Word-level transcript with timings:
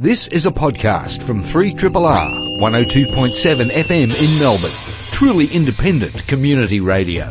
This 0.00 0.28
is 0.28 0.46
a 0.46 0.50
podcast 0.50 1.22
from 1.22 1.42
3RRR 1.42 2.58
102.7 2.58 3.68
FM 3.68 4.34
in 4.34 4.38
Melbourne. 4.40 4.70
Truly 5.12 5.46
independent 5.48 6.26
community 6.26 6.80
radio. 6.80 7.26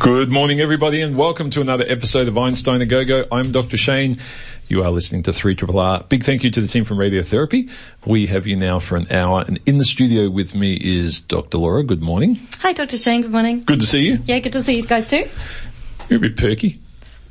Good 0.00 0.28
morning 0.28 0.60
everybody 0.60 1.02
and 1.02 1.16
welcome 1.16 1.50
to 1.50 1.60
another 1.60 1.84
episode 1.86 2.26
of 2.26 2.36
Einstein 2.36 2.82
a 2.82 2.86
Go-Go. 2.86 3.26
I'm 3.30 3.52
Dr. 3.52 3.76
Shane. 3.76 4.18
You 4.66 4.82
are 4.82 4.90
listening 4.90 5.22
to 5.22 5.30
3RRR. 5.30 6.08
Big 6.08 6.24
thank 6.24 6.42
you 6.42 6.50
to 6.50 6.60
the 6.60 6.66
team 6.66 6.82
from 6.82 6.98
Radiotherapy. 6.98 7.70
We 8.04 8.26
have 8.26 8.48
you 8.48 8.56
now 8.56 8.80
for 8.80 8.96
an 8.96 9.06
hour 9.12 9.44
and 9.46 9.60
in 9.66 9.78
the 9.78 9.84
studio 9.84 10.28
with 10.28 10.52
me 10.56 10.74
is 10.74 11.20
Dr. 11.20 11.58
Laura. 11.58 11.84
Good 11.84 12.02
morning. 12.02 12.40
Hi 12.58 12.72
Dr. 12.72 12.98
Shane, 12.98 13.22
good 13.22 13.30
morning. 13.30 13.62
Good 13.62 13.78
to 13.78 13.86
see 13.86 14.00
you. 14.00 14.18
Yeah, 14.24 14.40
good 14.40 14.54
to 14.54 14.64
see 14.64 14.74
you 14.74 14.82
guys 14.82 15.06
too. 15.06 15.28
You're 16.08 16.16
a 16.16 16.22
bit 16.22 16.36
perky. 16.36 16.80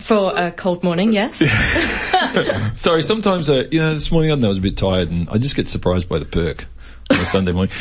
For 0.05 0.37
a 0.37 0.51
cold 0.51 0.83
morning, 0.83 1.13
yes. 1.13 1.38
Sorry, 2.79 3.01
sometimes, 3.01 3.49
uh, 3.49 3.63
you 3.71 3.79
know, 3.79 3.95
this 3.95 4.11
morning 4.11 4.31
I 4.31 4.35
know 4.35 4.45
I 4.45 4.49
was 4.49 4.59
a 4.59 4.61
bit 4.61 4.77
tired 4.77 5.09
and 5.09 5.27
I 5.31 5.39
just 5.39 5.55
get 5.55 5.67
surprised 5.67 6.07
by 6.07 6.20
the 6.20 6.25
perk 6.25 6.66
on 7.09 7.21
a 7.21 7.25
Sunday 7.25 7.53
morning. 7.53 7.73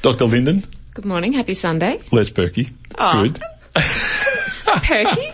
Dr. 0.00 0.26
Linden. 0.26 0.62
Good 0.94 1.04
morning, 1.04 1.32
happy 1.32 1.54
Sunday. 1.54 2.00
Less 2.12 2.30
perky. 2.30 2.70
Aw. 2.96 3.22
Good. 3.24 3.40
Perky? 4.64 5.32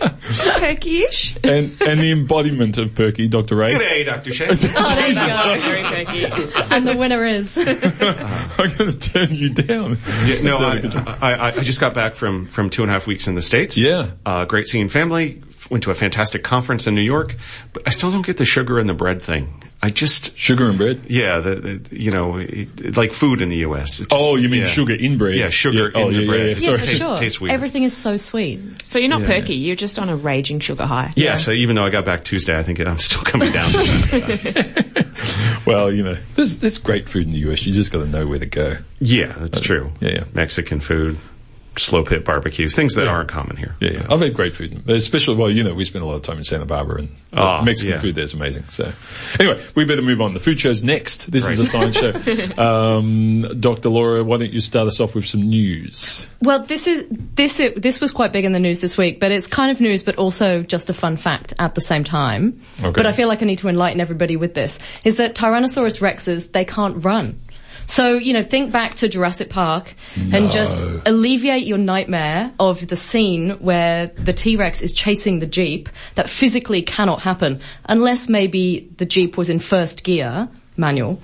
Perky-ish? 0.58 1.36
And, 1.44 1.76
and 1.82 2.00
the 2.00 2.10
embodiment 2.10 2.78
of 2.78 2.94
perky, 2.94 3.28
Dr. 3.28 3.56
Ray. 3.56 3.72
G'day, 3.72 4.06
Dr. 4.06 4.32
Shane. 4.32 4.48
Oh, 4.76 4.94
there 4.94 5.08
you 5.08 5.14
go. 5.14 5.60
Very 5.60 5.82
perky. 5.82 6.24
And 6.74 6.86
the 6.86 6.96
winner 6.96 7.22
is. 7.24 7.58
I'm 7.58 8.76
going 8.78 8.98
to 8.98 8.98
turn 8.98 9.34
you 9.34 9.50
down. 9.50 9.98
Yeah, 10.24 10.40
no, 10.40 10.58
That's 10.58 10.60
a 10.60 10.66
I, 10.66 10.78
good 10.78 10.90
job. 10.92 11.18
I, 11.20 11.32
I, 11.34 11.48
I 11.48 11.60
just 11.60 11.80
got 11.80 11.92
back 11.92 12.14
from, 12.14 12.46
from 12.46 12.70
two 12.70 12.82
and 12.82 12.90
a 12.90 12.94
half 12.94 13.06
weeks 13.06 13.28
in 13.28 13.34
the 13.34 13.42
States. 13.42 13.76
Yeah. 13.76 14.12
Uh, 14.24 14.46
great 14.46 14.66
seeing 14.66 14.88
family. 14.88 15.42
Went 15.70 15.84
to 15.84 15.90
a 15.90 15.94
fantastic 15.94 16.42
conference 16.42 16.86
in 16.88 16.94
New 16.96 17.00
York, 17.00 17.36
but 17.72 17.84
I 17.86 17.90
still 17.90 18.10
don't 18.10 18.26
get 18.26 18.36
the 18.36 18.44
sugar 18.44 18.78
in 18.80 18.86
the 18.88 18.92
bread 18.94 19.22
thing. 19.22 19.62
I 19.82 19.88
just, 19.88 20.36
Sugar 20.36 20.68
and 20.68 20.76
bread. 20.76 21.00
yeah, 21.06 21.38
the, 21.40 21.54
the 21.54 21.96
you 21.98 22.10
know, 22.10 22.36
it, 22.36 22.96
like 22.98 23.12
food 23.14 23.40
in 23.40 23.48
the 23.48 23.56
U.S. 23.58 23.96
Just- 23.98 24.10
Oh, 24.12 24.36
you 24.36 24.48
mean 24.50 24.62
yeah. 24.62 24.66
sugar 24.66 24.94
in 24.94 25.16
bread? 25.16 25.36
Yeah, 25.36 25.48
sugar 25.48 25.90
Oh, 25.94 26.08
in 26.08 26.14
the 26.14 26.20
yeah, 26.22 26.26
bread. 26.28 26.40
yeah, 26.40 26.44
yeah. 26.46 26.50
It 26.50 26.60
yes, 26.60 26.64
Sorry. 26.64 26.78
for 26.78 26.84
tastes, 26.84 27.00
sure. 27.02 27.16
tastes 27.16 27.40
weird. 27.40 27.54
Everything 27.54 27.84
is 27.84 27.96
so 27.96 28.16
sweet. 28.18 28.60
So 28.84 28.98
you're 28.98 29.08
not 29.08 29.22
Yeah. 29.22 29.28
perky, 29.40 29.54
you're 29.54 29.76
just 29.76 29.98
on 29.98 30.10
a 30.10 30.16
raging 30.16 30.60
sugar 30.60 30.84
high. 30.84 31.12
yeah, 31.16 31.36
so 31.36 31.52
even 31.52 31.76
though 31.76 31.84
I 31.86 31.90
got 31.90 32.04
back 32.04 32.24
Tuesday, 32.24 32.58
I 32.58 32.62
think 32.62 32.78
I'm 32.80 32.98
still 32.98 33.22
coming 33.22 33.52
down. 33.52 33.70
to 33.72 33.78
that. 33.78 35.06
Well, 35.66 35.92
you 35.92 36.02
know, 36.02 36.16
there's, 36.36 36.58
there's 36.58 36.78
great 36.78 37.08
food 37.08 37.26
in 37.26 37.32
the 37.32 37.38
US. 37.50 37.64
You 37.64 37.72
just 37.72 37.90
got 37.92 38.00
to 38.00 38.06
know 38.06 38.26
where 38.26 38.38
to 38.38 38.46
go. 38.46 38.76
yeah, 38.98 39.32
that's 39.38 39.58
uh, 39.60 39.62
true. 39.62 39.92
yeah, 40.00 40.10
yeah. 40.10 40.24
Mexican 40.34 40.80
food, 40.80 41.16
slow 41.76 42.02
pit 42.04 42.24
barbecue, 42.24 42.68
things 42.68 42.94
that 42.96 43.06
aren't 43.08 43.28
common 43.28 43.56
here. 43.56 43.76
Yeah, 43.80 43.92
yeah. 43.92 44.06
I've 44.10 44.20
had 44.20 44.34
great 44.34 44.52
food, 44.54 44.88
especially, 44.88 45.36
well, 45.36 45.50
you 45.50 45.62
know, 45.62 45.72
we 45.74 45.84
spend 45.84 46.02
a 46.04 46.06
lot 46.06 46.14
of 46.14 46.22
time 46.22 46.38
in 46.38 46.44
Santa 46.44 46.66
Barbara 46.66 47.00
and 47.00 47.08
uh, 47.32 47.40
Ah, 47.42 47.62
Mexican 47.62 47.92
yeah. 47.94 48.00
food 48.00 48.14
there's 48.14 48.34
amazing. 48.34 48.64
So 48.68 48.92
anyway, 49.38 49.64
we 49.74 49.84
better 49.84 50.02
move 50.02 50.20
on. 50.20 50.34
The 50.34 50.40
food 50.40 50.58
show's 50.60 50.82
next. 50.82 51.30
This 51.30 51.46
is 51.46 51.58
a 51.58 51.64
science 51.64 51.96
show. 51.96 52.12
Um, 52.60 53.60
Dr. 53.60 53.88
Laura, 53.88 54.22
why 54.24 54.36
don't 54.38 54.52
you 54.52 54.60
start 54.60 54.86
us 54.88 55.00
off 55.00 55.14
with 55.14 55.26
some 55.26 55.42
news? 55.42 56.26
Well, 56.42 56.60
this 56.64 56.86
is, 56.86 57.06
this, 57.10 57.60
is, 57.60 57.74
this 57.76 58.00
was 58.00 58.10
quite 58.12 58.32
big 58.32 58.44
in 58.44 58.52
the 58.52 58.58
news 58.60 58.80
this 58.80 58.98
week, 58.98 59.20
but 59.20 59.30
it's 59.32 59.46
kind 59.46 59.70
of 59.70 59.80
news, 59.80 60.02
but 60.02 60.16
also 60.16 60.62
just 60.62 60.90
a 60.90 60.92
fun 60.94 61.16
fact 61.16 61.52
at 61.58 61.74
the 61.74 61.80
same 61.80 62.04
time. 62.04 62.60
Okay. 62.80 62.90
But 62.90 63.06
I 63.06 63.12
feel 63.12 63.28
like 63.28 63.42
I 63.42 63.46
need 63.46 63.58
to 63.60 63.68
enlighten 63.68 64.00
everybody 64.00 64.36
with 64.36 64.54
this, 64.54 64.78
is 65.04 65.16
that 65.16 65.34
Tyrannosaurus 65.34 66.00
rexes, 66.00 66.52
they 66.52 66.64
can't 66.64 67.04
run. 67.04 67.40
So, 67.90 68.18
you 68.18 68.32
know, 68.32 68.42
think 68.42 68.70
back 68.70 68.94
to 68.96 69.08
Jurassic 69.08 69.50
Park 69.50 69.94
and 70.32 70.48
just 70.52 70.80
alleviate 71.06 71.66
your 71.66 71.76
nightmare 71.76 72.52
of 72.60 72.86
the 72.86 72.94
scene 72.94 73.50
where 73.58 74.06
the 74.06 74.32
T-Rex 74.32 74.80
is 74.80 74.92
chasing 74.92 75.40
the 75.40 75.46
Jeep. 75.46 75.88
That 76.14 76.30
physically 76.30 76.82
cannot 76.82 77.20
happen 77.20 77.60
unless 77.86 78.28
maybe 78.28 78.88
the 78.98 79.06
Jeep 79.06 79.36
was 79.36 79.50
in 79.50 79.58
first 79.58 80.04
gear, 80.04 80.48
manual, 80.76 81.20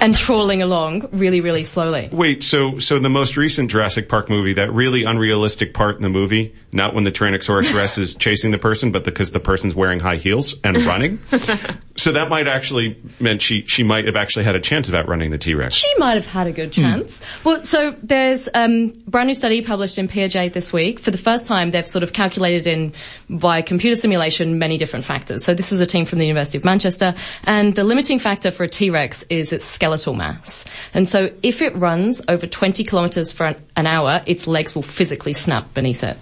and 0.00 0.14
trawling 0.26 0.60
along 0.60 1.08
really, 1.12 1.40
really 1.40 1.64
slowly. 1.64 2.10
Wait, 2.12 2.42
so 2.42 2.78
so 2.78 2.98
the 2.98 3.08
most 3.08 3.38
recent 3.38 3.70
Jurassic 3.70 4.10
Park 4.10 4.28
movie, 4.28 4.52
that 4.52 4.70
really 4.70 5.04
unrealistic 5.04 5.72
part 5.72 5.96
in 5.96 6.02
the 6.02 6.10
movie, 6.10 6.54
not 6.74 6.94
when 6.94 7.04
the 7.04 7.12
Tyrannosaurus 7.12 7.74
Rex 7.76 7.96
is 7.96 8.14
chasing 8.14 8.50
the 8.50 8.58
person, 8.58 8.92
but 8.92 9.04
because 9.04 9.32
the 9.32 9.40
person's 9.40 9.74
wearing 9.74 10.00
high 10.00 10.16
heels 10.16 10.56
and 10.62 10.76
running. 10.82 11.20
so 12.02 12.10
that 12.10 12.28
might 12.28 12.48
actually 12.48 12.96
meant 13.20 13.40
she 13.40 13.64
she 13.64 13.84
might 13.84 14.06
have 14.06 14.16
actually 14.16 14.44
had 14.44 14.56
a 14.56 14.60
chance 14.60 14.88
of 14.88 14.94
outrunning 14.94 15.30
the 15.30 15.38
T 15.38 15.54
Rex. 15.54 15.76
She 15.76 15.88
might 15.98 16.14
have 16.14 16.26
had 16.26 16.48
a 16.48 16.52
good 16.52 16.72
chance. 16.72 17.22
Well, 17.44 17.62
so 17.62 17.94
there's 18.02 18.48
um, 18.54 18.88
brand 19.06 19.28
new 19.28 19.34
study 19.34 19.62
published 19.62 19.98
in 19.98 20.08
PeerJ 20.08 20.52
this 20.52 20.72
week. 20.72 20.98
For 20.98 21.12
the 21.12 21.18
first 21.18 21.46
time, 21.46 21.70
they've 21.70 21.86
sort 21.86 22.02
of 22.02 22.12
calculated 22.12 22.66
in 22.66 22.92
by 23.30 23.62
computer 23.62 23.94
simulation 23.94 24.58
many 24.58 24.78
different 24.78 25.04
factors. 25.04 25.44
So 25.44 25.54
this 25.54 25.70
was 25.70 25.78
a 25.78 25.86
team 25.86 26.04
from 26.04 26.18
the 26.18 26.26
University 26.26 26.58
of 26.58 26.64
Manchester, 26.64 27.14
and 27.44 27.74
the 27.76 27.84
limiting 27.84 28.18
factor 28.18 28.50
for 28.50 28.64
a 28.64 28.68
T-Rex 28.68 29.24
is 29.30 29.52
its 29.52 29.64
skeletal 29.64 30.14
mass. 30.14 30.64
And 30.94 31.08
so 31.08 31.30
if 31.44 31.62
it 31.62 31.74
runs 31.76 32.20
over 32.26 32.48
20 32.48 32.82
kilometers 32.82 33.30
for 33.30 33.46
an, 33.46 33.56
an 33.76 33.86
hour, 33.86 34.22
its 34.26 34.48
legs 34.48 34.74
will 34.74 34.82
physically 34.82 35.34
snap 35.34 35.72
beneath 35.72 36.02
it. 36.02 36.16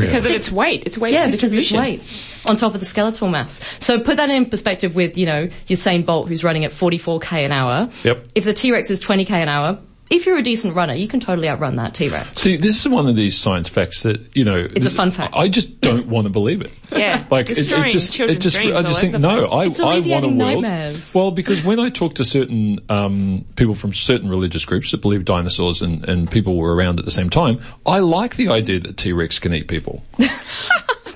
Because 0.00 0.26
of 0.26 0.32
its 0.32 0.50
weight, 0.50 0.84
its 0.86 0.98
weight 0.98 1.12
Yeah, 1.12 1.30
because 1.30 1.52
of 1.52 1.58
its 1.58 1.72
weight 1.72 2.02
on 2.48 2.56
top 2.56 2.74
of 2.74 2.80
the 2.80 2.86
skeletal 2.86 3.28
mass. 3.28 3.62
So 3.78 4.00
put 4.00 4.16
that 4.16 4.30
in 4.30 4.46
perspective 4.46 4.94
with, 4.94 5.16
you 5.16 5.26
know, 5.26 5.48
Usain 5.68 6.04
Bolt 6.04 6.28
who's 6.28 6.44
running 6.44 6.64
at 6.64 6.72
44k 6.72 7.44
an 7.44 7.52
hour. 7.52 7.90
Yep. 8.04 8.28
If 8.34 8.44
the 8.44 8.52
T-Rex 8.52 8.90
is 8.90 9.02
20k 9.02 9.30
an 9.30 9.48
hour, 9.48 9.78
if 10.10 10.26
you're 10.26 10.38
a 10.38 10.42
decent 10.42 10.74
runner, 10.74 10.94
you 10.94 11.08
can 11.08 11.20
totally 11.20 11.48
outrun 11.48 11.74
that 11.76 11.94
T-Rex. 11.94 12.40
See, 12.40 12.56
this 12.56 12.80
is 12.80 12.88
one 12.88 13.06
of 13.08 13.16
these 13.16 13.36
science 13.36 13.68
facts 13.68 14.02
that, 14.04 14.34
you 14.36 14.44
know. 14.44 14.66
It's 14.74 14.86
a 14.86 14.90
fun 14.90 15.10
fact. 15.10 15.34
I 15.36 15.48
just 15.48 15.80
don't 15.80 16.06
want 16.06 16.24
to 16.24 16.30
believe 16.30 16.60
it. 16.62 16.72
Yeah, 16.90 17.26
Like, 17.30 17.50
it, 17.50 17.58
it 17.58 17.66
just, 17.90 18.18
it 18.18 18.40
just, 18.40 18.56
I 18.56 18.82
just 18.82 19.00
think, 19.00 19.18
no. 19.18 19.28
I, 19.28 19.64
I 19.64 19.66
want 19.66 19.78
a 19.78 19.84
alleviating 19.84 20.38
world. 20.38 20.62
nightmares. 20.62 21.14
Well, 21.14 21.30
because 21.38 21.62
when 21.62 21.78
I 21.78 21.90
talk 21.90 22.14
to 22.14 22.24
certain, 22.24 22.80
um, 22.88 23.44
people 23.56 23.74
from 23.74 23.92
certain 23.92 24.30
religious 24.30 24.64
groups 24.64 24.92
that 24.92 25.02
believe 25.02 25.26
dinosaurs 25.26 25.82
and, 25.82 26.08
and 26.08 26.30
people 26.30 26.56
were 26.56 26.74
around 26.74 26.98
at 26.98 27.04
the 27.04 27.10
same 27.10 27.28
time, 27.28 27.60
I 27.84 27.98
like 27.98 28.36
the 28.36 28.48
idea 28.48 28.80
that 28.80 28.96
T-Rex 28.96 29.38
can 29.38 29.52
eat 29.52 29.68
people. 29.68 30.02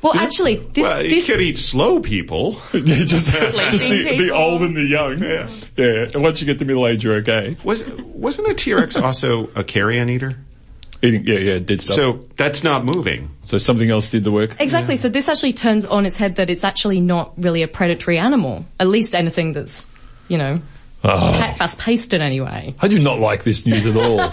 Well, 0.03 0.15
actually, 0.17 0.57
this, 0.57 0.87
Well, 0.87 1.03
you 1.03 1.11
this, 1.11 1.27
could 1.27 1.41
eat 1.41 1.59
slow 1.59 2.01
people. 2.01 2.53
Just, 2.73 3.31
just 3.31 3.89
the, 3.89 4.17
the 4.19 4.31
old 4.31 4.63
and 4.63 4.77
the 4.77 4.83
young. 4.83 5.23
Yeah. 5.23 5.49
Yeah. 5.77 6.07
And 6.13 6.23
once 6.23 6.41
you 6.41 6.47
get 6.47 6.59
to 6.59 6.65
middle 6.65 6.87
age, 6.89 7.05
you're 7.05 7.15
okay. 7.17 7.57
Was 7.63 7.87
wasn't 7.87 8.49
a 8.49 8.55
T 8.55 8.75
Rex 8.75 8.97
also 8.97 9.49
a 9.55 9.63
carrion 9.63 10.09
eater? 10.11 10.37
Eating, 11.05 11.25
yeah, 11.27 11.39
yeah, 11.39 11.59
dead 11.59 11.81
stuff. 11.81 11.97
So, 11.97 12.13
So 12.19 12.29
that's 12.37 12.63
not 12.65 12.85
moving. 12.85 13.31
so 13.45 13.59
something 13.59 13.91
else 13.91 14.09
did 14.09 14.25
the 14.25 14.31
work. 14.33 14.57
exactly. 14.61 14.97
So 14.97 15.09
this 15.09 15.29
actually 15.29 15.53
turns 15.53 15.85
on 15.85 16.05
its 16.07 16.17
head 16.17 16.37
that 16.37 16.49
it's 16.51 16.63
actually 16.65 17.01
not 17.01 17.33
really 17.37 17.63
a 17.63 17.69
predatory 17.69 18.19
animal. 18.19 18.65
At 18.81 18.87
least 18.89 19.15
anything 19.15 19.53
that's, 19.53 19.87
you 20.29 20.39
know, 20.39 20.61
Oh, 21.05 21.33
fast 21.59 21.81
paced 21.81 22.13
in 22.15 22.23
any 22.23 22.41
way. 22.41 22.77
I 22.81 22.87
do 22.87 23.01
not 23.01 23.19
like 23.19 23.43
this 23.43 23.67
news 23.67 23.85
at 23.87 23.97
all. 23.97 24.31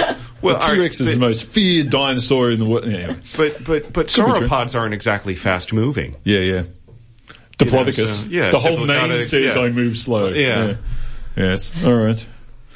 Well, 0.44 0.56
all 0.56 0.68
right, 0.68 0.74
T-Rex 0.74 1.00
is 1.00 1.12
the 1.12 1.18
most 1.18 1.44
feared 1.44 1.90
dinosaur 1.90 2.50
in 2.50 2.58
the 2.58 2.64
world. 2.66 2.84
Anyway. 2.86 3.18
but 3.36 3.64
but 3.64 3.92
but 3.92 4.12
Could 4.12 4.24
be 4.26 4.32
true. 4.38 4.48
sauropods 4.48 4.78
aren't 4.78 4.94
exactly 4.94 5.34
fast 5.34 5.72
moving. 5.72 6.16
Yeah, 6.24 6.40
yeah. 6.40 6.62
Diplodocus. 7.58 8.24
so- 8.24 8.28
yeah, 8.30 8.50
the 8.50 8.58
whole 8.58 8.84
name 8.84 9.22
says 9.22 9.54
yeah. 9.54 9.60
I 9.62 9.68
move 9.70 9.96
slow. 9.96 10.28
Yeah. 10.28 10.76
Yes. 11.36 11.72
All 11.84 11.94
right. 11.96 12.24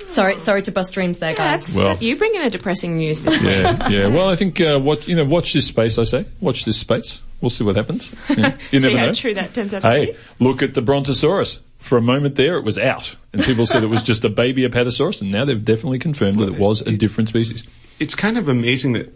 Sorry, 0.06 0.38
sorry 0.38 0.62
to 0.62 0.72
bust 0.72 0.94
dreams 0.94 1.18
there, 1.18 1.34
guys. 1.34 1.66
That's 1.66 1.76
Well- 1.76 1.96
you 2.00 2.16
bring 2.16 2.34
in 2.34 2.42
a 2.42 2.50
depressing 2.50 2.96
news 2.96 3.22
this 3.22 3.42
week. 3.42 3.50
Yeah, 3.50 3.88
yeah. 3.88 4.06
Well, 4.06 4.28
I 4.30 4.36
think 4.36 4.60
uh, 4.60 4.78
what 4.78 5.06
you 5.08 5.16
know, 5.16 5.24
watch 5.24 5.52
this 5.52 5.66
space. 5.66 5.98
I 5.98 6.04
say, 6.04 6.26
watch 6.40 6.64
this 6.64 6.78
space. 6.78 7.20
We'll 7.40 7.50
see 7.50 7.64
what 7.64 7.76
happens. 7.76 8.10
Yeah. 8.30 8.56
You 8.72 8.80
See 8.80 8.86
never 8.86 8.98
how 8.98 9.06
know. 9.06 9.12
true 9.14 9.34
that 9.34 9.54
turns 9.54 9.74
out 9.74 9.82
to 9.82 9.88
Hey, 9.90 10.06
be. 10.06 10.16
look 10.40 10.62
at 10.62 10.74
the 10.74 10.82
Brontosaurus. 10.82 11.60
For 11.78 11.96
a 11.98 12.02
moment 12.02 12.34
there, 12.36 12.56
it 12.56 12.64
was 12.64 12.76
out, 12.78 13.14
and 13.38 13.46
people 13.46 13.66
said 13.66 13.84
it 13.84 13.88
was 13.88 14.02
just 14.02 14.24
a 14.24 14.28
baby 14.28 14.68
Apatosaurus, 14.68 15.22
and 15.22 15.30
now 15.30 15.44
they've 15.44 15.64
definitely 15.64 16.00
confirmed 16.00 16.40
that 16.40 16.48
it 16.48 16.58
was 16.58 16.80
a 16.80 16.92
different 16.92 17.28
species. 17.28 17.64
It's 18.00 18.14
kind 18.14 18.36
of 18.36 18.48
amazing 18.48 18.92
that 18.94 19.14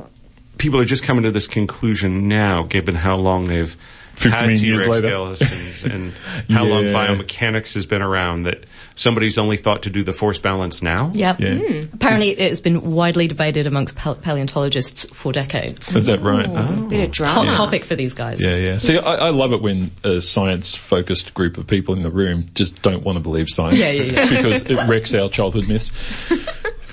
people 0.58 0.80
are 0.80 0.84
just 0.84 1.02
coming 1.02 1.24
to 1.24 1.30
this 1.32 1.48
conclusion 1.48 2.28
now, 2.28 2.62
given 2.62 2.94
how 2.94 3.16
long 3.16 3.46
they've 3.46 3.76
15 4.14 4.30
had 4.32 4.48
years 4.48 4.60
T-Rex 4.60 4.88
later. 4.88 5.34
skeletons 5.36 5.84
and 5.84 6.12
how 6.50 6.64
long 6.64 6.84
biomechanics 6.84 7.74
has 7.74 7.86
been 7.86 8.02
around 8.02 8.44
that 8.44 8.64
somebody's 8.94 9.38
only 9.38 9.56
thought 9.56 9.82
to 9.82 9.90
do 9.90 10.04
the 10.04 10.12
force 10.12 10.38
balance 10.38 10.82
now. 10.82 11.10
Yep. 11.14 11.40
Yeah. 11.40 11.54
Hmm. 11.54 11.94
Apparently, 11.94 12.30
it 12.30 12.48
has 12.50 12.60
been 12.60 12.92
widely 12.92 13.26
debated 13.26 13.66
amongst 13.66 13.96
pal- 13.96 14.14
paleontologists 14.14 15.04
for 15.14 15.32
decades. 15.32 15.94
Is 15.94 16.06
that 16.06 16.20
right? 16.20 16.46
Oh. 16.48 16.88
Bit 16.88 17.04
of 17.04 17.10
drama. 17.10 17.32
Hot 17.32 17.42
drama. 17.44 17.56
topic 17.56 17.84
for 17.84 17.94
these 17.94 18.14
guys. 18.14 18.40
Yeah, 18.42 18.56
yeah. 18.56 18.78
See, 18.78 18.98
I, 18.98 19.14
I 19.14 19.30
love 19.30 19.52
it 19.52 19.62
when 19.62 19.90
a 20.04 20.20
science-focused 20.20 21.34
group 21.34 21.58
of 21.58 21.66
people 21.66 21.94
in 21.96 22.02
the 22.02 22.10
room 22.10 22.50
just 22.54 22.82
don't 22.82 23.02
want 23.02 23.16
to 23.16 23.20
believe 23.22 23.48
science. 23.48 23.78
Yeah, 23.78 23.90
yeah, 23.90 24.02
yeah. 24.02 24.28
because 24.36 24.62
it 24.62 24.76
wrecks 24.88 25.14
our 25.14 25.28
childhood 25.28 25.68
myths. 25.68 25.92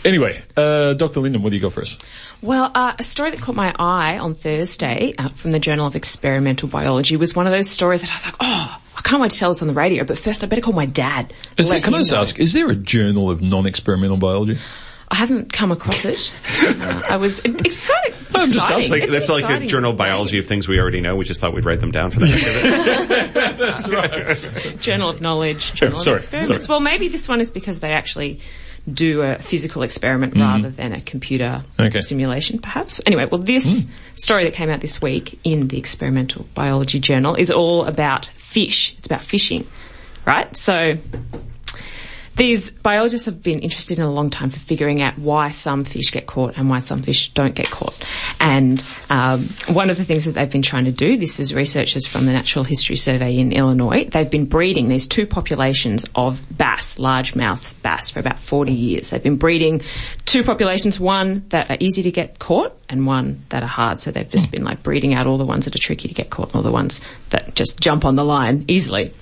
Anyway, 0.06 0.42
uh, 0.56 0.94
Dr. 0.94 1.20
Linden, 1.20 1.44
what 1.44 1.50
do 1.50 1.58
you 1.58 1.62
got 1.62 1.74
for 1.74 1.82
us? 1.82 1.98
Well, 2.42 2.72
uh, 2.74 2.94
a 2.98 3.04
story 3.04 3.32
that 3.32 3.42
caught 3.42 3.56
my 3.56 3.74
eye 3.78 4.18
on 4.18 4.34
Thursday 4.34 5.14
uh, 5.18 5.30
from 5.30 5.52
the 5.52 5.60
Journal 5.60 5.86
of 5.86 5.96
Experimental 5.96 6.70
Biology 6.70 7.18
was 7.18 7.36
one 7.36 7.48
of 7.48 7.52
those 7.52 7.70
stories 7.70 8.02
that 8.02 8.12
I 8.12 8.14
was 8.16 8.26
like, 8.26 8.36
oh, 8.40 8.78
I 8.96 9.02
can't 9.02 9.22
wait 9.22 9.32
to 9.32 9.38
tell 9.38 9.52
this 9.52 9.62
on 9.62 9.68
the 9.68 9.74
radio, 9.74 10.06
but 10.06 10.18
first 10.18 10.44
I 10.44 10.48
better 10.48 10.62
call 10.62 10.74
my 10.74 10.86
dad. 10.86 11.34
Is 11.58 11.70
there, 11.70 11.82
can 11.82 11.94
I 11.94 12.00
just 12.00 12.12
know. 12.12 12.22
ask, 12.22 12.40
is 12.40 12.54
there 12.54 12.70
a 12.70 12.76
journal 12.76 13.30
of 13.30 13.42
non-experimental 13.42 14.18
biology? 14.18 14.58
I 15.12 15.16
haven't 15.16 15.52
come 15.52 15.72
across 15.72 16.06
it. 16.06 16.32
I 17.10 17.18
was 17.18 17.40
excited. 17.40 18.14
I'm 18.36 18.52
just 18.52 18.54
exciting. 18.56 18.92
Like, 18.92 19.10
that's 19.10 19.28
like 19.28 19.44
a 19.44 19.48
exciting. 19.48 19.68
journal 19.68 19.94
biology 19.94 20.38
of 20.38 20.46
things 20.46 20.68
we 20.68 20.80
already 20.80 21.02
know. 21.02 21.16
We 21.16 21.26
just 21.26 21.42
thought 21.42 21.54
we'd 21.54 21.66
write 21.66 21.80
them 21.80 21.92
down 21.92 22.12
for 22.12 22.20
the 22.20 22.28
heck 22.28 23.34
of 23.34 23.36
it. 23.36 23.58
That's 23.58 23.90
right. 23.90 24.80
Journal 24.80 25.10
of 25.10 25.20
Knowledge, 25.20 25.74
Journal 25.74 26.00
sorry, 26.00 26.18
of 26.18 26.22
Experiments. 26.22 26.68
sorry. 26.68 26.76
Well, 26.76 26.80
maybe 26.80 27.08
this 27.08 27.28
one 27.28 27.42
is 27.42 27.50
because 27.50 27.80
they 27.80 27.92
actually 27.92 28.40
do 28.92 29.22
a 29.24 29.40
physical 29.40 29.82
experiment 29.84 30.36
rather 30.36 30.70
than 30.70 30.94
a 30.94 31.02
computer 31.02 31.64
Mm-hmm. 31.74 31.82
Okay. 31.88 32.02
simulation, 32.02 32.60
perhaps. 32.60 33.02
Anyway, 33.06 33.26
well, 33.26 33.42
this 33.42 33.86
story 34.14 34.44
that 34.46 34.54
came 34.54 34.70
out 34.70 34.80
this 34.80 35.02
week 35.02 35.40
in 35.44 35.68
the 35.70 35.78
Experimental 35.80 36.46
Biology 36.54 37.00
Journal 37.00 37.34
is 37.36 37.50
all 37.52 37.86
about 37.86 38.28
fish. 38.36 38.94
It's 38.98 39.08
about 39.08 39.22
fishing, 39.24 39.68
right? 40.26 40.56
So 40.56 40.94
these 42.40 42.72
biologists 42.72 43.26
have 43.26 43.44
been 43.44 43.60
interested 43.60 44.00
in 44.00 44.06
a 44.06 44.10
long 44.10 44.30
time 44.30 44.50
for 44.50 44.60
figuring 44.60 45.02
out 45.02 45.18
why 45.18 45.50
some 45.50 45.84
fish 45.84 46.10
get 46.12 46.26
caught 46.26 46.58
and 46.58 46.70
why 46.70 46.80
some 46.80 47.02
fish 47.02 47.34
don't 47.34 47.54
get 47.54 47.70
caught. 47.70 47.94
And 48.40 48.82
um, 49.10 49.44
one 49.68 49.90
of 49.90 49.98
the 49.98 50.06
things 50.06 50.24
that 50.24 50.36
they've 50.36 50.50
been 50.50 50.62
trying 50.62 50.86
to 50.86 50.92
do, 50.94 51.18
this 51.18 51.42
is 51.42 51.54
researchers 51.54 52.08
from 52.08 52.26
the 52.26 52.32
Natural 52.32 52.64
History 52.64 52.96
Survey 52.96 53.38
in 53.38 53.52
Illinois, 53.52 54.06
they've 54.06 54.32
been 54.32 54.46
breeding 54.46 54.88
these 54.88 55.06
two 55.06 55.28
populations 55.28 56.06
of 56.16 56.42
bass, 56.58 56.96
largemouth 56.96 57.76
bass, 57.84 58.10
for 58.10 58.22
about 58.22 58.40
40 58.40 58.72
years. 58.72 59.10
They've 59.10 59.22
been 59.22 59.36
breeding 59.36 59.82
two 60.24 60.46
populations, 60.46 60.98
one 60.98 61.44
that 61.50 61.70
are 61.70 61.78
easy 61.82 62.04
to 62.04 62.12
get 62.12 62.40
caught 62.40 62.74
and 62.88 63.06
one 63.06 63.44
that 63.50 63.64
are 63.64 63.68
hard. 63.68 64.00
So 64.00 64.12
they've 64.12 64.30
just 64.30 64.50
been 64.50 64.64
like 64.64 64.82
breeding 64.82 65.14
out 65.14 65.28
all 65.28 65.38
the 65.38 65.46
ones 65.46 65.66
that 65.66 65.76
are 65.76 65.80
tricky 65.80 66.08
to 66.08 66.14
get 66.14 66.30
caught 66.30 66.48
and 66.48 66.56
all 66.56 66.64
the 66.64 66.72
ones 66.72 67.02
that 67.32 67.54
just 67.54 67.82
jump 67.82 68.06
on 68.06 68.16
the 68.16 68.24
line 68.24 68.64
easily. 68.70 69.14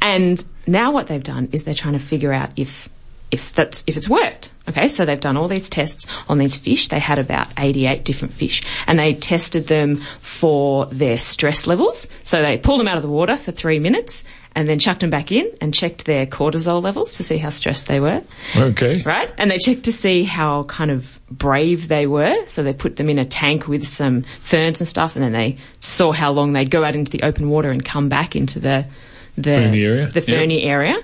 And 0.00 0.44
now 0.66 0.92
what 0.92 1.06
they've 1.06 1.22
done 1.22 1.48
is 1.52 1.64
they're 1.64 1.74
trying 1.74 1.94
to 1.94 2.00
figure 2.00 2.32
out 2.32 2.52
if 2.56 2.88
if 3.30 3.52
that's 3.52 3.82
if 3.86 3.96
it's 3.96 4.08
worked. 4.08 4.50
Okay, 4.68 4.88
so 4.88 5.04
they've 5.04 5.20
done 5.20 5.36
all 5.36 5.48
these 5.48 5.68
tests 5.68 6.06
on 6.28 6.38
these 6.38 6.56
fish. 6.56 6.88
They 6.88 7.00
had 7.00 7.18
about 7.18 7.48
88 7.58 8.04
different 8.04 8.32
fish 8.32 8.62
and 8.86 8.98
they 8.98 9.12
tested 9.12 9.66
them 9.66 9.96
for 10.20 10.86
their 10.86 11.18
stress 11.18 11.66
levels. 11.66 12.06
So 12.22 12.40
they 12.40 12.56
pulled 12.56 12.80
them 12.80 12.88
out 12.88 12.96
of 12.96 13.02
the 13.02 13.10
water 13.10 13.36
for 13.36 13.50
3 13.52 13.78
minutes 13.78 14.24
and 14.54 14.68
then 14.68 14.78
chucked 14.78 15.00
them 15.00 15.10
back 15.10 15.32
in 15.32 15.50
and 15.60 15.74
checked 15.74 16.04
their 16.04 16.26
cortisol 16.26 16.80
levels 16.82 17.14
to 17.14 17.24
see 17.24 17.36
how 17.36 17.50
stressed 17.50 17.88
they 17.88 18.00
were. 18.00 18.22
Okay. 18.56 19.02
Right? 19.02 19.30
And 19.36 19.50
they 19.50 19.58
checked 19.58 19.84
to 19.84 19.92
see 19.92 20.22
how 20.22 20.62
kind 20.64 20.90
of 20.90 21.20
brave 21.28 21.88
they 21.88 22.06
were. 22.06 22.46
So 22.46 22.62
they 22.62 22.72
put 22.72 22.96
them 22.96 23.10
in 23.10 23.18
a 23.18 23.24
tank 23.24 23.66
with 23.66 23.86
some 23.86 24.22
ferns 24.40 24.80
and 24.80 24.88
stuff 24.88 25.16
and 25.16 25.24
then 25.24 25.32
they 25.32 25.58
saw 25.80 26.12
how 26.12 26.30
long 26.30 26.52
they'd 26.52 26.70
go 26.70 26.84
out 26.84 26.94
into 26.94 27.10
the 27.10 27.24
open 27.24 27.50
water 27.50 27.70
and 27.70 27.84
come 27.84 28.08
back 28.08 28.36
into 28.36 28.60
the, 28.60 28.86
the 29.36 29.50
Ferny 29.54 29.82
area. 29.84 30.08
The 30.08 30.20
Yep. 30.26 30.62
area. 30.64 30.96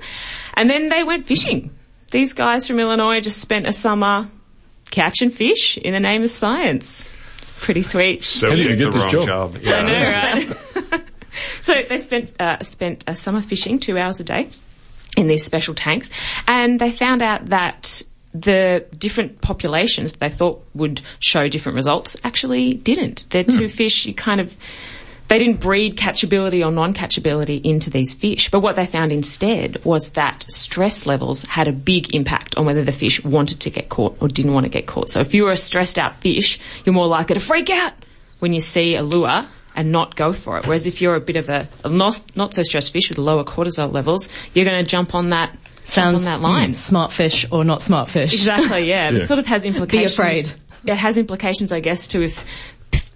And 0.55 0.69
then 0.71 0.89
they 0.89 1.03
went 1.05 1.27
fishing. 1.27 1.71
These 2.11 2.33
guys 2.35 2.67
from 2.67 2.79
Illinois 2.81 3.21
just 3.21 3.39
spent 3.41 3.67
a 3.67 3.73
summer 3.73 4.29
catching 4.91 5.31
fish 5.31 5.77
in 5.79 5.93
the 5.93 6.01
name 6.01 6.23
of 6.23 6.31
science. 6.31 7.09
Pretty 7.61 7.83
sweet. 7.83 8.25
So 8.25 8.49
How 8.51 8.57
do 8.57 8.63
you 8.63 8.77
get 8.77 8.93
the 8.93 8.99
this 8.99 9.03
wrong 9.15 9.27
job? 9.27 9.27
job. 9.55 9.63
Yeah. 9.63 9.75
I 9.77 9.83
know, 9.83 10.57
right? 10.91 11.05
so 11.63 11.81
they 11.83 11.99
spent 11.99 12.41
uh, 12.41 12.63
spent 12.65 13.05
a 13.07 13.15
summer 13.15 13.43
fishing 13.43 13.79
two 13.79 13.97
hours 13.99 14.19
a 14.21 14.25
day 14.25 14.49
in 15.17 15.27
these 15.29 15.45
special 15.45 15.75
tanks, 15.75 16.11
and 16.49 16.81
they 16.81 16.91
found 16.91 17.23
out 17.23 17.47
that 17.47 18.03
the 18.33 18.87
different 18.97 19.41
populations 19.41 20.13
that 20.13 20.21
they 20.21 20.29
thought 20.29 20.65
would 20.75 21.01
show 21.19 21.49
different 21.49 21.77
results 21.77 22.17
actually 22.25 22.73
didn't. 22.75 23.27
The 23.31 23.45
two 23.45 23.69
fish, 23.69 24.07
you 24.07 24.15
kind 24.15 24.41
of 24.41 24.55
they 25.31 25.39
didn't 25.39 25.61
breed 25.61 25.97
catchability 25.97 26.67
or 26.67 26.73
non-catchability 26.73 27.65
into 27.65 27.89
these 27.89 28.13
fish. 28.13 28.51
But 28.51 28.61
what 28.61 28.75
they 28.75 28.85
found 28.85 29.13
instead 29.13 29.83
was 29.85 30.11
that 30.11 30.43
stress 30.49 31.07
levels 31.07 31.45
had 31.45 31.69
a 31.69 31.73
big 31.73 32.13
impact 32.17 32.57
on 32.57 32.67
whether 32.67 32.83
the 32.83 32.91
fish 32.91 33.23
wanted 33.23 33.61
to 33.61 33.71
get 33.71 33.89
caught 33.89 34.21
or 34.21 34.27
didn't 34.27 34.55
want 34.55 34.65
to 34.65 34.71
get 34.71 34.89
caught. 34.89 35.09
So 35.09 35.21
if 35.21 35.33
you 35.33 35.45
were 35.45 35.53
a 35.53 35.57
stressed 35.57 36.01
out 36.01 36.17
fish, 36.17 36.59
you're 36.85 36.95
more 36.95 37.07
likely 37.07 37.35
to 37.35 37.41
freak 37.41 37.71
out 37.71 37.93
when 38.41 38.53
you 38.53 38.59
see 38.59 38.97
a 38.97 39.05
lure 39.05 39.47
and 39.77 39.93
not 39.93 40.17
go 40.17 40.33
for 40.33 40.59
it. 40.59 40.67
Whereas 40.67 40.89
if 40.89 41.01
you're 41.01 41.15
a 41.15 41.21
bit 41.21 41.37
of 41.37 41.49
a, 41.49 41.69
a 41.85 41.89
not, 41.89 42.21
not 42.35 42.53
so 42.53 42.65
stressed 42.65 42.93
fish 42.93 43.09
with 43.09 43.19
lower 43.19 43.45
cortisol 43.45 43.95
levels, 43.95 44.29
you're 44.53 44.65
going 44.65 44.85
to 44.85 44.91
jump 44.91 45.15
on 45.15 45.31
that, 45.31 45.53
jump 45.53 45.87
Sounds 45.87 46.27
on 46.27 46.33
that 46.33 46.41
line. 46.41 46.71
mm, 46.71 46.75
smart 46.75 47.13
fish 47.13 47.47
or 47.53 47.63
not 47.65 47.81
smart 47.81 48.11
fish. 48.11 48.35
Exactly, 48.35 48.89
yeah. 48.89 49.11
Yeah. 49.11 49.21
It 49.21 49.27
sort 49.27 49.39
of 49.39 49.47
has 49.47 49.65
implications. 49.65 50.11
Be 50.11 50.13
afraid. 50.13 50.53
It 50.87 50.97
has 50.97 51.19
implications, 51.19 51.71
I 51.71 51.79
guess, 51.79 52.09
to 52.09 52.23
if 52.25 52.45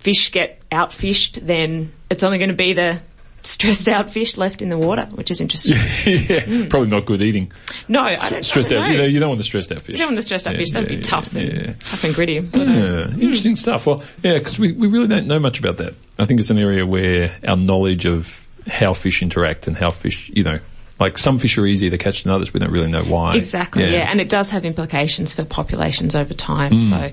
fish 0.04 0.30
get 0.30 0.60
outfished, 0.70 1.44
then 1.46 1.90
it's 2.10 2.22
only 2.22 2.38
going 2.38 2.50
to 2.50 2.54
be 2.54 2.74
the 2.74 3.00
stressed 3.42 3.88
out 3.88 4.10
fish 4.10 4.36
left 4.36 4.62
in 4.62 4.68
the 4.68 4.78
water, 4.78 5.06
which 5.14 5.30
is 5.30 5.40
interesting. 5.40 5.76
yeah. 6.06 6.40
Hmm. 6.40 6.68
Probably 6.68 6.88
not 6.88 7.06
good 7.06 7.22
eating. 7.22 7.52
No, 7.88 8.00
I 8.02 8.16
don't, 8.28 8.44
Stressed 8.44 8.70
I 8.70 8.74
don't 8.74 8.84
out. 8.84 8.90
You 8.92 8.98
know, 8.98 9.04
you 9.04 9.20
don't 9.20 9.30
want 9.30 9.38
the 9.38 9.44
stressed 9.44 9.72
out 9.72 9.80
fish. 9.80 9.94
You 9.94 9.98
don't 9.98 10.08
want 10.08 10.16
the 10.16 10.22
stressed 10.22 10.46
out 10.46 10.52
Yeah, 10.52 10.58
fish. 10.58 10.70
That'd 10.72 10.90
yeah, 10.90 10.96
be 10.96 11.02
tough 11.02 11.32
yeah, 11.32 11.40
and 11.40 11.52
yeah. 11.52 11.72
tough 11.80 12.04
and 12.04 12.14
gritty. 12.14 12.38
Uh, 12.38 12.42
yeah, 12.52 13.06
hmm. 13.06 13.22
interesting 13.22 13.56
stuff. 13.56 13.86
Well, 13.86 14.02
yeah, 14.22 14.38
because 14.38 14.58
we, 14.58 14.72
we 14.72 14.88
really 14.88 15.08
don't 15.08 15.26
know 15.26 15.38
much 15.38 15.58
about 15.58 15.78
that. 15.78 15.94
I 16.18 16.26
think 16.26 16.40
it's 16.40 16.50
an 16.50 16.58
area 16.58 16.86
where 16.86 17.34
our 17.46 17.56
knowledge 17.56 18.04
of 18.04 18.46
how 18.66 18.92
fish 18.92 19.22
interact 19.22 19.66
and 19.66 19.76
how 19.76 19.90
fish, 19.90 20.30
you 20.32 20.42
know, 20.42 20.58
like 21.00 21.18
some 21.18 21.38
fish 21.38 21.58
are 21.58 21.66
easier 21.66 21.90
to 21.90 21.98
catch 21.98 22.22
than 22.22 22.32
others. 22.32 22.52
We 22.52 22.60
don't 22.60 22.70
really 22.70 22.90
know 22.90 23.02
why. 23.02 23.34
Exactly, 23.34 23.90
yeah. 23.90 24.10
And 24.10 24.20
it 24.20 24.28
does 24.28 24.50
have 24.50 24.64
implications 24.64 25.32
for 25.32 25.44
populations 25.44 26.14
over 26.14 26.34
time. 26.34 26.72
Hmm. 26.72 26.78
So 26.78 27.12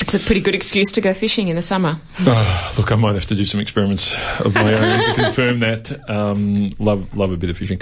it's 0.00 0.14
a 0.14 0.18
pretty 0.18 0.40
good 0.40 0.54
excuse 0.54 0.92
to 0.92 1.00
go 1.00 1.12
fishing 1.14 1.48
in 1.48 1.56
the 1.56 1.62
summer. 1.62 1.98
Oh, 2.20 2.74
look, 2.78 2.92
I 2.92 2.96
might 2.96 3.14
have 3.14 3.26
to 3.26 3.34
do 3.34 3.44
some 3.44 3.60
experiments 3.60 4.14
of 4.40 4.54
my 4.54 4.74
own 4.74 5.04
to 5.04 5.14
confirm 5.14 5.60
that. 5.60 6.10
Um, 6.10 6.68
love, 6.78 7.16
love 7.16 7.32
a 7.32 7.36
bit 7.36 7.50
of 7.50 7.56
fishing. 7.56 7.80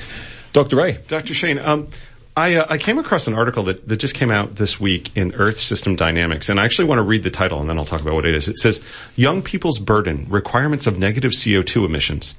Dr. 0.52 0.76
Ray. 0.76 0.98
Dr. 1.08 1.32
Shane, 1.34 1.58
um, 1.58 1.88
I, 2.36 2.56
uh, 2.56 2.66
I 2.68 2.78
came 2.78 2.98
across 2.98 3.26
an 3.26 3.34
article 3.34 3.64
that, 3.64 3.86
that 3.88 3.96
just 3.96 4.14
came 4.14 4.30
out 4.30 4.56
this 4.56 4.80
week 4.80 5.14
in 5.16 5.34
Earth 5.34 5.58
System 5.58 5.96
Dynamics, 5.96 6.48
and 6.48 6.58
I 6.58 6.64
actually 6.64 6.88
want 6.88 6.98
to 6.98 7.02
read 7.02 7.22
the 7.22 7.30
title 7.30 7.60
and 7.60 7.68
then 7.68 7.78
I'll 7.78 7.84
talk 7.84 8.00
about 8.00 8.14
what 8.14 8.24
it 8.24 8.34
is. 8.34 8.48
It 8.48 8.56
says, 8.56 8.82
Young 9.16 9.42
People's 9.42 9.78
Burden, 9.78 10.26
Requirements 10.30 10.86
of 10.86 10.98
Negative 10.98 11.32
CO2 11.32 11.84
Emissions. 11.84 12.34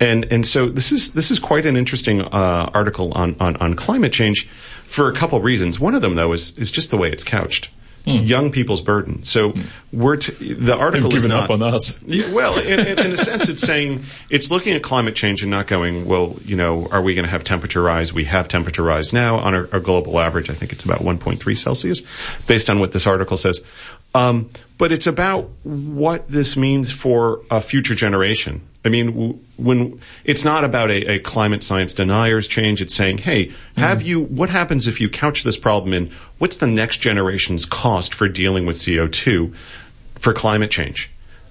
And, 0.00 0.24
and 0.32 0.46
so 0.46 0.68
this 0.68 0.90
is, 0.92 1.12
this 1.12 1.30
is 1.30 1.38
quite 1.38 1.66
an 1.66 1.76
interesting, 1.76 2.22
uh, 2.22 2.70
article 2.74 3.12
on, 3.12 3.36
on, 3.38 3.56
on 3.56 3.74
climate 3.74 4.12
change 4.12 4.48
for 4.86 5.08
a 5.08 5.14
couple 5.14 5.40
reasons. 5.40 5.78
One 5.78 5.94
of 5.94 6.02
them 6.02 6.14
though 6.14 6.32
is, 6.32 6.56
is 6.58 6.70
just 6.70 6.90
the 6.90 6.96
way 6.96 7.10
it's 7.10 7.22
couched. 7.24 7.68
Hmm. 8.04 8.18
Young 8.18 8.50
people's 8.50 8.80
burden. 8.80 9.24
So 9.24 9.50
hmm. 9.50 9.62
we're 9.92 10.16
t- 10.16 10.54
the 10.54 10.76
article 10.76 11.10
They've 11.10 11.18
is 11.18 11.28
not 11.28 11.44
up 11.44 11.50
on 11.50 11.62
us. 11.62 11.94
yeah, 12.06 12.32
well, 12.32 12.58
in, 12.58 12.80
in, 12.80 12.98
in 12.98 13.12
a 13.12 13.16
sense, 13.16 13.48
it's 13.48 13.60
saying 13.60 14.04
it's 14.30 14.50
looking 14.50 14.74
at 14.74 14.82
climate 14.82 15.14
change 15.14 15.42
and 15.42 15.50
not 15.50 15.66
going, 15.66 16.06
well, 16.06 16.36
you 16.44 16.56
know, 16.56 16.86
are 16.90 17.02
we 17.02 17.14
going 17.14 17.24
to 17.24 17.30
have 17.30 17.44
temperature 17.44 17.82
rise? 17.82 18.12
We 18.12 18.24
have 18.24 18.48
temperature 18.48 18.82
rise 18.82 19.12
now 19.12 19.36
on 19.38 19.54
a, 19.54 19.64
a 19.64 19.80
global 19.80 20.18
average. 20.18 20.48
I 20.48 20.54
think 20.54 20.72
it's 20.72 20.84
about 20.84 21.00
1.3 21.00 21.56
Celsius, 21.56 22.02
based 22.46 22.70
on 22.70 22.80
what 22.80 22.92
this 22.92 23.06
article 23.06 23.36
says. 23.36 23.62
Um, 24.14 24.50
but 24.78 24.92
it's 24.92 25.06
about 25.06 25.50
what 25.62 26.28
this 26.28 26.56
means 26.56 26.90
for 26.90 27.42
a 27.50 27.60
future 27.60 27.94
generation. 27.94 28.62
I 28.84 28.88
mean, 28.88 29.38
when 29.56 30.00
it's 30.24 30.42
not 30.42 30.64
about 30.64 30.90
a, 30.90 31.14
a 31.14 31.18
climate 31.18 31.62
science 31.62 31.92
denier's 31.92 32.48
change, 32.48 32.80
it's 32.80 32.94
saying, 32.94 33.18
hey, 33.18 33.52
have 33.76 34.00
you, 34.00 34.20
what 34.20 34.48
happens 34.48 34.86
if 34.86 35.00
you 35.00 35.10
couch 35.10 35.42
this 35.42 35.58
problem 35.58 35.92
in 35.92 36.10
what's 36.38 36.56
the 36.56 36.66
next 36.66 36.98
generation's 36.98 37.66
cost 37.66 38.14
for 38.14 38.26
dealing 38.26 38.64
with 38.64 38.76
CO2 38.76 39.54
for 40.14 40.32
climate 40.32 40.70
change? 40.70 41.10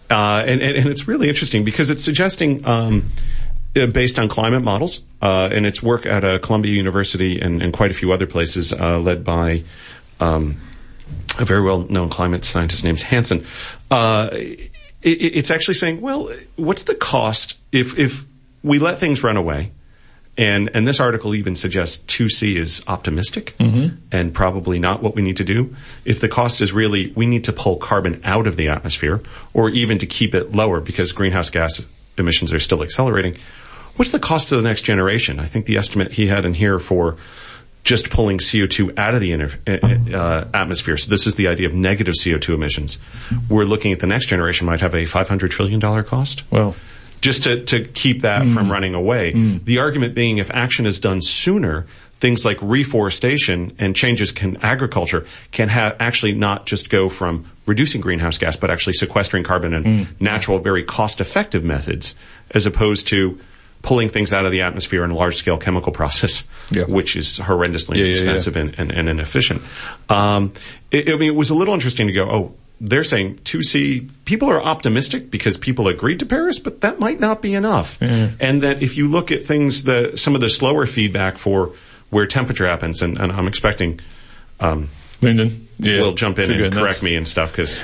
Uh, 0.09 0.43
and, 0.47 0.59
and, 0.61 0.75
and 0.75 0.87
it's 0.87 1.07
really 1.07 1.29
interesting 1.29 1.63
because 1.63 1.91
it's 1.91 2.03
suggesting, 2.03 2.65
um, 2.65 3.11
uh, 3.75 3.85
based 3.85 4.17
on 4.17 4.27
climate 4.27 4.63
models, 4.63 5.03
uh, 5.21 5.49
and 5.51 5.67
its 5.67 5.83
work 5.83 6.07
at 6.07 6.23
uh, 6.23 6.39
Columbia 6.39 6.73
University 6.73 7.39
and, 7.39 7.61
and 7.61 7.73
quite 7.73 7.91
a 7.91 7.93
few 7.93 8.11
other 8.11 8.25
places, 8.25 8.73
uh, 8.73 8.97
led 8.97 9.23
by 9.23 9.63
um, 10.19 10.59
a 11.37 11.45
very 11.45 11.61
well-known 11.61 12.09
climate 12.09 12.45
scientist 12.45 12.83
named 12.83 13.01
Hansen. 13.01 13.45
Uh, 13.89 14.29
it, 14.31 14.71
it's 15.01 15.51
actually 15.51 15.75
saying, 15.75 16.01
well, 16.01 16.31
what's 16.55 16.83
the 16.83 16.95
cost 16.95 17.57
if 17.71 17.97
if 17.97 18.25
we 18.63 18.79
let 18.79 18.99
things 18.99 19.23
run 19.23 19.37
away? 19.37 19.71
And 20.37 20.69
and 20.73 20.87
this 20.87 20.99
article 21.01 21.35
even 21.35 21.55
suggests 21.55 21.99
2C 22.15 22.55
is 22.55 22.81
optimistic 22.87 23.55
and 24.11 24.33
probably 24.33 24.79
not 24.79 25.03
what 25.03 25.13
we 25.13 25.21
need 25.21 25.37
to 25.37 25.43
do. 25.43 25.75
If 26.05 26.21
the 26.21 26.29
cost 26.29 26.61
is 26.61 26.71
really 26.71 27.11
we 27.13 27.25
need 27.25 27.45
to 27.45 27.53
pull 27.53 27.75
carbon 27.77 28.21
out 28.23 28.47
of 28.47 28.55
the 28.55 28.69
atmosphere 28.69 29.21
or 29.53 29.69
even 29.69 29.99
to 29.99 30.05
keep 30.05 30.33
it 30.33 30.53
lower 30.53 30.79
because 30.79 31.11
greenhouse 31.11 31.49
gas 31.49 31.81
emissions 32.17 32.53
are 32.53 32.59
still 32.59 32.83
accelerating. 32.83 33.35
What's 33.97 34.11
the 34.11 34.19
cost 34.19 34.49
to 34.49 34.55
the 34.55 34.61
next 34.61 34.83
generation? 34.83 35.41
I 35.41 35.45
think 35.45 35.65
the 35.65 35.75
estimate 35.75 36.13
he 36.13 36.27
had 36.27 36.45
in 36.45 36.53
here 36.53 36.79
for 36.79 37.17
just 37.83 38.09
pulling 38.09 38.37
CO2 38.37 38.97
out 38.97 39.15
of 39.15 39.21
the 39.21 39.31
inter- 39.31 39.59
uh, 39.67 40.15
uh, 40.15 40.47
atmosphere. 40.53 40.97
So 40.97 41.09
this 41.09 41.25
is 41.25 41.35
the 41.35 41.47
idea 41.47 41.67
of 41.67 41.73
negative 41.73 42.15
CO2 42.15 42.53
emissions. 42.53 42.99
We're 43.49 43.63
looking 43.63 43.91
at 43.91 43.99
the 43.99 44.07
next 44.07 44.27
generation 44.27 44.67
might 44.67 44.81
have 44.81 44.93
a 44.93 45.03
$500 45.03 45.49
trillion 45.49 45.79
cost 46.03 46.43
Well, 46.51 46.75
just 47.21 47.43
to, 47.43 47.63
to 47.65 47.83
keep 47.83 48.21
that 48.21 48.47
from 48.47 48.67
mm. 48.67 48.71
running 48.71 48.95
away. 48.95 49.33
Mm. 49.33 49.65
The 49.65 49.79
argument 49.79 50.15
being 50.15 50.37
if 50.37 50.51
action 50.51 50.85
is 50.85 50.99
done 50.99 51.21
sooner, 51.21 51.85
things 52.19 52.45
like 52.45 52.57
reforestation 52.61 53.75
and 53.79 53.95
changes 53.95 54.31
in 54.41 54.57
agriculture 54.57 55.25
can 55.51 55.69
have 55.69 55.95
actually 55.99 56.33
not 56.33 56.65
just 56.65 56.89
go 56.89 57.09
from 57.09 57.49
reducing 57.65 58.01
greenhouse 58.01 58.37
gas, 58.37 58.55
but 58.55 58.69
actually 58.69 58.93
sequestering 58.93 59.43
carbon 59.43 59.73
in 59.73 59.83
mm. 59.83 60.07
natural, 60.19 60.59
very 60.59 60.83
cost 60.83 61.21
effective 61.21 61.63
methods 61.63 62.15
as 62.51 62.65
opposed 62.65 63.07
to 63.07 63.39
pulling 63.81 64.09
things 64.09 64.33
out 64.33 64.45
of 64.45 64.51
the 64.51 64.61
atmosphere 64.61 65.03
in 65.03 65.11
a 65.11 65.15
large 65.15 65.37
scale 65.37 65.57
chemical 65.57 65.91
process, 65.93 66.43
Yeah. 66.69 66.83
which 66.83 67.15
is 67.15 67.39
horrendously 67.39 67.95
Yeah, 67.97 68.03
yeah, 68.03 68.05
yeah. 68.05 68.11
expensive 68.11 68.55
And, 68.57 68.75
and, 68.77 68.91
and 68.91 69.07
inefficient. 69.09 69.61
Um, 70.09 70.53
it, 70.91 71.09
I 71.09 71.15
mean, 71.15 71.29
it 71.31 71.35
was 71.35 71.49
a 71.49 71.55
little 71.55 71.73
interesting 71.73 72.07
to 72.07 72.13
go, 72.13 72.29
oh, 72.29 72.55
they're 72.81 73.03
saying 73.03 73.39
2C, 73.39 74.09
people 74.25 74.49
are 74.49 74.61
optimistic 74.61 75.29
because 75.31 75.57
people 75.57 75.87
agreed 75.89 76.19
to 76.19 76.25
Paris, 76.25 76.59
but 76.59 76.81
that 76.81 76.99
might 76.99 77.19
not 77.19 77.41
be 77.41 77.53
enough. 77.53 78.01
And 78.01 78.63
that 78.63 78.81
if 78.81 78.95
you 78.97 79.07
look 79.07 79.31
at 79.31 79.45
things, 79.45 79.83
the, 79.83 80.13
some 80.15 80.33
of 80.35 80.41
the 80.41 80.49
slower 80.49 80.85
feedback 80.85 81.37
for 81.37 81.73
where 82.09 82.25
temperature 82.25 82.65
happens, 82.67 83.01
and, 83.01 83.17
and 83.17 83.31
I'm 83.31 83.47
expecting, 83.47 83.99
um, 84.61 84.89
Linden, 85.21 85.67
yeah. 85.79 85.99
will 85.99 86.13
jump 86.13 86.39
in 86.39 86.49
and 86.51 86.61
nuts. 86.61 86.75
correct 86.75 87.03
me 87.03 87.15
and 87.15 87.27
stuff 87.27 87.51
because 87.51 87.83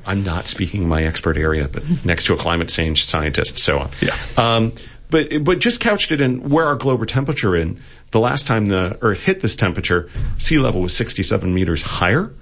I'm 0.06 0.24
not 0.24 0.48
speaking 0.48 0.88
my 0.88 1.04
expert 1.04 1.36
area, 1.36 1.68
but 1.68 1.84
next 2.04 2.24
to 2.24 2.34
a 2.34 2.36
climate 2.36 2.68
change 2.68 3.04
scientist, 3.04 3.60
so 3.60 3.78
on. 3.78 3.90
Yeah. 4.00 4.16
Um, 4.36 4.72
but 5.10 5.44
but 5.44 5.58
just 5.58 5.80
couched 5.80 6.12
it 6.12 6.20
in 6.20 6.50
where 6.50 6.66
our 6.66 6.76
global 6.76 7.06
temperature 7.06 7.56
in 7.56 7.80
the 8.10 8.20
last 8.20 8.46
time 8.46 8.66
the 8.66 8.98
Earth 9.00 9.24
hit 9.24 9.40
this 9.40 9.56
temperature, 9.56 10.10
sea 10.38 10.58
level 10.58 10.80
was 10.80 10.96
67 10.96 11.52
meters 11.52 11.82
higher. 11.82 12.32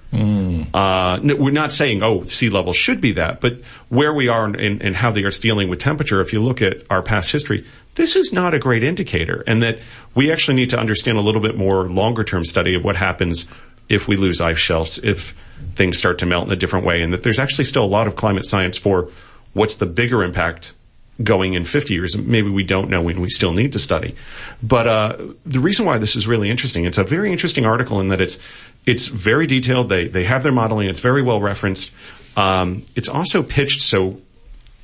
Uh, 0.73 1.19
no, 1.21 1.35
we're 1.35 1.51
not 1.51 1.73
saying 1.73 2.03
oh 2.03 2.23
sea 2.23 2.49
level 2.49 2.73
should 2.73 3.01
be 3.01 3.13
that, 3.13 3.41
but 3.41 3.61
where 3.89 4.13
we 4.13 4.27
are 4.27 4.45
and 4.45 4.81
and 4.81 4.95
how 4.95 5.11
the 5.11 5.25
Earth's 5.25 5.39
dealing 5.39 5.69
with 5.69 5.79
temperature. 5.79 6.21
If 6.21 6.33
you 6.33 6.41
look 6.41 6.61
at 6.61 6.83
our 6.89 7.01
past 7.01 7.31
history, 7.31 7.65
this 7.95 8.15
is 8.15 8.31
not 8.31 8.53
a 8.53 8.59
great 8.59 8.83
indicator, 8.83 9.43
and 9.47 9.63
that 9.63 9.79
we 10.15 10.31
actually 10.31 10.55
need 10.55 10.69
to 10.71 10.79
understand 10.79 11.17
a 11.17 11.21
little 11.21 11.41
bit 11.41 11.57
more 11.57 11.89
longer 11.89 12.23
term 12.23 12.43
study 12.43 12.75
of 12.75 12.83
what 12.83 12.95
happens 12.95 13.47
if 13.89 14.07
we 14.07 14.17
lose 14.17 14.41
ice 14.41 14.57
shelves, 14.57 14.99
if 14.99 15.33
things 15.75 15.97
start 15.97 16.19
to 16.19 16.25
melt 16.25 16.47
in 16.47 16.53
a 16.53 16.57
different 16.57 16.85
way, 16.85 17.01
and 17.01 17.13
that 17.13 17.23
there's 17.23 17.39
actually 17.39 17.65
still 17.65 17.83
a 17.83 17.87
lot 17.87 18.07
of 18.07 18.15
climate 18.15 18.45
science 18.45 18.77
for 18.77 19.09
what's 19.53 19.75
the 19.75 19.85
bigger 19.85 20.23
impact 20.23 20.73
going 21.21 21.53
in 21.53 21.63
50 21.63 21.93
years. 21.93 22.17
Maybe 22.17 22.49
we 22.49 22.63
don't 22.63 22.89
know 22.89 23.07
and 23.09 23.21
we 23.21 23.29
still 23.29 23.53
need 23.53 23.73
to 23.73 23.79
study. 23.79 24.15
But 24.61 24.87
uh, 24.87 25.17
the 25.45 25.59
reason 25.59 25.85
why 25.85 25.97
this 25.97 26.15
is 26.15 26.27
really 26.27 26.49
interesting, 26.49 26.85
it's 26.85 26.97
a 26.97 27.03
very 27.03 27.31
interesting 27.31 27.65
article 27.65 27.99
in 27.99 28.09
that 28.09 28.21
it's 28.21 28.37
it's 28.85 29.07
very 29.07 29.47
detailed. 29.47 29.89
They 29.89 30.07
they 30.07 30.23
have 30.23 30.43
their 30.43 30.51
modeling. 30.51 30.89
It's 30.89 30.99
very 30.99 31.21
well 31.21 31.41
referenced. 31.41 31.91
Um, 32.35 32.85
it's 32.95 33.09
also 33.09 33.41
pitched 33.41 33.81
so 33.81 34.21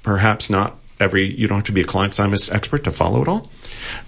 perhaps 0.02 0.50
not 0.50 0.76
every 1.04 1.32
you 1.40 1.48
don't 1.48 1.58
have 1.58 1.66
to 1.66 1.72
be 1.72 1.82
a 1.82 1.86
climate 1.86 2.14
science 2.14 2.50
expert 2.50 2.84
to 2.86 2.92
follow 2.92 3.22
it 3.22 3.28
all. 3.28 3.50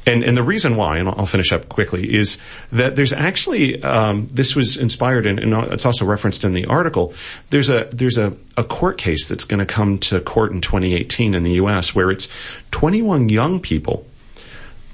And 0.06 0.24
and 0.24 0.36
the 0.36 0.44
reason 0.44 0.76
why, 0.76 0.98
and 0.98 1.10
I'll 1.10 1.26
finish 1.26 1.52
up 1.52 1.70
quickly, 1.70 2.16
is 2.16 2.38
that 2.72 2.96
there's 2.96 3.14
actually 3.14 3.84
um, 3.84 4.28
this 4.32 4.56
was 4.56 4.78
inspired 4.78 5.26
and, 5.28 5.40
and 5.40 5.54
it's 5.74 5.86
also 5.86 6.06
referenced 6.06 6.44
in 6.44 6.54
the 6.54 6.66
article. 6.66 7.14
There's 7.50 7.70
a 7.70 7.90
there's 7.92 8.18
a, 8.18 8.36
a 8.58 8.64
court 8.64 8.98
case 8.98 9.28
that's 9.28 9.44
going 9.44 9.60
to 9.60 9.66
come 9.66 10.00
to 10.00 10.20
court 10.22 10.52
in 10.52 10.62
2018 10.62 11.36
in 11.36 11.44
the 11.44 11.54
U.S. 11.54 11.94
where 11.94 12.10
it's 12.10 12.28
21 12.72 13.30
young 13.30 13.60
people 13.60 14.06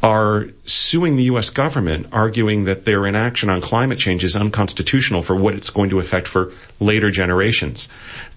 are 0.04 0.48
suing 0.66 1.16
the 1.16 1.24
U.S. 1.24 1.52
government, 1.52 2.08
arguing 2.12 2.64
that 2.66 2.86
their 2.86 3.06
inaction 3.06 3.50
on 3.50 3.62
climate 3.62 4.00
change 4.00 4.24
is 4.24 4.36
unconstitutional 4.36 5.22
for 5.22 5.36
what 5.36 5.54
it's 5.54 5.70
going 5.70 5.92
to 5.92 6.00
affect 6.00 6.28
for 6.28 6.52
later 6.80 7.12
generations. 7.12 7.88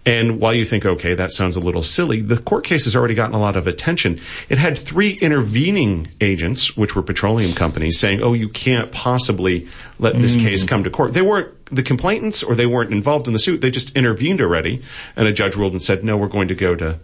And 0.04 0.38
while 0.38 0.52
you 0.52 0.66
think, 0.66 0.84
okay, 0.84 1.14
that 1.14 1.32
sounds 1.32 1.56
a 1.56 1.60
little 1.60 1.82
silly, 1.82 2.20
the 2.20 2.36
court 2.36 2.64
case 2.64 2.84
has 2.84 2.94
already 2.94 3.14
gotten 3.14 3.34
a 3.34 3.40
lot 3.40 3.56
of 3.56 3.66
attention. 3.66 4.20
It 4.50 4.58
had 4.58 4.78
three 4.78 5.12
intervening 5.12 6.08
agents, 6.20 6.76
which 6.76 6.94
were 6.94 7.02
petroleum 7.02 7.54
companies, 7.54 7.98
saying, 7.98 8.22
oh, 8.22 8.34
you 8.34 8.50
can't 8.50 8.92
possibly 8.92 9.66
let 9.98 10.20
this 10.20 10.36
mm. 10.36 10.40
case 10.40 10.64
come 10.64 10.84
to 10.84 10.90
court. 10.90 11.14
They 11.14 11.22
weren't 11.22 11.48
the 11.74 11.82
complainants 11.82 12.42
or 12.42 12.54
they 12.54 12.66
weren't 12.66 12.92
involved 12.92 13.26
in 13.26 13.32
the 13.32 13.38
suit. 13.38 13.62
They 13.62 13.70
just 13.70 13.96
intervened 13.96 14.42
already. 14.42 14.82
And 15.16 15.26
a 15.26 15.32
judge 15.32 15.56
ruled 15.56 15.72
and 15.72 15.82
said, 15.82 16.04
no, 16.04 16.18
we're 16.18 16.28
going 16.28 16.48
to 16.48 16.54
go 16.54 16.74
to 16.74 16.98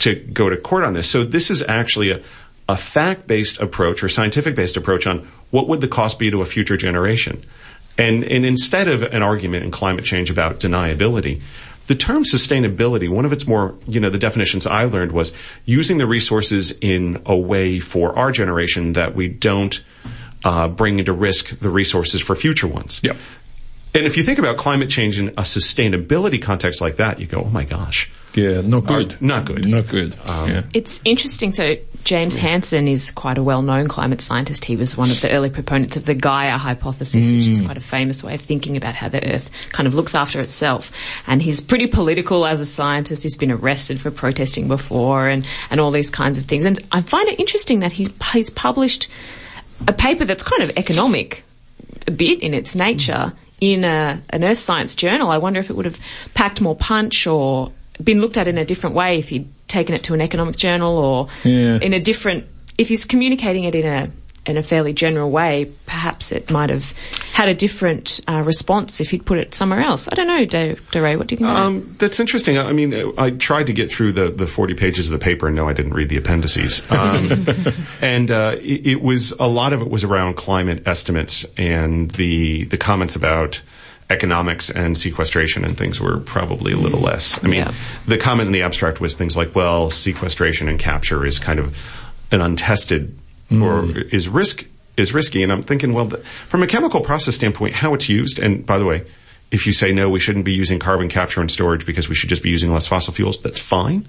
to 0.00 0.14
go 0.14 0.48
to 0.48 0.56
court 0.56 0.82
on 0.82 0.94
this. 0.94 1.08
So 1.08 1.24
this 1.24 1.50
is 1.50 1.62
actually 1.62 2.10
a, 2.10 2.22
a 2.70 2.76
fact-based 2.76 3.58
approach 3.58 4.02
or 4.04 4.08
scientific-based 4.08 4.76
approach 4.76 5.04
on 5.06 5.26
what 5.50 5.66
would 5.66 5.80
the 5.80 5.88
cost 5.88 6.20
be 6.20 6.30
to 6.30 6.40
a 6.40 6.44
future 6.44 6.76
generation. 6.76 7.44
And, 7.98 8.22
and 8.22 8.46
instead 8.46 8.86
of 8.86 9.02
an 9.02 9.22
argument 9.22 9.64
in 9.64 9.72
climate 9.72 10.04
change 10.04 10.30
about 10.30 10.60
deniability, 10.60 11.42
the 11.88 11.96
term 11.96 12.22
sustainability, 12.22 13.08
one 13.08 13.24
of 13.24 13.32
its 13.32 13.48
more, 13.48 13.74
you 13.88 13.98
know, 13.98 14.08
the 14.08 14.18
definitions 14.18 14.68
I 14.68 14.84
learned 14.84 15.10
was 15.10 15.32
using 15.64 15.98
the 15.98 16.06
resources 16.06 16.70
in 16.80 17.22
a 17.26 17.36
way 17.36 17.80
for 17.80 18.16
our 18.16 18.30
generation 18.30 18.92
that 18.92 19.16
we 19.16 19.26
don't 19.26 19.82
uh, 20.44 20.68
bring 20.68 21.00
into 21.00 21.12
risk 21.12 21.58
the 21.58 21.68
resources 21.68 22.22
for 22.22 22.36
future 22.36 22.68
ones. 22.68 23.00
Yep. 23.02 23.16
And 23.92 24.06
if 24.06 24.16
you 24.16 24.22
think 24.22 24.38
about 24.38 24.56
climate 24.56 24.88
change 24.88 25.18
in 25.18 25.30
a 25.30 25.42
sustainability 25.42 26.40
context 26.40 26.80
like 26.80 26.96
that, 26.96 27.18
you 27.18 27.26
go, 27.26 27.42
oh 27.42 27.50
my 27.50 27.64
gosh. 27.64 28.08
Yeah, 28.34 28.60
not 28.60 28.86
good. 28.86 29.14
Uh, 29.14 29.16
not 29.20 29.44
good. 29.44 29.66
Not 29.66 29.88
good. 29.88 30.16
Um, 30.26 30.50
yeah. 30.50 30.62
It's 30.72 31.00
interesting. 31.04 31.52
So 31.52 31.76
James 32.04 32.34
Hansen 32.34 32.86
is 32.86 33.10
quite 33.10 33.38
a 33.38 33.42
well-known 33.42 33.88
climate 33.88 34.20
scientist. 34.20 34.64
He 34.64 34.76
was 34.76 34.96
one 34.96 35.10
of 35.10 35.20
the 35.20 35.30
early 35.30 35.50
proponents 35.50 35.96
of 35.96 36.06
the 36.06 36.14
Gaia 36.14 36.56
hypothesis, 36.56 37.30
which 37.30 37.48
is 37.48 37.62
quite 37.62 37.76
a 37.76 37.80
famous 37.80 38.22
way 38.22 38.34
of 38.34 38.40
thinking 38.40 38.76
about 38.76 38.94
how 38.94 39.08
the 39.08 39.34
Earth 39.34 39.50
kind 39.70 39.86
of 39.86 39.94
looks 39.94 40.14
after 40.14 40.40
itself. 40.40 40.92
And 41.26 41.42
he's 41.42 41.60
pretty 41.60 41.88
political 41.88 42.46
as 42.46 42.60
a 42.60 42.66
scientist. 42.66 43.24
He's 43.24 43.36
been 43.36 43.50
arrested 43.50 44.00
for 44.00 44.10
protesting 44.10 44.68
before, 44.68 45.28
and 45.28 45.46
and 45.70 45.80
all 45.80 45.90
these 45.90 46.10
kinds 46.10 46.38
of 46.38 46.44
things. 46.44 46.64
And 46.64 46.78
I 46.92 47.02
find 47.02 47.28
it 47.28 47.40
interesting 47.40 47.80
that 47.80 47.92
he 47.92 48.14
he's 48.32 48.50
published 48.50 49.08
a 49.88 49.92
paper 49.92 50.24
that's 50.24 50.42
kind 50.42 50.62
of 50.62 50.70
economic 50.76 51.42
a 52.06 52.10
bit 52.10 52.40
in 52.40 52.54
its 52.54 52.76
nature 52.76 53.32
in 53.60 53.84
a, 53.84 54.22
an 54.30 54.44
earth 54.44 54.58
science 54.58 54.94
journal. 54.94 55.30
I 55.30 55.38
wonder 55.38 55.60
if 55.60 55.70
it 55.70 55.76
would 55.76 55.84
have 55.84 55.98
packed 56.34 56.60
more 56.60 56.76
punch 56.76 57.26
or 57.26 57.72
been 58.04 58.20
looked 58.20 58.36
at 58.36 58.48
in 58.48 58.58
a 58.58 58.64
different 58.64 58.96
way 58.96 59.18
if 59.18 59.28
he'd 59.28 59.48
taken 59.68 59.94
it 59.94 60.02
to 60.04 60.14
an 60.14 60.20
economic 60.20 60.56
journal 60.56 60.96
or 60.98 61.28
Yeah. 61.44 61.78
in 61.80 61.92
a 61.92 62.00
different, 62.00 62.46
if 62.78 62.88
he's 62.88 63.04
communicating 63.04 63.64
it 63.64 63.74
in 63.74 63.86
a, 63.86 64.10
in 64.46 64.56
a 64.56 64.62
fairly 64.62 64.92
general 64.94 65.30
way, 65.30 65.70
perhaps 65.84 66.32
it 66.32 66.50
might 66.50 66.70
have 66.70 66.92
had 67.34 67.48
a 67.50 67.54
different 67.54 68.20
uh, 68.26 68.42
response 68.44 69.00
if 69.00 69.10
he'd 69.10 69.24
put 69.26 69.38
it 69.38 69.52
somewhere 69.52 69.80
else. 69.80 70.08
I 70.10 70.14
don't 70.14 70.26
know, 70.26 70.44
De- 70.46 70.76
DeRay, 70.92 71.16
what 71.16 71.26
do 71.26 71.34
you 71.34 71.36
think? 71.36 71.50
of 71.50 71.54
that? 71.56 71.62
Um, 71.62 71.96
that's 71.98 72.18
interesting. 72.18 72.58
I 72.58 72.72
mean, 72.72 73.12
I 73.18 73.30
tried 73.30 73.66
to 73.66 73.74
get 73.74 73.90
through 73.90 74.12
the, 74.12 74.30
the 74.30 74.46
40 74.46 74.74
pages 74.74 75.10
of 75.10 75.18
the 75.20 75.22
paper 75.22 75.46
and 75.46 75.54
no, 75.54 75.68
I 75.68 75.74
didn't 75.74 75.92
read 75.92 76.08
the 76.08 76.16
appendices. 76.16 76.90
Um, 76.90 77.46
and, 78.00 78.30
uh, 78.30 78.56
it, 78.60 78.86
it 78.86 79.02
was, 79.02 79.32
a 79.38 79.46
lot 79.46 79.72
of 79.74 79.82
it 79.82 79.90
was 79.90 80.04
around 80.04 80.34
climate 80.36 80.84
estimates 80.88 81.44
and 81.58 82.10
the, 82.12 82.64
the 82.64 82.78
comments 82.78 83.16
about 83.16 83.60
economics 84.10 84.68
and 84.70 84.98
sequestration 84.98 85.64
and 85.64 85.78
things 85.78 86.00
were 86.00 86.18
probably 86.18 86.72
a 86.72 86.76
little 86.76 87.00
less. 87.00 87.42
I 87.44 87.46
mean, 87.48 87.60
Yeah. 87.60 87.72
the 88.06 88.18
comment 88.18 88.48
in 88.48 88.52
the 88.52 88.62
abstract 88.62 89.00
was 89.00 89.14
things 89.14 89.36
like, 89.36 89.54
well, 89.54 89.88
sequestration 89.90 90.68
and 90.68 90.78
capture 90.78 91.24
is 91.24 91.38
kind 91.38 91.58
of 91.58 91.76
an 92.32 92.40
untested 92.40 93.16
or 93.52 93.84
is 93.90 94.28
risk 94.28 94.66
is 94.96 95.14
risky. 95.14 95.42
And 95.42 95.50
I'm 95.50 95.62
thinking, 95.62 95.92
well, 95.94 96.06
the, 96.06 96.18
from 96.48 96.62
a 96.62 96.66
chemical 96.66 97.00
process 97.00 97.34
standpoint, 97.34 97.74
how 97.74 97.94
it's 97.94 98.08
used. 98.08 98.38
And 98.38 98.66
by 98.66 98.78
the 98.78 98.84
way, 98.84 99.04
if 99.50 99.66
you 99.66 99.72
say 99.72 99.92
no, 99.92 100.08
we 100.10 100.20
shouldn't 100.20 100.44
be 100.44 100.52
using 100.52 100.78
carbon 100.78 101.08
capture 101.08 101.40
and 101.40 101.50
storage 101.50 101.84
because 101.86 102.08
we 102.08 102.14
should 102.14 102.28
just 102.28 102.42
be 102.42 102.50
using 102.50 102.72
less 102.72 102.86
fossil 102.86 103.12
fuels, 103.12 103.40
that's 103.40 103.58
fine. 103.58 104.06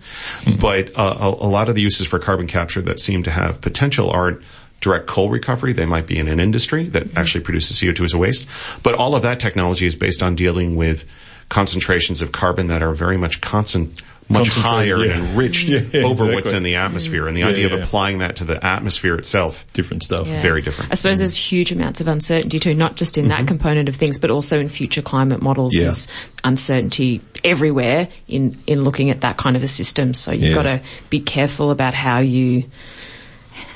But 0.59 0.91
uh, 0.95 1.17
a, 1.19 1.45
a 1.45 1.49
lot 1.49 1.69
of 1.69 1.73
the 1.75 1.81
uses 1.81 2.05
for 2.07 2.19
carbon 2.19 2.45
capture 2.47 2.81
that 2.83 2.99
seem 2.99 3.23
to 3.23 3.31
have 3.31 3.61
potential 3.61 4.11
aren't 4.11 4.41
direct 4.81 5.07
coal 5.07 5.29
recovery. 5.29 5.73
They 5.73 5.85
might 5.85 6.07
be 6.07 6.17
in 6.19 6.27
an 6.27 6.39
industry 6.39 6.89
that 6.89 7.05
mm-hmm. 7.05 7.17
actually 7.17 7.43
produces 7.43 7.79
CO2 7.79 8.03
as 8.03 8.13
a 8.13 8.17
waste. 8.17 8.45
But 8.83 8.95
all 8.95 9.15
of 9.15 9.21
that 9.21 9.39
technology 9.39 9.85
is 9.85 9.95
based 9.95 10.21
on 10.21 10.35
dealing 10.35 10.75
with 10.75 11.05
concentrations 11.49 12.21
of 12.21 12.31
carbon 12.31 12.67
that 12.67 12.81
are 12.81 12.93
very 12.93 13.17
much 13.17 13.41
constant, 13.41 14.01
much 14.29 14.47
higher 14.47 15.03
yeah. 15.05 15.13
and 15.13 15.27
enriched 15.27 15.67
Yeah, 15.93 16.03
over 16.03 16.25
what's 16.31 16.53
in 16.53 16.63
the 16.63 16.75
atmosphere. 16.75 17.27
And 17.27 17.35
the 17.35 17.41
mm-hmm. 17.41 17.49
Yeah, 17.49 17.53
idea 17.55 17.69
yeah, 17.69 17.75
of 17.75 17.81
applying 17.81 18.19
that 18.19 18.37
to 18.37 18.45
the 18.45 18.65
atmosphere 18.65 19.15
itself, 19.15 19.65
Different 19.73 20.03
stuff. 20.03 20.25
Yeah. 20.25 20.41
very 20.41 20.61
different. 20.61 20.91
I 20.91 20.95
suppose 20.95 21.19
there's 21.19 21.35
huge 21.35 21.71
amounts 21.71 22.01
of 22.01 22.07
uncertainty 22.07 22.57
too, 22.57 22.73
not 22.73 22.95
just 22.95 23.17
in 23.17 23.27
that 23.27 23.39
mm-hmm. 23.39 23.47
component 23.47 23.89
of 23.89 23.95
things, 23.95 24.17
but 24.17 24.31
also 24.31 24.59
in 24.59 24.69
future 24.69 25.01
climate 25.01 25.41
models. 25.41 25.75
Yeah. 25.75 25.83
There's 25.83 26.07
uncertainty 26.43 27.21
everywhere 27.43 28.07
in, 28.27 28.57
in 28.65 28.83
looking 28.83 29.09
at 29.09 29.21
that 29.21 29.37
kind 29.37 29.55
of 29.55 29.63
a 29.63 29.67
system. 29.67 30.13
So 30.13 30.31
you've 30.31 30.43
Yeah. 30.43 30.53
got 30.55 30.63
to 30.63 30.81
be 31.09 31.19
careful 31.19 31.69
about 31.69 31.93
how 31.93 32.19
you, 32.19 32.63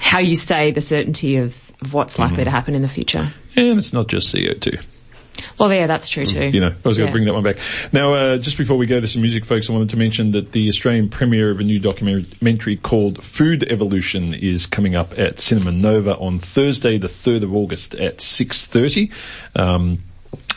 how 0.06 0.20
you 0.20 0.36
say 0.36 0.72
the 0.72 0.82
certainty 0.82 1.38
of, 1.38 1.56
of 1.82 1.94
what's 1.94 2.20
likely 2.20 2.44
to 2.44 2.50
happen 2.52 2.76
in 2.76 2.82
the 2.84 2.88
future. 2.88 3.28
And 3.56 3.78
it's 3.80 3.92
not 3.92 4.08
just 4.08 4.34
CO2. 4.34 4.84
Well, 5.60 5.74
yeah, 5.74 5.88
that's 5.88 6.08
true 6.10 6.26
too. 6.26 6.46
You 6.46 6.60
know, 6.62 6.68
I 6.68 6.88
was 6.88 6.98
going 6.98 7.08
to 7.08 7.10
Yeah. 7.10 7.12
bring 7.12 7.26
that 7.26 7.34
one 7.34 7.44
back. 7.44 7.58
Now, 7.92 8.14
uh, 8.14 8.38
just 8.38 8.58
before 8.58 8.78
we 8.78 8.86
go 8.86 9.00
to 9.00 9.08
some 9.08 9.22
music, 9.22 9.46
folks, 9.46 9.70
I 9.70 9.74
wanted 9.74 9.90
to 9.90 9.98
mention 9.98 10.32
that 10.32 10.52
the 10.52 10.70
Australian 10.70 11.10
premiere 11.10 11.50
of 11.50 11.60
a 11.60 11.64
new 11.64 11.80
documentary 11.80 12.78
called 12.78 13.24
Food 13.24 13.64
Evolution 13.70 14.34
is 14.34 14.66
coming 14.68 14.96
up 14.96 15.18
at 15.18 15.40
Cinema 15.40 15.72
Nova 15.72 16.16
on 16.18 16.40
Thursday, 16.40 16.98
the 16.98 17.08
3rd 17.08 17.44
of 17.44 17.54
August 17.56 17.96
at 17.96 18.18
6.30. 18.20 19.12
Um, 19.56 20.00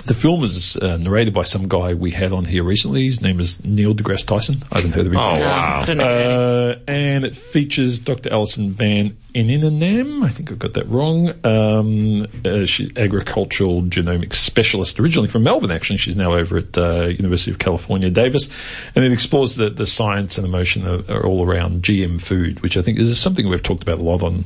the 0.07 0.15
film 0.15 0.43
is 0.45 0.77
uh, 0.77 0.97
narrated 0.97 1.35
by 1.35 1.43
some 1.43 1.69
guy 1.69 1.95
we 1.95 2.11
had 2.11 2.33
on 2.33 2.45
here 2.45 2.65
recently. 2.65 3.05
His 3.07 3.21
name 3.21 3.41
is 3.41 3.63
Neil 3.65 3.95
deGrasse 3.95 4.27
Tyson. 4.27 4.65
I 4.73 4.79
haven't 4.79 4.93
heard 4.93 5.07
of 5.07 5.13
him. 5.13 5.19
Oh, 5.19 5.39
wow. 5.39 5.81
I 5.83 5.85
don't 5.85 5.99
know 5.99 6.05
who 6.07 6.19
that 6.19 6.31
is. 6.31 6.41
Uh, 6.79 6.81
and 6.89 7.25
it 7.25 7.37
features 7.37 7.99
Dr. 7.99 8.33
Alison 8.33 8.73
Van 8.73 9.17
Eenennaam. 9.47 10.25
I 10.25 10.29
think 10.29 10.51
I've 10.51 10.59
got 10.59 10.75
that 10.75 10.89
wrong. 10.89 11.33
Um, 11.45 12.27
uh, 12.45 12.65
she's 12.67 12.91
agricultural 12.97 13.83
genomics 13.83 14.35
specialist, 14.35 14.99
originally 14.99 15.29
from 15.29 15.45
Melbourne. 15.45 15.71
Actually, 15.71 15.99
she's 15.99 16.17
now 16.17 16.35
over 16.35 16.59
at 16.59 16.77
uh, 16.77 17.07
University 17.07 17.51
of 17.51 17.59
California, 17.59 18.11
Davis, 18.11 18.49
and 18.95 19.05
it 19.05 19.13
explores 19.13 19.57
the, 19.57 19.71
the 19.71 19.87
science 19.87 20.39
and 20.39 20.47
emotion 20.47 20.87
are, 20.87 21.03
are 21.09 21.25
all 21.25 21.47
around 21.47 21.83
GM 21.83 22.21
food, 22.21 22.61
which 22.61 22.77
I 22.77 22.83
think 22.83 22.99
is 22.99 23.19
something 23.21 23.49
we've 23.49 23.63
talked 23.63 23.83
about 23.83 23.99
a 23.99 24.03
lot 24.03 24.23
on 24.23 24.45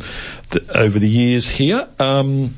the, 0.51 0.81
over 0.81 0.99
the 0.99 1.09
years 1.09 1.49
here. 1.49 1.89
Um, 1.99 2.55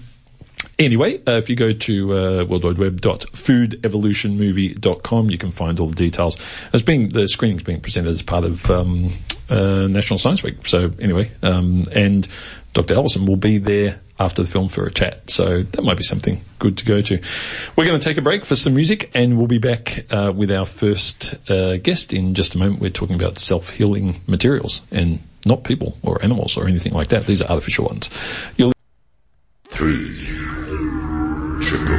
Anyway, 0.78 1.22
uh, 1.26 1.36
if 1.36 1.48
you 1.48 1.56
go 1.56 1.72
to 1.72 2.12
uh, 2.12 2.44
worldwideweb.foodevolutionmovie.com, 2.44 5.30
you 5.30 5.38
can 5.38 5.52
find 5.52 5.80
all 5.80 5.88
the 5.88 5.94
details. 5.94 6.36
It's 6.72 6.82
being 6.82 7.08
the 7.10 7.28
screening's 7.28 7.62
being 7.62 7.80
presented 7.80 8.10
as 8.10 8.20
part 8.22 8.44
of 8.44 8.68
um, 8.70 9.12
uh, 9.48 9.86
National 9.86 10.18
Science 10.18 10.42
Week. 10.42 10.66
So 10.66 10.90
anyway, 11.00 11.30
um, 11.42 11.86
and 11.92 12.26
Dr. 12.72 12.94
Ellison 12.94 13.26
will 13.26 13.36
be 13.36 13.58
there 13.58 14.00
after 14.18 14.42
the 14.42 14.48
film 14.48 14.68
for 14.68 14.84
a 14.86 14.90
chat. 14.90 15.30
So 15.30 15.62
that 15.62 15.82
might 15.82 15.96
be 15.96 16.04
something 16.04 16.40
good 16.58 16.78
to 16.78 16.84
go 16.84 17.00
to. 17.00 17.20
We're 17.76 17.86
going 17.86 17.98
to 17.98 18.04
take 18.04 18.16
a 18.16 18.22
break 18.22 18.44
for 18.44 18.56
some 18.56 18.74
music, 18.74 19.10
and 19.14 19.38
we'll 19.38 19.46
be 19.46 19.58
back 19.58 20.06
uh, 20.10 20.32
with 20.34 20.50
our 20.52 20.66
first 20.66 21.34
uh, 21.48 21.76
guest 21.78 22.12
in 22.12 22.34
just 22.34 22.54
a 22.54 22.58
moment. 22.58 22.80
We're 22.80 22.90
talking 22.90 23.16
about 23.16 23.38
self-healing 23.38 24.20
materials 24.26 24.82
and 24.90 25.20
not 25.46 25.64
people 25.64 25.98
or 26.02 26.22
animals 26.22 26.56
or 26.56 26.66
anything 26.66 26.92
like 26.92 27.08
that. 27.08 27.26
These 27.26 27.42
are 27.42 27.50
artificial 27.50 27.86
ones. 27.86 28.08
You'll 28.56 28.72
Three. 29.66 30.53
Triple. 31.64 31.94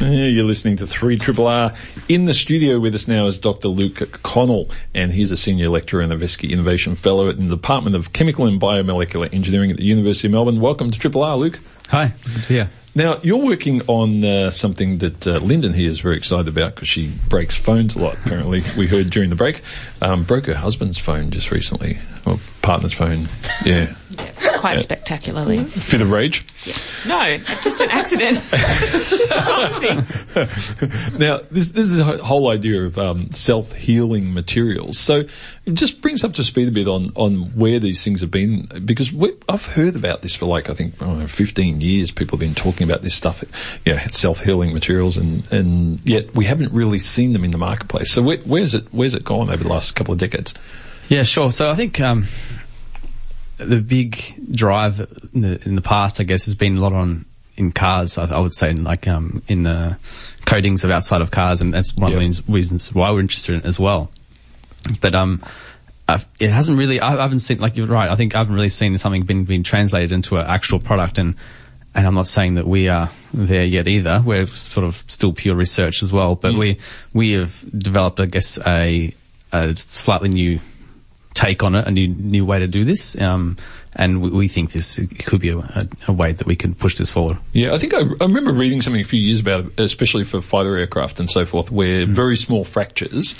Yeah, 0.00 0.26
You're 0.28 0.44
listening 0.44 0.76
to 0.76 0.86
3 0.86 1.18
Triple 1.18 1.48
R. 1.48 1.72
In 2.08 2.26
the 2.26 2.34
studio 2.34 2.78
with 2.78 2.94
us 2.94 3.08
now 3.08 3.26
is 3.26 3.36
Dr. 3.36 3.66
Luke 3.66 3.94
Connal, 4.22 4.72
and 4.94 5.10
he's 5.10 5.32
a 5.32 5.36
senior 5.36 5.68
lecturer 5.68 6.02
and 6.02 6.12
a 6.12 6.16
Veski 6.16 6.50
Innovation 6.50 6.94
Fellow 6.94 7.28
in 7.30 7.48
the 7.48 7.56
Department 7.56 7.96
of 7.96 8.12
Chemical 8.12 8.46
and 8.46 8.60
Biomolecular 8.60 9.32
Engineering 9.34 9.72
at 9.72 9.78
the 9.78 9.84
University 9.84 10.28
of 10.28 10.32
Melbourne. 10.32 10.60
Welcome 10.60 10.92
to 10.92 10.98
Triple 11.00 11.24
R, 11.24 11.36
Luke. 11.36 11.58
Hi, 11.88 12.12
good 12.24 12.42
to 12.44 12.52
hear. 12.52 12.70
Now, 12.94 13.18
you're 13.22 13.38
working 13.38 13.82
on 13.88 14.22
uh, 14.22 14.50
something 14.50 14.98
that 14.98 15.26
uh, 15.26 15.38
Linden 15.38 15.72
here 15.72 15.88
is 15.88 16.00
very 16.00 16.16
excited 16.16 16.48
about 16.48 16.74
because 16.74 16.88
she 16.88 17.10
breaks 17.28 17.56
phones 17.56 17.94
a 17.96 17.98
lot, 17.98 18.14
apparently. 18.14 18.62
we 18.76 18.86
heard 18.86 19.08
during 19.08 19.30
the 19.30 19.36
break. 19.36 19.62
Um, 20.02 20.24
broke 20.24 20.46
her 20.46 20.54
husband's 20.54 20.98
phone 20.98 21.30
just 21.30 21.50
recently, 21.50 21.98
or 22.26 22.38
partner's 22.60 22.92
phone. 22.92 23.28
Yeah. 23.64 23.94
Quite 24.58 24.78
spectacularly. 24.78 25.64
Fit 25.64 26.00
of 26.00 26.10
rage. 26.10 26.44
Yes. 26.64 26.96
No, 27.06 27.36
just 27.62 27.80
an 27.80 27.90
accident. 27.90 28.40
just 28.50 29.32
glancing. 29.32 30.06
now, 31.18 31.40
this 31.50 31.70
this 31.70 31.90
is 31.90 31.98
a 31.98 32.18
whole 32.18 32.50
idea 32.50 32.84
of 32.84 32.98
um, 32.98 33.32
self 33.34 33.72
healing 33.72 34.32
materials. 34.32 34.98
So, 34.98 35.24
it 35.66 35.74
just 35.74 36.00
brings 36.00 36.22
up 36.22 36.34
to 36.34 36.44
speed 36.44 36.68
a 36.68 36.70
bit 36.70 36.86
on 36.86 37.10
on 37.16 37.56
where 37.56 37.80
these 37.80 38.04
things 38.04 38.20
have 38.20 38.30
been 38.30 38.68
because 38.84 39.12
we, 39.12 39.34
I've 39.48 39.66
heard 39.66 39.96
about 39.96 40.22
this 40.22 40.34
for 40.34 40.46
like 40.46 40.70
I 40.70 40.74
think 40.74 40.94
oh, 41.00 41.26
15 41.26 41.80
years. 41.80 42.10
People 42.10 42.36
have 42.38 42.40
been 42.40 42.54
talking 42.54 42.88
about 42.88 43.02
this 43.02 43.14
stuff, 43.14 43.42
yeah, 43.84 44.06
self 44.08 44.40
healing 44.40 44.72
materials, 44.72 45.16
and 45.16 45.50
and 45.52 45.98
yet 46.04 46.34
we 46.34 46.44
haven't 46.44 46.72
really 46.72 46.98
seen 46.98 47.32
them 47.32 47.44
in 47.44 47.50
the 47.50 47.58
marketplace. 47.58 48.12
So, 48.12 48.22
where, 48.22 48.38
where's 48.38 48.74
it 48.74 48.86
where's 48.92 49.14
it 49.14 49.24
gone 49.24 49.50
over 49.50 49.64
the 49.64 49.70
last 49.70 49.96
couple 49.96 50.12
of 50.12 50.20
decades? 50.20 50.54
Yeah, 51.08 51.24
sure. 51.24 51.52
So 51.52 51.70
I 51.70 51.74
think 51.74 52.00
um, 52.00 52.26
the 53.64 53.80
big 53.80 54.34
drive 54.52 55.00
in 55.34 55.40
the, 55.40 55.62
in 55.64 55.74
the 55.74 55.82
past, 55.82 56.20
I 56.20 56.24
guess, 56.24 56.44
has 56.46 56.54
been 56.54 56.76
a 56.76 56.80
lot 56.80 56.92
on 56.92 57.24
in 57.56 57.72
cars. 57.72 58.18
I, 58.18 58.26
I 58.34 58.38
would 58.40 58.54
say, 58.54 58.72
like 58.72 59.06
um, 59.08 59.42
in 59.48 59.62
the 59.62 59.96
coatings 60.46 60.84
of 60.84 60.90
outside 60.90 61.20
of 61.20 61.30
cars, 61.30 61.60
and 61.60 61.72
that's 61.72 61.96
one 61.96 62.10
Yeah. 62.12 62.18
of 62.18 62.46
the 62.46 62.52
reasons- 62.52 62.92
why 62.94 63.10
we're 63.10 63.20
interested 63.20 63.54
in 63.54 63.60
it 63.60 63.66
as 63.66 63.78
well. 63.78 64.10
But 65.00 65.14
um, 65.14 65.42
I've, 66.08 66.26
it 66.40 66.50
hasn't 66.50 66.78
really. 66.78 67.00
I, 67.00 67.12
haven't 67.20 67.40
seen. 67.40 67.58
Like 67.58 67.76
you're 67.76 67.86
right. 67.86 68.10
I 68.10 68.16
think 68.16 68.34
I 68.34 68.38
haven't 68.38 68.54
really 68.54 68.68
seen 68.68 68.96
something 68.98 69.22
been 69.24 69.44
being 69.44 69.62
translated 69.62 70.12
into 70.12 70.36
an 70.36 70.46
actual 70.46 70.80
product, 70.80 71.18
and 71.18 71.36
and 71.94 72.06
I'm 72.06 72.14
not 72.14 72.26
saying 72.26 72.54
that 72.54 72.66
we 72.66 72.88
are 72.88 73.10
there 73.32 73.64
yet 73.64 73.86
either. 73.86 74.22
We're 74.24 74.46
sort 74.46 74.86
of 74.86 75.04
still 75.06 75.32
pure 75.32 75.54
research 75.54 76.02
as 76.02 76.12
well. 76.12 76.34
But 76.34 76.54
we 76.54 76.78
we 77.12 77.32
have 77.32 77.64
developed, 77.78 78.18
I 78.18 78.26
guess, 78.26 78.58
a, 78.66 79.14
a 79.52 79.76
slightly 79.76 80.30
new 80.30 80.58
take 81.34 81.62
on 81.62 81.74
it, 81.74 81.86
a 81.86 81.90
new 81.90 82.08
new 82.08 82.44
way 82.44 82.58
to 82.58 82.66
do 82.66 82.84
this. 82.84 83.20
Um, 83.20 83.56
and 83.94 84.22
we, 84.22 84.30
we 84.30 84.48
think 84.48 84.72
this 84.72 85.00
could 85.18 85.40
be 85.40 85.50
a, 85.50 85.58
a, 85.58 85.88
a 86.08 86.12
way 86.12 86.32
that 86.32 86.46
we 86.46 86.56
can 86.56 86.74
push 86.74 86.96
this 86.96 87.10
forward. 87.10 87.38
Yeah, 87.52 87.74
I 87.74 87.78
think 87.78 87.94
I, 87.94 88.00
I 88.00 88.24
remember 88.24 88.52
reading 88.52 88.80
something 88.82 89.00
a 89.00 89.04
few 89.04 89.20
years 89.20 89.40
about, 89.40 89.70
especially 89.78 90.24
for 90.24 90.40
fighter 90.40 90.76
aircraft 90.76 91.20
and 91.20 91.30
so 91.30 91.44
forth, 91.44 91.70
where 91.70 92.06
very 92.06 92.36
small 92.36 92.64
fractures 92.64 93.34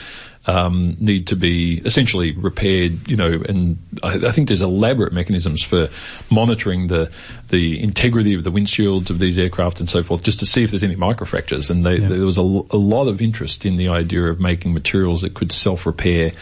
um, 0.46 0.96
need 0.98 1.28
to 1.28 1.36
be 1.36 1.80
essentially 1.84 2.32
repaired. 2.32 3.08
You 3.08 3.16
know, 3.16 3.42
and 3.48 3.78
I, 4.02 4.26
I 4.26 4.30
think 4.32 4.48
there's 4.48 4.62
elaborate 4.62 5.12
mechanisms 5.12 5.62
for 5.62 5.88
monitoring 6.30 6.88
the 6.88 7.10
the 7.48 7.80
integrity 7.82 8.34
of 8.34 8.44
the 8.44 8.50
windshields 8.50 9.10
of 9.10 9.18
these 9.18 9.38
aircraft 9.38 9.78
and 9.80 9.88
so 9.88 10.02
forth, 10.02 10.22
just 10.22 10.38
to 10.40 10.46
see 10.46 10.64
if 10.64 10.70
there's 10.70 10.82
any 10.82 10.96
microfractures. 10.96 11.70
And 11.70 11.84
they, 11.84 11.98
there 11.98 12.26
was 12.26 12.38
a 12.38 12.42
lot 12.42 13.08
of 13.08 13.20
interest 13.20 13.66
in 13.66 13.76
the 13.76 13.88
idea 13.88 14.24
of 14.24 14.40
making 14.40 14.72
materials 14.72 15.22
that 15.22 15.34
could 15.34 15.52
self 15.52 15.86
repair. 15.86 16.32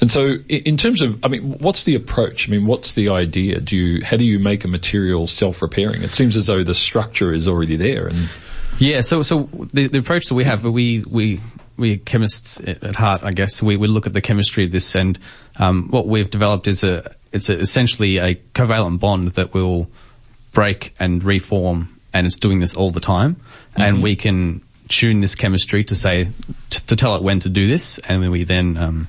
And 0.00 0.10
so, 0.10 0.36
in 0.48 0.76
terms 0.76 1.02
of, 1.02 1.18
I 1.24 1.28
mean, 1.28 1.58
what's 1.58 1.84
the 1.84 1.94
approach? 1.94 2.48
I 2.48 2.52
mean, 2.52 2.66
what's 2.66 2.94
the 2.94 3.10
idea? 3.10 3.60
Do 3.60 3.76
you 3.76 4.04
how 4.04 4.16
do 4.16 4.24
you 4.24 4.38
make 4.38 4.64
a 4.64 4.68
material 4.68 5.26
self 5.26 5.60
repairing? 5.60 6.02
It 6.02 6.14
seems 6.14 6.36
as 6.36 6.46
though 6.46 6.64
the 6.64 6.74
structure 6.74 7.32
is 7.32 7.46
already 7.46 7.76
there, 7.76 8.06
and 8.06 8.28
Yeah, 8.78 9.02
so 9.02 9.22
so 9.22 9.48
the, 9.72 9.88
the 9.88 9.98
approach 9.98 10.26
that 10.26 10.34
we 10.34 10.44
have, 10.44 10.64
we 10.64 11.04
we 11.08 11.40
we 11.80 11.98
chemists 11.98 12.60
at 12.60 12.94
heart, 12.94 13.22
I 13.24 13.30
guess. 13.30 13.62
We 13.62 13.76
we 13.76 13.88
look 13.88 14.06
at 14.06 14.12
the 14.12 14.20
chemistry 14.20 14.64
of 14.64 14.70
this, 14.70 14.94
and 14.94 15.18
um, 15.56 15.88
what 15.88 16.06
we've 16.06 16.30
developed 16.30 16.68
is 16.68 16.84
a 16.84 17.14
it's 17.32 17.48
a, 17.48 17.58
essentially 17.58 18.18
a 18.18 18.34
covalent 18.54 19.00
bond 19.00 19.30
that 19.30 19.54
will 19.54 19.88
break 20.52 20.94
and 21.00 21.22
reform, 21.24 22.00
and 22.12 22.26
it's 22.26 22.36
doing 22.36 22.60
this 22.60 22.74
all 22.74 22.90
the 22.90 23.00
time. 23.00 23.40
And 23.76 24.02
we 24.02 24.16
can 24.16 24.62
tune 24.88 25.20
this 25.20 25.34
chemistry 25.34 25.84
to 25.84 25.94
say 25.94 26.24
t- 26.68 26.80
to 26.86 26.96
tell 26.96 27.16
it 27.16 27.22
when 27.22 27.40
to 27.40 27.48
do 27.48 27.66
this, 27.66 27.98
and 27.98 28.22
then 28.22 28.30
we 28.30 28.44
then 28.44 28.76
um, 28.76 29.08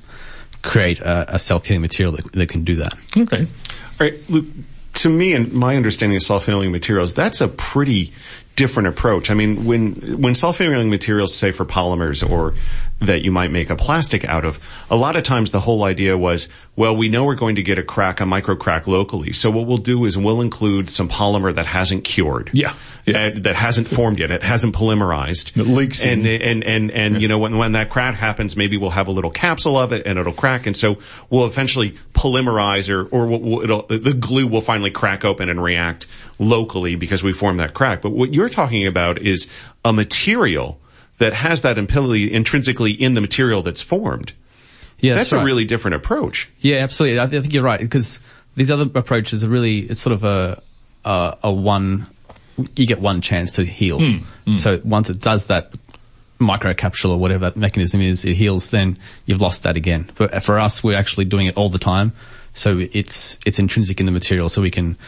create 0.62 1.00
a, 1.00 1.34
a 1.34 1.38
self 1.38 1.66
healing 1.66 1.82
material 1.82 2.16
that, 2.16 2.32
that 2.32 2.48
can 2.48 2.64
do 2.64 2.76
that. 2.76 2.94
okay. 3.16 3.42
All 3.42 4.08
right, 4.08 4.14
Luke, 4.30 4.46
to 4.94 5.08
me 5.08 5.34
and 5.34 5.52
my 5.52 5.76
understanding 5.76 6.16
of 6.16 6.22
self-healing 6.22 6.72
materials, 6.72 7.14
that's 7.14 7.40
a 7.40 7.48
pretty 7.48 8.12
different 8.56 8.88
approach. 8.88 9.30
I 9.30 9.34
mean, 9.34 9.64
when, 9.64 10.20
when 10.20 10.34
self-healing 10.34 10.90
materials, 10.90 11.34
say 11.34 11.52
for 11.52 11.64
polymers 11.64 12.28
or 12.28 12.54
that 13.00 13.22
you 13.22 13.32
might 13.32 13.50
make 13.50 13.70
a 13.70 13.76
plastic 13.76 14.24
out 14.24 14.44
of, 14.44 14.60
a 14.90 14.96
lot 14.96 15.16
of 15.16 15.22
times 15.24 15.50
the 15.52 15.58
whole 15.60 15.82
idea 15.84 16.16
was, 16.16 16.48
well, 16.76 16.94
we 16.96 17.08
know 17.08 17.24
we're 17.24 17.34
going 17.34 17.56
to 17.56 17.62
get 17.62 17.78
a 17.78 17.82
crack, 17.82 18.20
a 18.20 18.26
micro 18.26 18.54
crack 18.54 18.86
locally. 18.86 19.32
So 19.32 19.50
what 19.50 19.66
we'll 19.66 19.76
do 19.78 20.04
is 20.04 20.16
we'll 20.16 20.40
include 20.40 20.88
some 20.90 21.08
polymer 21.08 21.52
that 21.54 21.66
hasn't 21.66 22.04
cured. 22.04 22.50
Yeah, 22.52 22.74
yeah. 23.06 23.26
uh, 23.26 23.30
that 23.40 23.56
hasn't 23.56 23.88
formed 23.88 24.18
yet. 24.20 24.30
It 24.30 24.42
hasn't 24.42 24.74
polymerized. 24.74 25.56
It 25.58 25.66
leaks 25.66 26.02
And, 26.04 26.26
in. 26.26 26.42
and, 26.42 26.64
and, 26.64 26.90
and, 26.90 27.22
you 27.22 27.28
know, 27.28 27.38
when, 27.38 27.56
when 27.58 27.72
that 27.72 27.90
crack 27.90 28.14
happens, 28.14 28.56
maybe 28.56 28.76
we'll 28.76 28.90
have 28.90 29.08
a 29.08 29.12
little 29.12 29.30
capsule 29.30 29.78
of 29.78 29.92
it 29.92 30.06
and 30.06 30.18
it'll 30.18 30.32
crack. 30.32 30.66
And 30.66 30.76
so 30.76 30.98
we'll 31.30 31.46
eventually 31.46 31.96
polymerize 32.14 32.88
or, 32.88 33.06
or 33.06 33.26
we'll, 33.26 33.40
we'll- 33.40 33.62
it'll, 33.62 33.82
the 33.88 34.14
glue 34.14 34.46
will 34.46 34.60
finally 34.60 34.90
crack 34.90 35.24
open 35.24 35.48
and 35.48 35.62
react 35.62 36.06
locally 36.42 36.96
because 36.96 37.22
we 37.22 37.32
form 37.32 37.56
that 37.58 37.74
crack. 37.74 38.02
But 38.02 38.10
what 38.10 38.34
you're 38.34 38.48
talking 38.48 38.86
about 38.86 39.18
is 39.18 39.48
a 39.84 39.92
material 39.92 40.78
that 41.18 41.32
has 41.32 41.62
that 41.62 41.78
intrinsically 41.78 42.92
in 42.92 43.14
the 43.14 43.20
material 43.20 43.62
that's 43.62 43.82
formed. 43.82 44.32
Yeah, 44.98 45.14
That's 45.14 45.32
right. 45.32 45.42
a 45.42 45.44
really 45.44 45.64
different 45.64 45.96
approach. 45.96 46.48
Yeah, 46.60 46.76
absolutely. 46.76 47.18
I, 47.18 47.24
I 47.24 47.28
think 47.28 47.52
you're 47.52 47.64
right 47.64 47.80
because 47.80 48.20
these 48.54 48.70
other 48.70 48.88
approaches 48.94 49.42
are 49.42 49.48
really 49.48 49.80
it's 49.80 50.00
sort 50.00 50.12
of 50.12 50.24
a 50.24 50.62
a, 51.04 51.38
a 51.42 51.52
one 51.52 52.06
you 52.76 52.86
get 52.86 53.00
one 53.00 53.20
chance 53.20 53.52
to 53.52 53.64
heal. 53.64 53.98
Hmm, 53.98 54.24
hmm. 54.44 54.56
So 54.56 54.80
once 54.84 55.10
it 55.10 55.20
does 55.20 55.46
that 55.46 55.72
microcapsule 56.38 57.10
or 57.10 57.18
whatever 57.18 57.50
that 57.50 57.56
mechanism 57.56 58.00
is, 58.00 58.24
it 58.24 58.34
heals. 58.34 58.70
Then 58.70 58.98
you've 59.26 59.40
lost 59.40 59.62
that 59.62 59.76
again. 59.76 60.10
But 60.16 60.42
for 60.42 60.58
us, 60.58 60.84
we're 60.84 60.96
actually 60.96 61.24
doing 61.24 61.46
it 61.46 61.56
all 61.56 61.68
the 61.68 61.78
time. 61.78 62.12
So 62.54 62.78
it's 62.78 63.40
it's 63.46 63.58
intrinsic 63.58 63.98
in 63.98 64.06
the 64.06 64.12
material, 64.12 64.48
so 64.48 64.60
we 64.60 64.70
can 64.70 64.98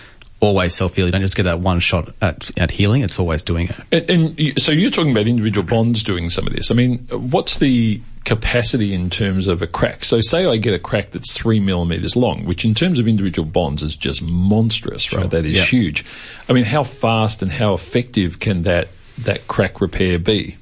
always 0.44 0.74
self 0.74 0.94
heal. 0.94 1.07
You 1.07 1.12
don't 1.12 1.20
just 1.20 1.37
get 1.37 1.44
that 1.44 1.61
one 1.61 1.80
shot 1.80 2.14
at 2.20 2.50
at 2.59 2.70
healing. 2.70 3.02
It's 3.02 3.18
always 3.18 3.42
doing 3.42 3.70
it. 3.90 4.09
And, 4.11 4.38
and 4.38 4.62
so 4.62 4.72
you're 4.72 4.90
talking 4.90 5.11
about 5.12 5.26
individual 5.26 5.66
bonds 5.66 6.02
doing 6.02 6.30
some 6.30 6.46
of 6.46 6.52
this. 6.52 6.70
I 6.70 6.74
mean, 6.74 7.07
what's 7.11 7.59
the 7.59 8.00
capacity 8.24 8.94
in 8.94 9.11
terms 9.11 9.48
of 9.48 9.61
a 9.61 9.66
crack? 9.66 10.04
So 10.04 10.20
say 10.20 10.46
I 10.46 10.57
get 10.57 10.72
a 10.74 10.78
crack 10.78 11.11
that's 11.11 11.35
three 11.37 11.61
millimeters 11.61 12.16
long, 12.16 12.44
which 12.46 12.64
in 12.64 12.74
terms 12.74 12.98
of 12.98 13.07
individual 13.09 13.46
bonds 13.46 13.83
is 13.83 13.96
just 13.96 14.22
monstrous, 14.22 15.12
right? 15.12 15.28
That 15.28 15.44
is 15.44 15.57
Yeah. 15.57 15.64
huge. 15.64 16.04
I 16.48 16.52
mean, 16.54 16.64
how 16.64 16.85
fast 16.85 17.42
and 17.42 17.50
how 17.50 17.74
effective 17.74 18.38
can 18.40 18.62
that, 18.62 18.88
that 19.18 19.46
crack 19.46 19.80
repair 19.80 20.18
be? 20.18 20.57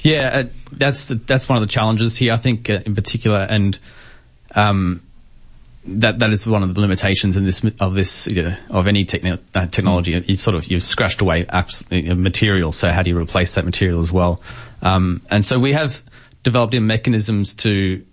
Yeah, 0.00 0.28
uh, 0.28 0.44
that's 0.70 1.06
the, 1.06 1.14
that's 1.16 1.48
one 1.48 1.56
of 1.60 1.66
the 1.66 1.72
challenges 1.72 2.14
here. 2.14 2.32
I 2.32 2.36
think 2.36 2.68
uh, 2.70 2.78
in 2.86 2.94
particular, 2.94 3.38
and 3.38 3.76
um, 4.54 5.02
that 5.86 6.18
that 6.18 6.30
is 6.30 6.46
one 6.46 6.62
of 6.62 6.74
the 6.74 6.80
limitations 6.80 7.36
in 7.36 7.44
this 7.44 7.64
of 7.80 7.94
this 7.94 8.26
you 8.30 8.42
know, 8.42 8.56
of 8.70 8.86
any 8.86 9.04
techni- 9.04 9.38
uh, 9.54 9.66
technology. 9.66 10.12
You 10.26 10.36
sort 10.36 10.54
of 10.56 10.70
you've 10.70 10.82
scratched 10.82 11.20
away 11.20 11.46
abs- 11.48 11.84
material. 11.90 12.72
So 12.72 12.90
how 12.90 13.02
do 13.02 13.10
you 13.10 13.18
replace 13.18 13.54
that 13.54 13.64
material 13.64 14.00
as 14.00 14.12
well? 14.12 14.42
Um, 14.82 15.22
and 15.30 15.44
so 15.44 15.58
we 15.58 15.72
have 15.72 16.02
developed 16.42 16.74
in 16.74 16.86
mechanisms 16.86 17.54
to 17.56 18.04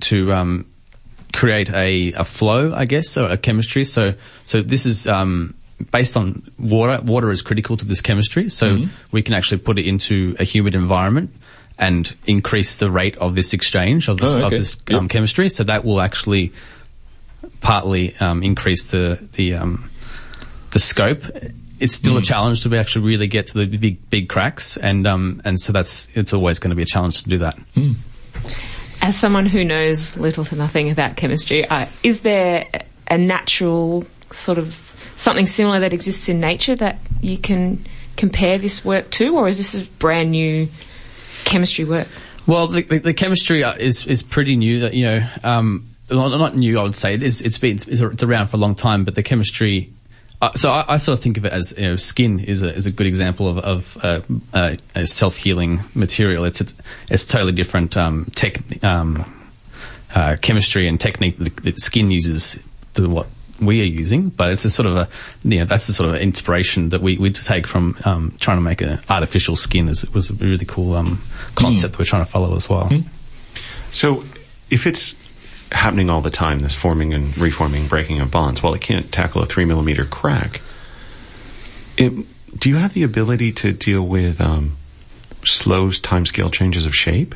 to 0.00 0.32
um, 0.32 0.66
create 1.32 1.70
a, 1.70 2.12
a 2.12 2.24
flow, 2.24 2.72
I 2.74 2.84
guess, 2.84 3.16
or 3.16 3.30
a 3.30 3.36
chemistry. 3.36 3.84
So 3.84 4.12
so 4.44 4.62
this 4.62 4.84
is 4.86 5.06
um, 5.06 5.54
based 5.90 6.16
on 6.16 6.42
water. 6.58 7.00
Water 7.02 7.30
is 7.30 7.42
critical 7.42 7.76
to 7.76 7.84
this 7.84 8.00
chemistry, 8.00 8.48
so 8.48 8.66
Mm-hmm. 8.66 8.90
we 9.12 9.22
can 9.22 9.34
actually 9.34 9.58
put 9.58 9.78
it 9.78 9.86
into 9.86 10.36
a 10.38 10.44
humid 10.44 10.74
environment 10.74 11.30
and 11.80 12.12
increase 12.26 12.76
the 12.78 12.90
rate 12.90 13.16
of 13.18 13.36
this 13.36 13.52
exchange 13.52 14.08
of 14.08 14.16
this, 14.16 14.30
Oh, 14.30 14.36
okay. 14.36 14.44
of 14.46 14.50
this 14.50 14.76
um, 14.90 15.02
Yep. 15.04 15.10
chemistry. 15.10 15.48
So 15.48 15.62
that 15.64 15.84
will 15.84 16.00
actually 16.00 16.52
partly 17.60 18.14
um, 18.20 18.42
increase 18.42 18.90
the 18.90 19.18
the 19.32 19.54
um, 19.54 19.90
the 20.70 20.78
scope. 20.78 21.24
It's 21.80 21.94
still 21.94 22.14
Hmm. 22.14 22.18
a 22.18 22.22
challenge 22.22 22.62
to 22.62 22.68
be 22.68 22.76
actually 22.76 23.06
really 23.06 23.28
get 23.28 23.46
to 23.48 23.58
the 23.58 23.66
big 23.66 24.10
big 24.10 24.28
cracks, 24.28 24.76
and 24.76 25.06
um, 25.06 25.40
and 25.44 25.60
so 25.60 25.72
that's 25.72 26.08
it's 26.14 26.32
always 26.32 26.58
going 26.58 26.70
to 26.70 26.76
be 26.76 26.82
a 26.82 26.86
challenge 26.86 27.22
to 27.22 27.28
do 27.28 27.38
that. 27.38 27.56
As 29.00 29.16
someone 29.16 29.46
who 29.46 29.64
knows 29.64 30.16
little 30.16 30.44
to 30.46 30.56
nothing 30.56 30.90
about 30.90 31.16
chemistry, 31.16 31.64
uh, 31.64 31.86
is 32.02 32.20
there 32.22 32.66
a 33.08 33.16
natural 33.16 34.04
sort 34.32 34.58
of 34.58 34.74
something 35.14 35.46
similar 35.46 35.80
that 35.80 35.92
exists 35.92 36.28
in 36.28 36.40
nature 36.40 36.74
that 36.76 36.98
you 37.22 37.38
can 37.38 37.86
compare 38.16 38.58
this 38.58 38.84
work 38.84 39.08
to, 39.10 39.36
or 39.36 39.46
is 39.46 39.56
this 39.56 39.80
a 39.80 39.88
brand 39.98 40.32
new 40.32 40.68
chemistry 41.44 41.84
work? 41.84 42.08
Well, 42.48 42.66
the, 42.66 42.82
the, 42.82 42.98
the 42.98 43.14
chemistry 43.14 43.62
uh, 43.62 43.74
is 43.74 44.04
is 44.06 44.22
pretty 44.24 44.56
new. 44.56 44.80
That 44.80 44.94
you 44.94 45.06
know, 45.06 45.20
um, 45.44 45.88
not, 46.10 46.36
not 46.36 46.56
new. 46.56 46.78
I 46.78 46.82
would 46.82 46.94
say 46.94 47.14
it's 47.14 47.40
it's 47.40 47.58
been 47.58 47.76
it's, 47.76 47.86
it's 47.86 48.22
around 48.22 48.48
for 48.48 48.56
a 48.56 48.60
long 48.60 48.74
time, 48.74 49.04
but 49.04 49.14
the 49.14 49.22
chemistry. 49.22 49.92
Uh, 50.40 50.52
so 50.52 50.70
I, 50.70 50.94
I 50.94 50.96
sort 50.98 51.18
of 51.18 51.22
think 51.22 51.36
of 51.36 51.44
it 51.44 51.52
as 51.52 51.74
you 51.76 51.82
know, 51.82 51.96
skin 51.96 52.38
is 52.38 52.62
a 52.62 52.72
is 52.74 52.86
a 52.86 52.92
good 52.92 53.06
example 53.06 53.48
of 53.48 53.58
of 53.58 53.98
uh, 54.02 54.20
uh, 54.54 54.74
a 54.94 55.06
self 55.06 55.36
healing 55.36 55.80
material. 55.94 56.44
It's 56.44 56.60
a, 56.60 56.66
it's 57.10 57.26
totally 57.26 57.52
different 57.52 57.96
um, 57.96 58.26
tech 58.34 58.84
um, 58.84 59.24
uh, 60.14 60.36
chemistry 60.40 60.88
and 60.88 61.00
technique 61.00 61.38
that 61.38 61.56
the 61.56 61.72
skin 61.72 62.10
uses 62.10 62.58
to 62.94 63.08
what 63.08 63.26
we 63.60 63.80
are 63.80 63.84
using, 63.84 64.28
but 64.28 64.52
it's 64.52 64.64
a 64.64 64.70
sort 64.70 64.86
of 64.86 64.96
a, 64.96 65.08
you 65.42 65.58
know, 65.58 65.64
that's 65.64 65.86
the 65.86 65.92
sort 65.92 66.10
of 66.10 66.20
inspiration 66.20 66.90
that 66.90 67.00
we, 67.00 67.18
we 67.18 67.32
take 67.32 67.66
from, 67.66 67.98
um, 68.04 68.34
trying 68.40 68.56
to 68.56 68.62
make 68.62 68.80
an 68.80 69.00
artificial 69.08 69.56
skin 69.56 69.88
is, 69.88 70.08
was 70.12 70.30
a 70.30 70.34
really 70.34 70.64
cool, 70.64 70.94
um, 70.94 71.22
concept 71.54 71.92
that 71.94 71.98
we're 71.98 72.04
trying 72.04 72.24
to 72.24 72.30
follow 72.30 72.54
as 72.56 72.68
well. 72.68 72.88
So, 73.90 74.24
if 74.70 74.86
it's 74.86 75.12
happening 75.72 76.10
all 76.10 76.20
the 76.20 76.30
time, 76.30 76.60
this 76.60 76.74
forming 76.74 77.14
and 77.14 77.36
reforming, 77.38 77.86
breaking 77.86 78.20
of 78.20 78.30
bonds, 78.30 78.62
well, 78.62 78.74
it 78.74 78.80
can't 78.80 79.10
tackle 79.12 79.42
a 79.42 79.46
three 79.46 79.64
millimeter 79.64 80.04
crack. 80.04 80.60
It, 81.96 82.12
do 82.58 82.68
you 82.68 82.76
have 82.76 82.94
the 82.94 83.02
ability 83.02 83.52
to 83.52 83.72
deal 83.72 84.02
with 84.02 84.40
um, 84.40 84.76
slow 85.44 85.88
timescale 85.88 86.52
changes 86.52 86.86
of 86.86 86.94
shape, 86.94 87.34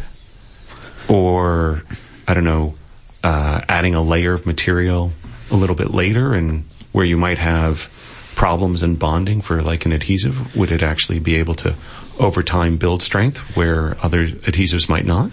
or 1.09 1.83
I 2.27 2.35
don't 2.35 2.45
know, 2.45 2.77
uh, 3.23 3.61
adding 3.69 3.95
a 3.95 4.03
layer 4.03 4.33
of 4.33 4.47
material 4.47 5.13
a 5.51 5.57
little 5.57 5.77
bit 5.77 5.91
later, 5.93 6.33
and 6.33 6.65
where 6.93 7.05
you 7.05 7.17
might 7.17 7.39
have 7.39 7.89
problems 8.35 8.83
in 8.83 8.97
bonding 8.97 9.41
for 9.41 9.63
like 9.63 9.85
an 9.85 9.93
adhesive, 9.93 10.57
would 10.57 10.73
it 10.73 10.83
actually 10.83 11.19
be 11.19 11.37
able 11.37 11.55
to 11.55 11.75
over 12.19 12.43
time 12.43 12.77
build 12.77 13.03
strength 13.03 13.39
where 13.57 13.97
other 14.03 14.27
adhesives 14.27 14.89
might 14.89 15.05
not? 15.05 15.31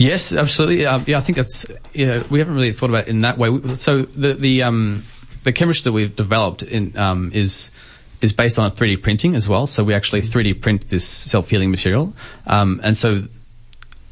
Yes, 0.00 0.32
absolutely. 0.32 0.86
Um, 0.86 1.04
yeah, 1.06 1.18
I 1.18 1.20
think 1.20 1.36
that's, 1.36 1.66
yeah, 1.92 2.24
we 2.30 2.38
haven't 2.38 2.54
really 2.54 2.72
thought 2.72 2.88
about 2.90 3.02
it 3.06 3.08
in 3.08 3.20
that 3.20 3.36
way. 3.38 3.50
So 3.74 4.02
the, 4.02 4.32
the, 4.34 4.62
um, 4.62 5.04
the 5.44 5.52
chemistry 5.52 5.90
that 5.90 5.92
we've 5.94 6.14
developed 6.16 6.62
in, 6.62 6.96
um, 6.96 7.30
is, 7.34 7.70
is 8.22 8.32
based 8.32 8.58
on 8.58 8.70
3D 8.70 9.02
printing 9.02 9.34
as 9.34 9.46
well. 9.48 9.66
So 9.66 9.84
we 9.84 9.92
actually 9.94 10.22
3D 10.22 10.62
print 10.62 10.88
this 10.88 11.06
self-healing 11.06 11.70
material. 11.70 12.14
Um, 12.46 12.80
and 12.82 12.96
so 12.96 13.24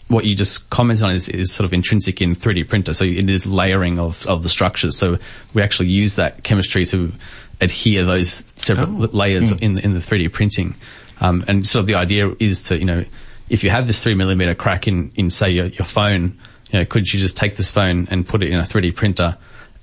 what 0.09 0.24
you 0.24 0.35
just 0.37 0.68
commented 0.70 1.05
on 1.05 1.12
is, 1.14 1.29
is 1.29 1.53
sort 1.53 1.64
of 1.64 1.72
intrinsic 1.72 2.20
in 2.20 2.35
3D 2.35 2.68
printer. 2.68 2.92
So 2.92 3.05
it 3.05 3.29
is 3.31 3.46
layering 3.46 3.98
of, 3.98 4.27
of 4.27 4.42
the 4.42 4.48
structures. 4.51 4.96
So 4.98 5.16
we 5.55 5.62
actually 5.62 5.88
use 5.88 6.16
that 6.16 6.42
chemistry 6.44 6.85
to 6.87 7.12
adhere 7.61 8.05
those 8.05 8.44
separate 8.57 8.88
Oh. 8.88 9.09
layers 9.16 9.51
in, 9.51 9.72
the- 9.74 9.85
in 9.85 9.92
the 9.92 10.01
3D 10.01 10.33
printing. 10.33 10.74
Um, 11.20 11.44
and 11.48 11.66
sort 11.66 11.81
of 11.81 11.87
the 11.87 11.94
idea 11.96 12.31
is 12.38 12.64
to, 12.64 12.79
you 12.79 12.85
know, 12.85 13.05
if 13.51 13.65
you 13.65 13.71
have 13.71 13.87
this 13.87 14.01
three 14.01 14.15
millimeter 14.15 14.55
crack 14.55 14.89
in, 14.89 15.13
in 15.15 15.31
say 15.31 15.51
your, 15.51 15.67
your 15.67 15.85
phone, 15.85 16.39
you 16.71 16.81
know, 16.81 16.85
could 16.85 17.13
you 17.13 17.19
just 17.19 17.37
take 17.37 17.57
this 17.57 17.71
phone 17.71 18.09
and 18.11 18.27
put 18.27 18.43
it 18.43 18.51
in 18.51 18.59
a 18.59 18.63
3D 18.63 18.95
printer 18.95 19.37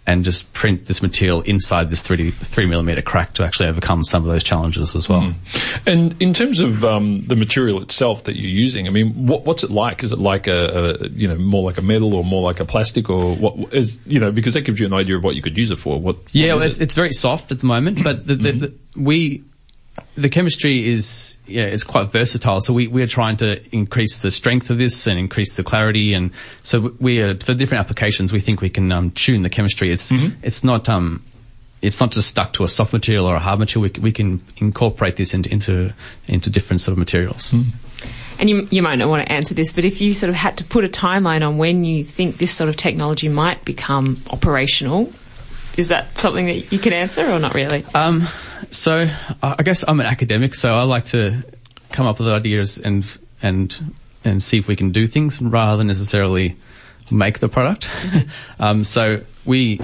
and 0.07 0.23
just 0.23 0.53
print 0.53 0.85
this 0.85 1.01
material 1.01 1.41
inside 1.41 1.89
this 1.89 2.07
3D, 2.07 2.31
three 2.33 2.67
millimeter 2.67 3.01
crack 3.01 3.33
to 3.33 3.43
actually 3.43 3.67
overcome 3.67 4.03
some 4.03 4.21
of 4.21 4.29
those 4.29 4.43
challenges 4.43 4.95
as 4.95 5.09
well? 5.09 5.33
And 5.87 6.21
in 6.21 6.33
terms 6.33 6.59
of 6.59 6.83
um, 6.83 7.25
the 7.25 7.35
material 7.35 7.81
itself 7.81 8.25
that 8.25 8.35
you're 8.35 8.51
using, 8.51 8.87
I 8.87 8.91
mean, 8.91 9.25
what, 9.25 9.45
what's 9.45 9.63
it 9.63 9.71
like? 9.71 10.03
Is 10.03 10.11
it 10.11 10.19
like 10.19 10.45
a, 10.45 10.99
a, 11.01 11.07
you 11.09 11.27
know, 11.27 11.37
more 11.37 11.63
like 11.63 11.79
a 11.79 11.81
metal 11.81 12.13
or 12.13 12.23
more 12.23 12.43
like 12.43 12.59
a 12.59 12.65
plastic 12.65 13.09
or 13.09 13.35
what 13.35 13.73
is, 13.73 13.97
you 14.05 14.19
know, 14.19 14.31
because 14.31 14.53
that 14.53 14.61
gives 14.61 14.79
you 14.79 14.85
an 14.85 14.93
idea 14.93 15.17
of 15.17 15.23
what 15.23 15.35
you 15.35 15.41
could 15.41 15.57
use 15.57 15.71
it 15.71 15.79
for. 15.79 15.99
What? 15.99 16.17
Yeah, 16.31 16.53
what 16.53 16.57
well, 16.57 16.67
it's, 16.67 16.77
it? 16.77 16.83
it's 16.83 16.93
very 16.93 17.13
soft 17.13 17.51
at 17.51 17.59
the 17.59 17.65
moment, 17.65 18.03
but 18.03 18.27
the, 18.27 18.35
the, 18.35 18.51
the, 18.51 18.73
we, 18.95 19.43
the 20.15 20.29
chemistry 20.29 20.91
is, 20.91 21.37
yeah, 21.45 21.63
it's 21.63 21.83
quite 21.83 22.09
versatile. 22.09 22.61
So 22.61 22.73
we, 22.73 22.87
we 22.87 23.03
are 23.03 23.07
trying 23.07 23.37
to 23.37 23.61
increase 23.75 24.21
the 24.21 24.31
strength 24.31 24.69
of 24.69 24.77
this 24.77 25.07
and 25.07 25.19
increase 25.19 25.55
the 25.57 25.63
clarity. 25.63 26.13
And 26.13 26.31
so 26.63 26.93
we 26.99 27.21
are, 27.21 27.37
for 27.37 27.53
different 27.53 27.81
applications, 27.81 28.31
we 28.31 28.39
think 28.39 28.61
we 28.61 28.69
can, 28.69 28.91
um, 28.91 29.11
tune 29.11 29.41
the 29.41 29.49
chemistry. 29.49 29.91
It's, 29.91 30.11
it's 30.41 30.63
not, 30.63 30.87
um, 30.87 31.23
it's 31.81 31.99
not 31.99 32.11
just 32.11 32.29
stuck 32.29 32.53
to 32.53 32.63
a 32.63 32.69
soft 32.69 32.93
material 32.93 33.25
or 33.25 33.35
a 33.35 33.39
hard 33.39 33.59
material. 33.59 33.91
We, 33.93 34.01
we 34.01 34.11
can 34.11 34.41
incorporate 34.57 35.17
this 35.17 35.33
into, 35.33 35.51
into, 35.51 35.93
into 36.27 36.49
different 36.49 36.81
sort 36.81 36.93
of 36.93 36.97
materials. 36.97 37.53
And 38.39 38.49
you, 38.49 38.67
you 38.71 38.81
might 38.81 38.95
not 38.95 39.09
want 39.09 39.25
to 39.25 39.31
answer 39.31 39.53
this, 39.53 39.73
but 39.73 39.85
if 39.85 40.01
you 40.01 40.13
sort 40.13 40.29
of 40.29 40.35
had 40.35 40.57
to 40.57 40.63
put 40.63 40.83
a 40.83 40.89
timeline 40.89 41.45
on 41.45 41.57
when 41.57 41.83
you 41.83 42.03
think 42.03 42.37
this 42.37 42.51
sort 42.53 42.69
of 42.69 42.77
technology 42.77 43.29
might 43.29 43.63
become 43.65 44.21
operational, 44.29 45.11
is 45.77 45.89
that 45.89 46.17
something 46.17 46.45
that 46.47 46.71
you 46.71 46.79
can 46.79 46.93
answer 46.93 47.29
or 47.29 47.39
not 47.39 47.53
really? 47.53 47.85
Um, 47.93 48.27
so 48.71 49.05
I 49.41 49.63
guess 49.63 49.83
I'm 49.87 49.99
an 49.99 50.05
academic, 50.05 50.55
so 50.55 50.73
I 50.73 50.83
like 50.83 51.05
to 51.05 51.43
come 51.91 52.07
up 52.07 52.19
with 52.19 52.29
ideas 52.29 52.77
and 52.77 53.05
and 53.41 53.93
and 54.23 54.41
see 54.41 54.57
if 54.57 54.67
we 54.67 54.75
can 54.75 54.91
do 54.91 55.07
things 55.07 55.41
rather 55.41 55.77
than 55.77 55.87
necessarily 55.87 56.55
make 57.11 57.39
the 57.39 57.47
product. 57.47 57.89
um, 58.59 58.83
so 58.83 59.21
we 59.45 59.79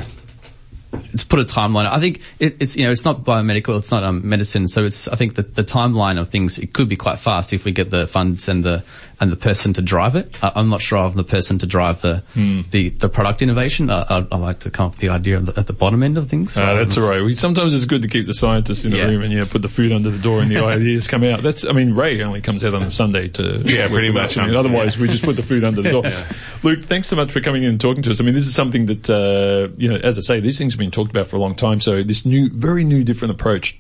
it's 1.13 1.23
put 1.23 1.39
a 1.39 1.43
timeline. 1.45 1.88
I 1.88 1.99
think 1.99 2.21
it, 2.39 2.58
it's 2.60 2.75
you 2.75 2.84
know 2.86 2.91
it's 2.91 3.06
not 3.06 3.23
biomedical, 3.23 3.77
it's 3.80 3.91
not 3.91 4.04
um, 4.04 4.27
medicine. 4.27 4.67
So 4.67 4.86
it's 4.86 5.08
I 5.08 5.15
think 5.15 5.36
that 5.36 5.56
the 5.56 5.63
timeline 5.63 6.19
of 6.19 6.30
things 6.30 6.58
it 6.60 6.73
could 6.73 6.89
be 6.89 6.95
quite 6.95 7.19
fast 7.19 7.54
if 7.54 7.65
we 7.65 7.71
get 7.71 7.89
the 7.89 8.08
funds 8.08 8.47
and 8.49 8.63
the 8.63 8.84
and 9.19 9.32
the 9.32 9.36
person 9.36 9.71
to 9.73 9.82
drive 9.84 10.15
it. 10.15 10.36
I, 10.43 10.51
I'm 10.56 10.69
not 10.69 10.82
sure 10.82 10.97
of 10.99 11.15
the 11.15 11.23
person 11.23 11.60
to 11.60 11.65
drive 11.65 12.01
the 12.01 12.23
the, 12.71 12.89
the 12.89 13.10
product 13.10 13.41
innovation. 13.41 13.89
I, 13.89 14.01
I, 14.01 14.27
I 14.32 14.38
like 14.38 14.60
to 14.60 14.71
come 14.71 14.88
up 14.88 14.91
with 14.93 14.99
the 15.01 15.10
idea 15.10 15.38
at 15.38 15.45
the, 15.45 15.60
at 15.60 15.67
the 15.67 15.73
bottom 15.73 16.01
end 16.04 16.17
of 16.17 16.30
things. 16.30 16.58
Uh, 16.58 16.73
that's 16.75 16.95
than- 16.95 17.04
all 17.04 17.10
right. 17.10 17.21
We, 17.23 17.36
sometimes 17.36 17.73
it's 17.73 17.86
good 17.86 18.01
to 18.01 18.08
keep 18.08 18.25
the 18.25 18.34
scientists 18.34 18.84
in 18.86 18.91
the 18.91 18.97
Yeah. 18.97 19.06
room 19.06 19.21
and 19.21 19.32
yeah, 19.32 19.45
put 19.49 19.62
the 19.62 19.69
food 19.69 19.91
under 19.91 20.10
the 20.10 20.17
door 20.17 20.41
and 20.41 20.49
the 20.51 20.58
ideas 20.65 21.08
come 21.08 21.23
out. 21.23 21.41
That's, 21.41 21.65
I 21.65 21.71
mean, 21.71 21.93
Ray 21.93 22.21
only 22.23 22.41
comes 22.41 22.63
out 22.65 22.73
on 22.73 22.82
a 22.84 22.91
Sunday 22.91 23.27
to 23.30 23.62
Yeah, 23.65 23.88
pretty 23.88 24.12
much. 24.12 24.32
us. 24.32 24.38
I 24.38 24.47
mean, 24.47 24.56
otherwise, 24.56 24.97
we 24.97 25.08
just 25.08 25.23
put 25.23 25.36
the 25.36 25.43
food 25.43 25.63
under 25.63 25.82
the 25.82 25.91
door. 25.91 26.04
Luke, 26.63 26.84
thanks 26.84 27.08
so 27.08 27.15
much 27.15 27.32
for 27.32 27.41
coming 27.41 27.63
in 27.63 27.69
and 27.69 27.82
talking 27.82 28.04
to 28.04 28.12
us. 28.12 28.19
I 28.19 28.23
mean, 28.23 28.34
this 28.34 28.45
is 28.47 28.54
something 28.56 28.88
that 28.88 29.10
uh, 29.10 29.73
you 29.77 29.88
know, 29.89 29.95
as 29.97 30.17
I 30.17 30.21
say, 30.21 30.39
these 30.39 30.58
things 30.58 30.73
have 30.73 30.80
been 30.82 30.91
talked 30.91 31.12
about 31.12 31.28
for 31.28 31.36
a 31.36 31.39
long 31.39 31.56
time. 31.56 31.80
So 31.80 32.04
this 32.04 32.26
new, 32.26 32.50
very 32.50 32.84
new, 32.84 33.04
different 33.04 33.32
approach. 33.34 33.78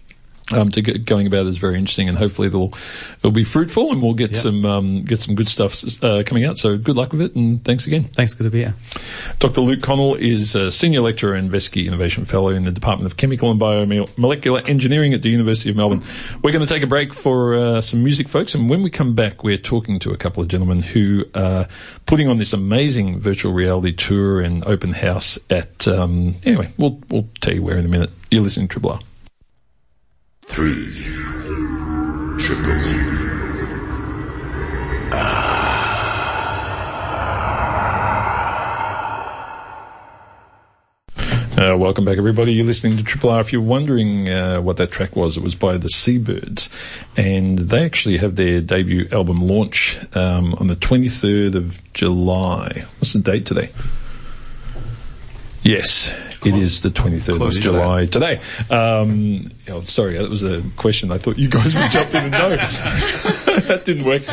Um, 0.53 0.69
to 0.71 0.81
get 0.81 1.05
going 1.05 1.27
about 1.27 1.45
is 1.45 1.57
very 1.57 1.77
interesting, 1.77 2.09
and 2.09 2.17
hopefully 2.17 2.49
it'll 2.49 2.73
it'll 3.19 3.31
be 3.31 3.45
fruitful, 3.45 3.91
and 3.91 4.01
we'll 4.01 4.13
get 4.13 4.35
some 4.35 4.65
um, 4.65 5.03
get 5.03 5.19
some 5.19 5.35
good 5.35 5.47
stuff 5.47 5.81
uh, 6.03 6.23
coming 6.25 6.43
out. 6.43 6.57
So 6.57 6.77
good 6.77 6.97
luck 6.97 7.13
with 7.13 7.21
it, 7.21 7.35
and 7.35 7.63
thanks 7.63 7.87
again. 7.87 8.03
Thanks, 8.03 8.33
good 8.33 8.43
to 8.43 8.49
be 8.49 8.59
here. 8.59 8.75
Dr. 9.39 9.61
Luke 9.61 9.79
Connal 9.79 10.19
is 10.19 10.55
a 10.55 10.69
Senior 10.69 11.01
Lecturer 11.01 11.35
and 11.35 11.49
Veski 11.49 11.85
Innovation 11.85 12.25
Fellow 12.25 12.49
in 12.49 12.65
the 12.65 12.71
Department 12.71 13.09
of 13.09 13.17
Chemical 13.17 13.49
and 13.49 13.61
Biomolecular 13.61 14.67
Engineering 14.67 15.13
at 15.13 15.21
the 15.21 15.29
University 15.29 15.69
of 15.69 15.77
Melbourne. 15.77 16.03
We're 16.43 16.51
going 16.51 16.65
to 16.65 16.73
take 16.73 16.83
a 16.83 16.87
break 16.87 17.13
for 17.13 17.55
uh, 17.55 17.81
some 17.81 18.03
music, 18.03 18.27
folks, 18.27 18.53
and 18.53 18.69
when 18.69 18.83
we 18.83 18.89
come 18.89 19.15
back, 19.15 19.43
we're 19.43 19.57
talking 19.57 19.99
to 19.99 20.11
a 20.11 20.17
couple 20.17 20.43
of 20.43 20.49
gentlemen 20.49 20.81
who 20.81 21.23
are 21.33 21.67
putting 22.05 22.27
on 22.27 22.37
this 22.37 22.51
amazing 22.51 23.19
virtual 23.19 23.53
reality 23.53 23.93
tour 23.93 24.41
and 24.41 24.65
open 24.65 24.91
house 24.91 25.39
at, 25.49 25.87
um, 25.87 26.35
anyway, 26.43 26.69
we'll, 26.77 26.99
we'll 27.09 27.27
tell 27.39 27.53
you 27.53 27.63
where 27.63 27.77
in 27.77 27.85
a 27.85 27.89
minute. 27.89 28.09
You're 28.29 28.43
listening 28.43 28.67
to 28.67 28.73
Triple 28.73 28.91
R. 28.91 28.99
Three. 30.43 30.73
Triple. 32.37 33.21
Uh, 41.57 41.77
welcome 41.77 42.03
back, 42.03 42.17
everybody. 42.17 42.53
You're 42.53 42.65
listening 42.65 42.97
to 42.97 43.03
Triple 43.03 43.29
R. 43.29 43.39
If 43.39 43.53
you're 43.53 43.61
wondering 43.61 44.29
uh, 44.29 44.61
what 44.61 44.77
that 44.77 44.89
track 44.91 45.15
was, 45.15 45.37
it 45.37 45.43
was 45.43 45.53
by 45.53 45.77
the 45.77 45.89
Seabirds, 45.89 46.69
and 47.15 47.59
they 47.59 47.85
actually 47.85 48.17
have 48.17 48.35
their 48.35 48.61
debut 48.61 49.07
album 49.11 49.41
launch 49.41 49.99
um, 50.15 50.55
on 50.55 50.65
the 50.67 50.75
23rd 50.75 51.53
of 51.53 51.93
July. 51.93 52.83
What's 52.97 53.13
the 53.13 53.19
date 53.19 53.45
today? 53.45 53.69
Yes, 55.61 56.11
It 56.43 56.55
is 56.55 56.81
the 56.81 56.89
23rd 56.89 57.35
Close 57.37 57.57
of 57.57 57.63
to 57.63 57.69
July 57.69 58.05
today. 58.07 58.41
Um, 58.69 59.51
oh, 59.69 59.83
sorry, 59.83 60.17
that 60.17 60.27
was 60.29 60.43
a 60.43 60.63
question. 60.75 61.11
I 61.11 61.19
thought 61.19 61.37
you 61.37 61.47
guys 61.47 61.75
would 61.75 61.91
jump 61.91 62.09
in 62.15 62.23
and 62.23 62.31
know. 62.31 62.49
that 62.55 63.83
didn't 63.85 64.05
work. 64.05 64.23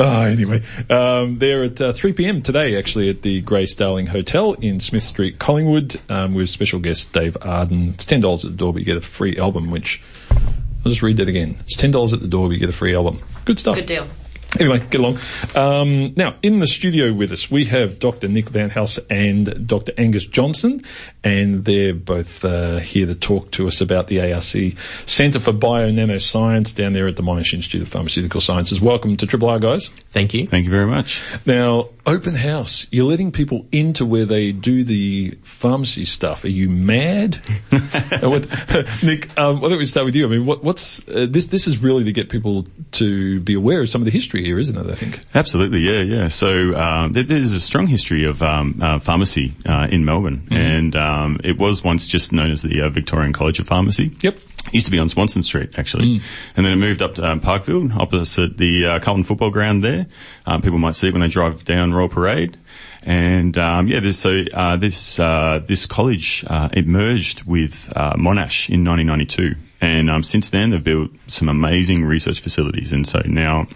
Oh, 0.00 0.22
anyway, 0.22 0.62
um, 0.88 1.36
they're 1.36 1.64
at 1.64 1.78
uh, 1.78 1.92
3 1.92 2.14
p.m. 2.14 2.40
today, 2.40 2.78
actually, 2.78 3.10
at 3.10 3.20
the 3.20 3.42
Grace 3.42 3.74
Darling 3.74 4.06
Hotel 4.06 4.54
in 4.54 4.80
Smith 4.80 5.02
Street, 5.02 5.38
Collingwood, 5.38 6.00
um, 6.08 6.32
with 6.34 6.48
special 6.48 6.80
guest 6.80 7.12
Dave 7.12 7.36
Arden. 7.42 7.90
It's 7.90 8.06
ten 8.06 8.20
dollars 8.20 8.46
at 8.46 8.52
the 8.52 8.56
door, 8.56 8.72
but 8.72 8.78
you 8.78 8.86
get 8.86 8.96
a 8.96 9.02
free 9.02 9.36
album. 9.36 9.70
Which 9.70 10.02
I'll 10.30 10.88
just 10.90 11.02
read 11.02 11.18
that 11.18 11.28
again. 11.28 11.56
It's 11.60 11.76
ten 11.76 11.90
dollars 11.90 12.14
at 12.14 12.20
the 12.20 12.28
door, 12.28 12.48
but 12.48 12.54
you 12.54 12.60
get 12.60 12.70
a 12.70 12.74
free 12.74 12.94
album. 12.94 13.18
Good 13.44 13.58
stuff. 13.58 13.74
Good 13.74 13.86
deal. 13.86 14.06
Anyway, 14.60 14.80
get 14.90 15.00
along. 15.00 15.18
Um, 15.54 16.12
now, 16.14 16.36
in 16.42 16.58
the 16.58 16.66
studio 16.66 17.12
with 17.12 17.32
us, 17.32 17.50
we 17.50 17.64
have 17.66 17.98
Dr. 17.98 18.28
Nick 18.28 18.50
Veldhuis 18.50 18.98
and 19.08 19.66
Dr. 19.66 19.92
Angus 19.96 20.26
Johnston, 20.26 20.84
and 21.24 21.64
they're 21.64 21.94
both 21.94 22.44
uh, 22.44 22.78
here 22.78 23.06
to 23.06 23.14
talk 23.14 23.50
to 23.52 23.66
us 23.66 23.80
about 23.80 24.08
the 24.08 24.32
ARC 24.32 24.76
Centre 25.06 25.40
for 25.40 25.52
Bio 25.52 25.90
Nanoscience 25.90 26.74
down 26.74 26.92
there 26.92 27.06
at 27.06 27.16
the 27.16 27.22
Monash 27.22 27.54
Institute 27.54 27.82
of 27.82 27.88
Pharmaceutical 27.88 28.40
Sciences. 28.40 28.80
Welcome 28.80 29.16
to 29.18 29.26
Triple 29.26 29.48
R, 29.48 29.58
guys. 29.58 29.88
Thank 29.88 30.34
you. 30.34 30.46
Thank 30.46 30.64
you 30.64 30.70
very 30.70 30.86
much. 30.86 31.22
Now, 31.46 31.90
open 32.06 32.34
house. 32.34 32.86
You're 32.90 33.08
letting 33.08 33.30
people 33.30 33.66
into 33.70 34.04
where 34.04 34.24
they 34.24 34.52
do 34.52 34.84
the 34.84 35.38
pharmacy 35.42 36.04
stuff. 36.04 36.44
Are 36.44 36.48
you 36.48 36.68
mad? 36.68 37.40
Uh, 38.22 38.28
what, 38.28 38.46
Nick, 39.02 39.36
um, 39.38 39.60
why 39.60 39.68
don't 39.68 39.78
we 39.78 39.86
start 39.86 40.04
with 40.04 40.14
you? 40.14 40.26
I 40.26 40.28
mean, 40.28 40.44
what, 40.44 40.62
what's 40.62 41.06
uh, 41.08 41.26
this? 41.28 41.46
This 41.46 41.66
is 41.66 41.78
really 41.78 42.04
to 42.04 42.12
get 42.12 42.28
people 42.28 42.66
to 42.92 43.40
be 43.40 43.54
aware 43.54 43.80
of 43.80 43.88
some 43.88 44.00
of 44.02 44.04
the 44.04 44.10
history 44.10 44.44
here, 44.44 44.58
isn't 44.58 44.76
it? 44.76 44.90
I 44.90 44.94
think. 44.94 45.20
Absolutely, 45.34 45.80
yeah, 45.80 46.00
yeah. 46.02 46.28
So 46.28 46.76
um, 46.76 47.12
there, 47.12 47.24
there's 47.24 47.52
a 47.52 47.60
strong 47.60 47.86
history 47.86 48.24
of 48.24 48.42
um, 48.42 48.80
uh, 48.82 48.98
pharmacy 48.98 49.54
uh, 49.66 49.88
in 49.90 50.04
Melbourne, 50.04 50.46
and 50.50 50.94
um, 51.12 51.40
it 51.44 51.58
was 51.58 51.84
once 51.84 52.06
just 52.06 52.32
known 52.32 52.50
as 52.50 52.62
the 52.62 52.82
uh, 52.82 52.88
Victorian 52.88 53.32
College 53.32 53.60
of 53.60 53.66
Pharmacy. 53.68 54.16
Yep. 54.20 54.36
It 54.66 54.74
used 54.74 54.86
to 54.86 54.92
be 54.92 54.98
on 54.98 55.08
Swanston 55.08 55.42
Street, 55.42 55.70
actually, 55.76 56.22
and 56.56 56.64
then 56.64 56.72
it 56.72 56.76
moved 56.76 57.02
up 57.02 57.16
to 57.16 57.24
um, 57.28 57.40
Parkville, 57.40 57.92
opposite 58.00 58.56
the 58.56 58.86
uh, 58.86 59.00
Carlton 59.00 59.24
football 59.24 59.50
ground. 59.50 59.82
There, 59.82 60.06
um, 60.46 60.62
people 60.62 60.78
might 60.78 60.94
see 60.94 61.08
it 61.08 61.12
when 61.12 61.20
they 61.20 61.28
drive 61.28 61.64
down 61.64 61.92
Royal 61.92 62.08
Parade. 62.08 62.56
And 63.02 63.58
um, 63.58 63.88
yeah, 63.88 63.98
this, 63.98 64.20
so 64.20 64.44
uh, 64.54 64.76
this 64.76 65.18
uh, 65.18 65.60
this 65.66 65.86
college 65.86 66.44
uh, 66.46 66.68
it 66.72 66.86
merged 66.86 67.42
with 67.42 67.92
uh, 67.96 68.12
Monash 68.12 68.70
in 68.70 68.84
1992, 68.84 69.56
and 69.80 70.08
um, 70.08 70.22
since 70.22 70.50
then 70.50 70.70
they've 70.70 70.84
built 70.84 71.10
some 71.26 71.48
amazing 71.48 72.04
research 72.04 72.40
facilities, 72.40 72.92
and 72.92 73.04
so 73.04 73.20
now 73.26 73.66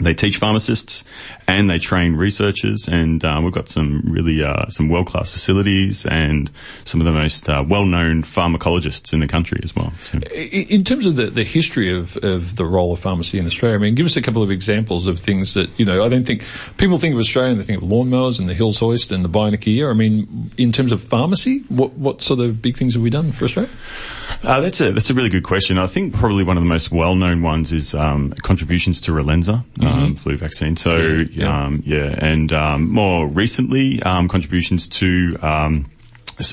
they 0.00 0.14
teach 0.14 0.38
pharmacists 0.38 1.04
and 1.46 1.70
they 1.70 1.78
train 1.78 2.16
researchers, 2.16 2.88
and 2.88 3.24
um, 3.24 3.44
we've 3.44 3.52
got 3.52 3.68
some 3.68 4.02
really 4.04 4.42
uh, 4.42 4.68
some 4.68 4.88
world 4.88 5.06
class 5.06 5.30
facilities 5.30 6.04
and 6.06 6.50
some 6.84 7.00
of 7.00 7.04
the 7.04 7.12
most 7.12 7.48
uh, 7.48 7.64
well 7.66 7.84
known 7.84 8.22
pharmacologists 8.22 9.12
in 9.12 9.20
the 9.20 9.28
country 9.28 9.60
as 9.62 9.74
well. 9.76 9.92
So. 10.02 10.18
In 10.18 10.84
terms 10.84 11.06
of 11.06 11.16
the, 11.16 11.26
the 11.26 11.44
history 11.44 11.96
of, 11.96 12.16
of 12.18 12.56
the 12.56 12.64
role 12.64 12.92
of 12.92 13.00
pharmacy 13.00 13.38
in 13.38 13.46
Australia, 13.46 13.76
I 13.76 13.80
mean, 13.80 13.94
give 13.94 14.06
us 14.06 14.16
a 14.16 14.22
couple 14.22 14.42
of 14.42 14.50
examples 14.50 15.06
of 15.06 15.20
things 15.20 15.54
that, 15.54 15.68
you 15.78 15.84
know, 15.84 16.04
I 16.04 16.08
don't 16.08 16.24
think 16.24 16.44
people 16.76 16.98
think 16.98 17.14
of 17.14 17.20
Australia 17.20 17.52
and 17.52 17.60
they 17.60 17.64
think 17.64 17.82
of 17.82 17.88
lawnmowers 17.88 18.40
and 18.40 18.48
the 18.48 18.54
Hills 18.54 18.78
Hoist 18.78 19.12
and 19.12 19.24
the 19.24 19.28
Bionic 19.28 19.66
ear. 19.68 19.90
I 19.90 19.94
mean, 19.94 20.50
in 20.56 20.72
terms 20.72 20.92
of 20.92 21.02
pharmacy, 21.02 21.60
what, 21.68 21.92
what 21.92 22.22
sort 22.22 22.40
of 22.40 22.60
big 22.60 22.76
things 22.76 22.94
have 22.94 23.02
we 23.02 23.10
done 23.10 23.32
for 23.32 23.44
Australia? 23.44 23.70
Uh, 24.42 24.60
that's 24.60 24.80
a 24.80 24.92
that's 24.92 25.08
a 25.08 25.14
really 25.14 25.28
good 25.28 25.44
question. 25.44 25.78
I 25.78 25.86
think 25.86 26.14
probably 26.14 26.44
one 26.44 26.56
of 26.56 26.62
the 26.62 26.68
most 26.68 26.90
well 26.90 27.14
known 27.14 27.42
ones 27.42 27.72
is 27.72 27.94
um, 27.94 28.32
contributions 28.42 29.00
to 29.02 29.12
Relenza 29.12 29.64
um, 29.86 30.14
flu 30.14 30.36
vaccine. 30.36 30.76
So 30.76 30.96
Yeah, 30.96 31.24
yeah. 31.30 31.64
um, 31.64 31.82
yeah, 31.84 32.14
and 32.18 32.52
um, 32.52 32.90
more 32.90 33.26
recently 33.26 34.02
um, 34.02 34.28
contributions 34.28 34.88
to. 34.88 35.36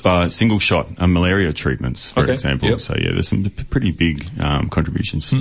Uh, 0.04 0.28
single 0.28 0.58
shot 0.58 0.88
uh, 0.98 1.06
malaria 1.06 1.52
treatments, 1.52 2.08
for 2.10 2.22
Okay, 2.22 2.32
example. 2.34 2.68
yep. 2.68 2.80
So 2.80 2.94
yeah, 2.96 3.12
there's 3.12 3.28
some 3.28 3.44
pretty 3.70 3.90
big 3.90 4.28
um, 4.40 4.68
contributions. 4.68 5.32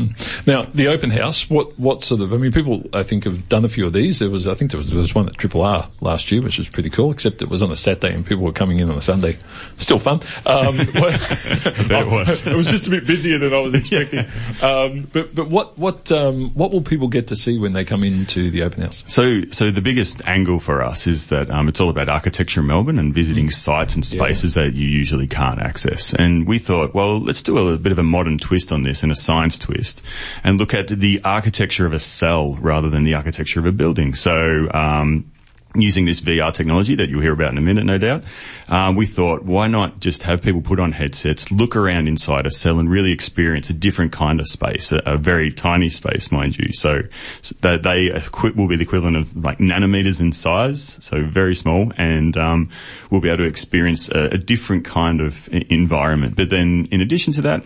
Now, 0.48 0.64
the 0.64 0.88
open 0.88 1.10
house, 1.12 1.50
what, 1.50 1.78
what 1.78 2.04
sort 2.04 2.22
of, 2.22 2.34
I 2.34 2.38
mean, 2.38 2.52
people, 2.52 2.84
I 2.94 3.04
think, 3.04 3.26
have 3.26 3.48
done 3.50 3.66
a 3.66 3.70
few 3.70 3.86
of 3.86 3.94
these. 3.94 4.20
There 4.20 4.30
was, 4.30 4.48
I 4.48 4.54
think 4.56 4.72
there 4.72 4.80
was, 4.80 4.90
there 4.90 4.98
was 5.00 5.14
one 5.14 5.28
at 5.28 5.38
Triple 5.38 5.62
R 5.62 5.90
last 6.02 6.32
year, 6.32 6.42
which 6.42 6.58
was 6.58 6.68
pretty 6.68 6.90
cool, 6.90 7.12
except 7.12 7.42
it 7.42 7.50
was 7.50 7.62
on 7.62 7.72
a 7.72 7.76
Saturday 7.76 8.14
and 8.16 8.26
people 8.26 8.44
were 8.44 8.52
coming 8.52 8.80
in 8.80 8.90
on 8.90 8.98
a 8.98 9.02
Sunday. 9.02 9.38
Still 9.78 10.00
fun. 10.00 10.22
Um, 10.46 10.76
it 10.80 12.08
was. 12.08 12.46
it 12.48 12.56
was 12.56 12.68
just 12.68 12.88
a 12.88 12.90
bit 12.90 13.06
busier 13.06 13.38
than 13.38 13.54
I 13.54 13.60
was 13.60 13.74
expecting. 13.76 14.26
Um, 14.62 15.08
but, 15.12 15.36
but 15.36 15.50
what, 15.50 15.78
what, 15.78 16.12
um, 16.12 16.50
what 16.56 16.72
will 16.72 16.82
people 16.82 17.08
get 17.10 17.28
to 17.28 17.36
see 17.36 17.60
when 17.60 17.74
they 17.74 17.86
come 17.86 18.04
into 18.04 18.50
the 18.50 18.64
open 18.64 18.82
house? 18.84 19.04
So, 19.08 19.42
so 19.52 19.70
the 19.72 19.82
biggest 19.82 20.22
angle 20.26 20.60
for 20.60 20.82
us 20.82 21.06
is 21.06 21.28
that 21.28 21.52
um, 21.52 21.68
it's 21.68 21.80
all 21.80 21.90
about 21.90 22.10
architecture 22.10 22.62
in 22.62 22.68
Melbourne 22.68 22.98
and 22.98 23.14
visiting 23.14 23.50
sites 23.50 23.94
and 23.96 24.06
spaces 24.06 24.31
that 24.40 24.74
you 24.74 24.88
usually 24.88 25.28
can't 25.28 25.60
access. 25.60 26.14
And 26.14 26.48
we 26.48 26.60
thought, 26.60 26.94
well, 26.94 27.20
let's 27.20 27.44
do 27.44 27.58
a, 27.58 27.78
bit 27.78 27.92
of 27.92 28.00
a 28.00 28.04
modern 28.04 28.38
twist 28.38 28.72
on 28.72 28.84
this 28.84 29.04
and 29.04 29.12
a 29.12 29.16
science 29.16 29.58
twist, 29.58 30.02
and 30.44 30.58
look 30.58 30.74
at 30.74 30.88
the 30.88 31.22
architecture 31.24 31.86
of 31.86 31.94
a 31.94 32.00
cell 32.00 32.54
rather 32.62 32.90
than 32.90 33.04
the 33.04 33.16
architecture 33.16 33.60
of 33.60 33.66
a 33.66 33.72
building. 33.72 34.16
So. 34.16 34.70
Um, 34.74 35.31
Using 35.74 36.06
this 36.06 36.20
VR 36.20 36.54
technology 36.54 36.96
that 36.96 37.10
you'll 37.10 37.22
hear 37.22 37.32
about 37.32 37.52
in 37.52 37.58
a 37.58 37.62
minute, 37.62 37.86
no 37.86 37.98
doubt, 37.98 38.24
um, 38.68 38.96
we 38.96 39.06
thought, 39.06 39.44
why 39.44 39.68
not 39.68 40.02
just 40.02 40.24
have 40.24 40.42
people 40.42 40.62
put 40.62 40.82
on 40.82 40.92
headsets, 40.92 41.50
look 41.50 41.78
around 41.78 42.10
inside 42.10 42.46
a 42.46 42.52
cell, 42.52 42.78
and 42.80 42.90
really 42.90 43.14
experience 43.14 43.70
a 43.70 43.74
different 43.74 44.12
kind 44.12 44.42
of 44.42 44.48
space, 44.48 44.92
a, 44.92 45.02
a 45.06 45.18
very 45.18 45.52
tiny 45.52 45.90
space, 45.90 46.30
mind 46.30 46.58
you. 46.58 46.74
So, 46.74 47.04
so 47.42 47.56
that 47.62 47.84
they 47.84 48.12
will 48.56 48.68
be 48.68 48.76
the 48.76 48.84
equivalent 48.84 49.16
of 49.16 49.36
like 49.36 49.60
nanometers 49.60 50.20
in 50.20 50.34
size, 50.34 50.98
so 51.00 51.24
very 51.24 51.56
small, 51.56 51.94
and 51.96 52.36
um, 52.36 52.70
we'll 53.10 53.22
be 53.22 53.30
able 53.30 53.44
to 53.44 53.48
experience 53.50 54.10
a, 54.10 54.32
a 54.32 54.38
different 54.38 54.84
kind 54.84 55.22
of 55.22 55.48
environment. 55.52 56.36
But 56.36 56.50
then, 56.50 56.90
in 56.92 57.00
addition 57.00 57.32
to 57.34 57.42
that, 57.44 57.64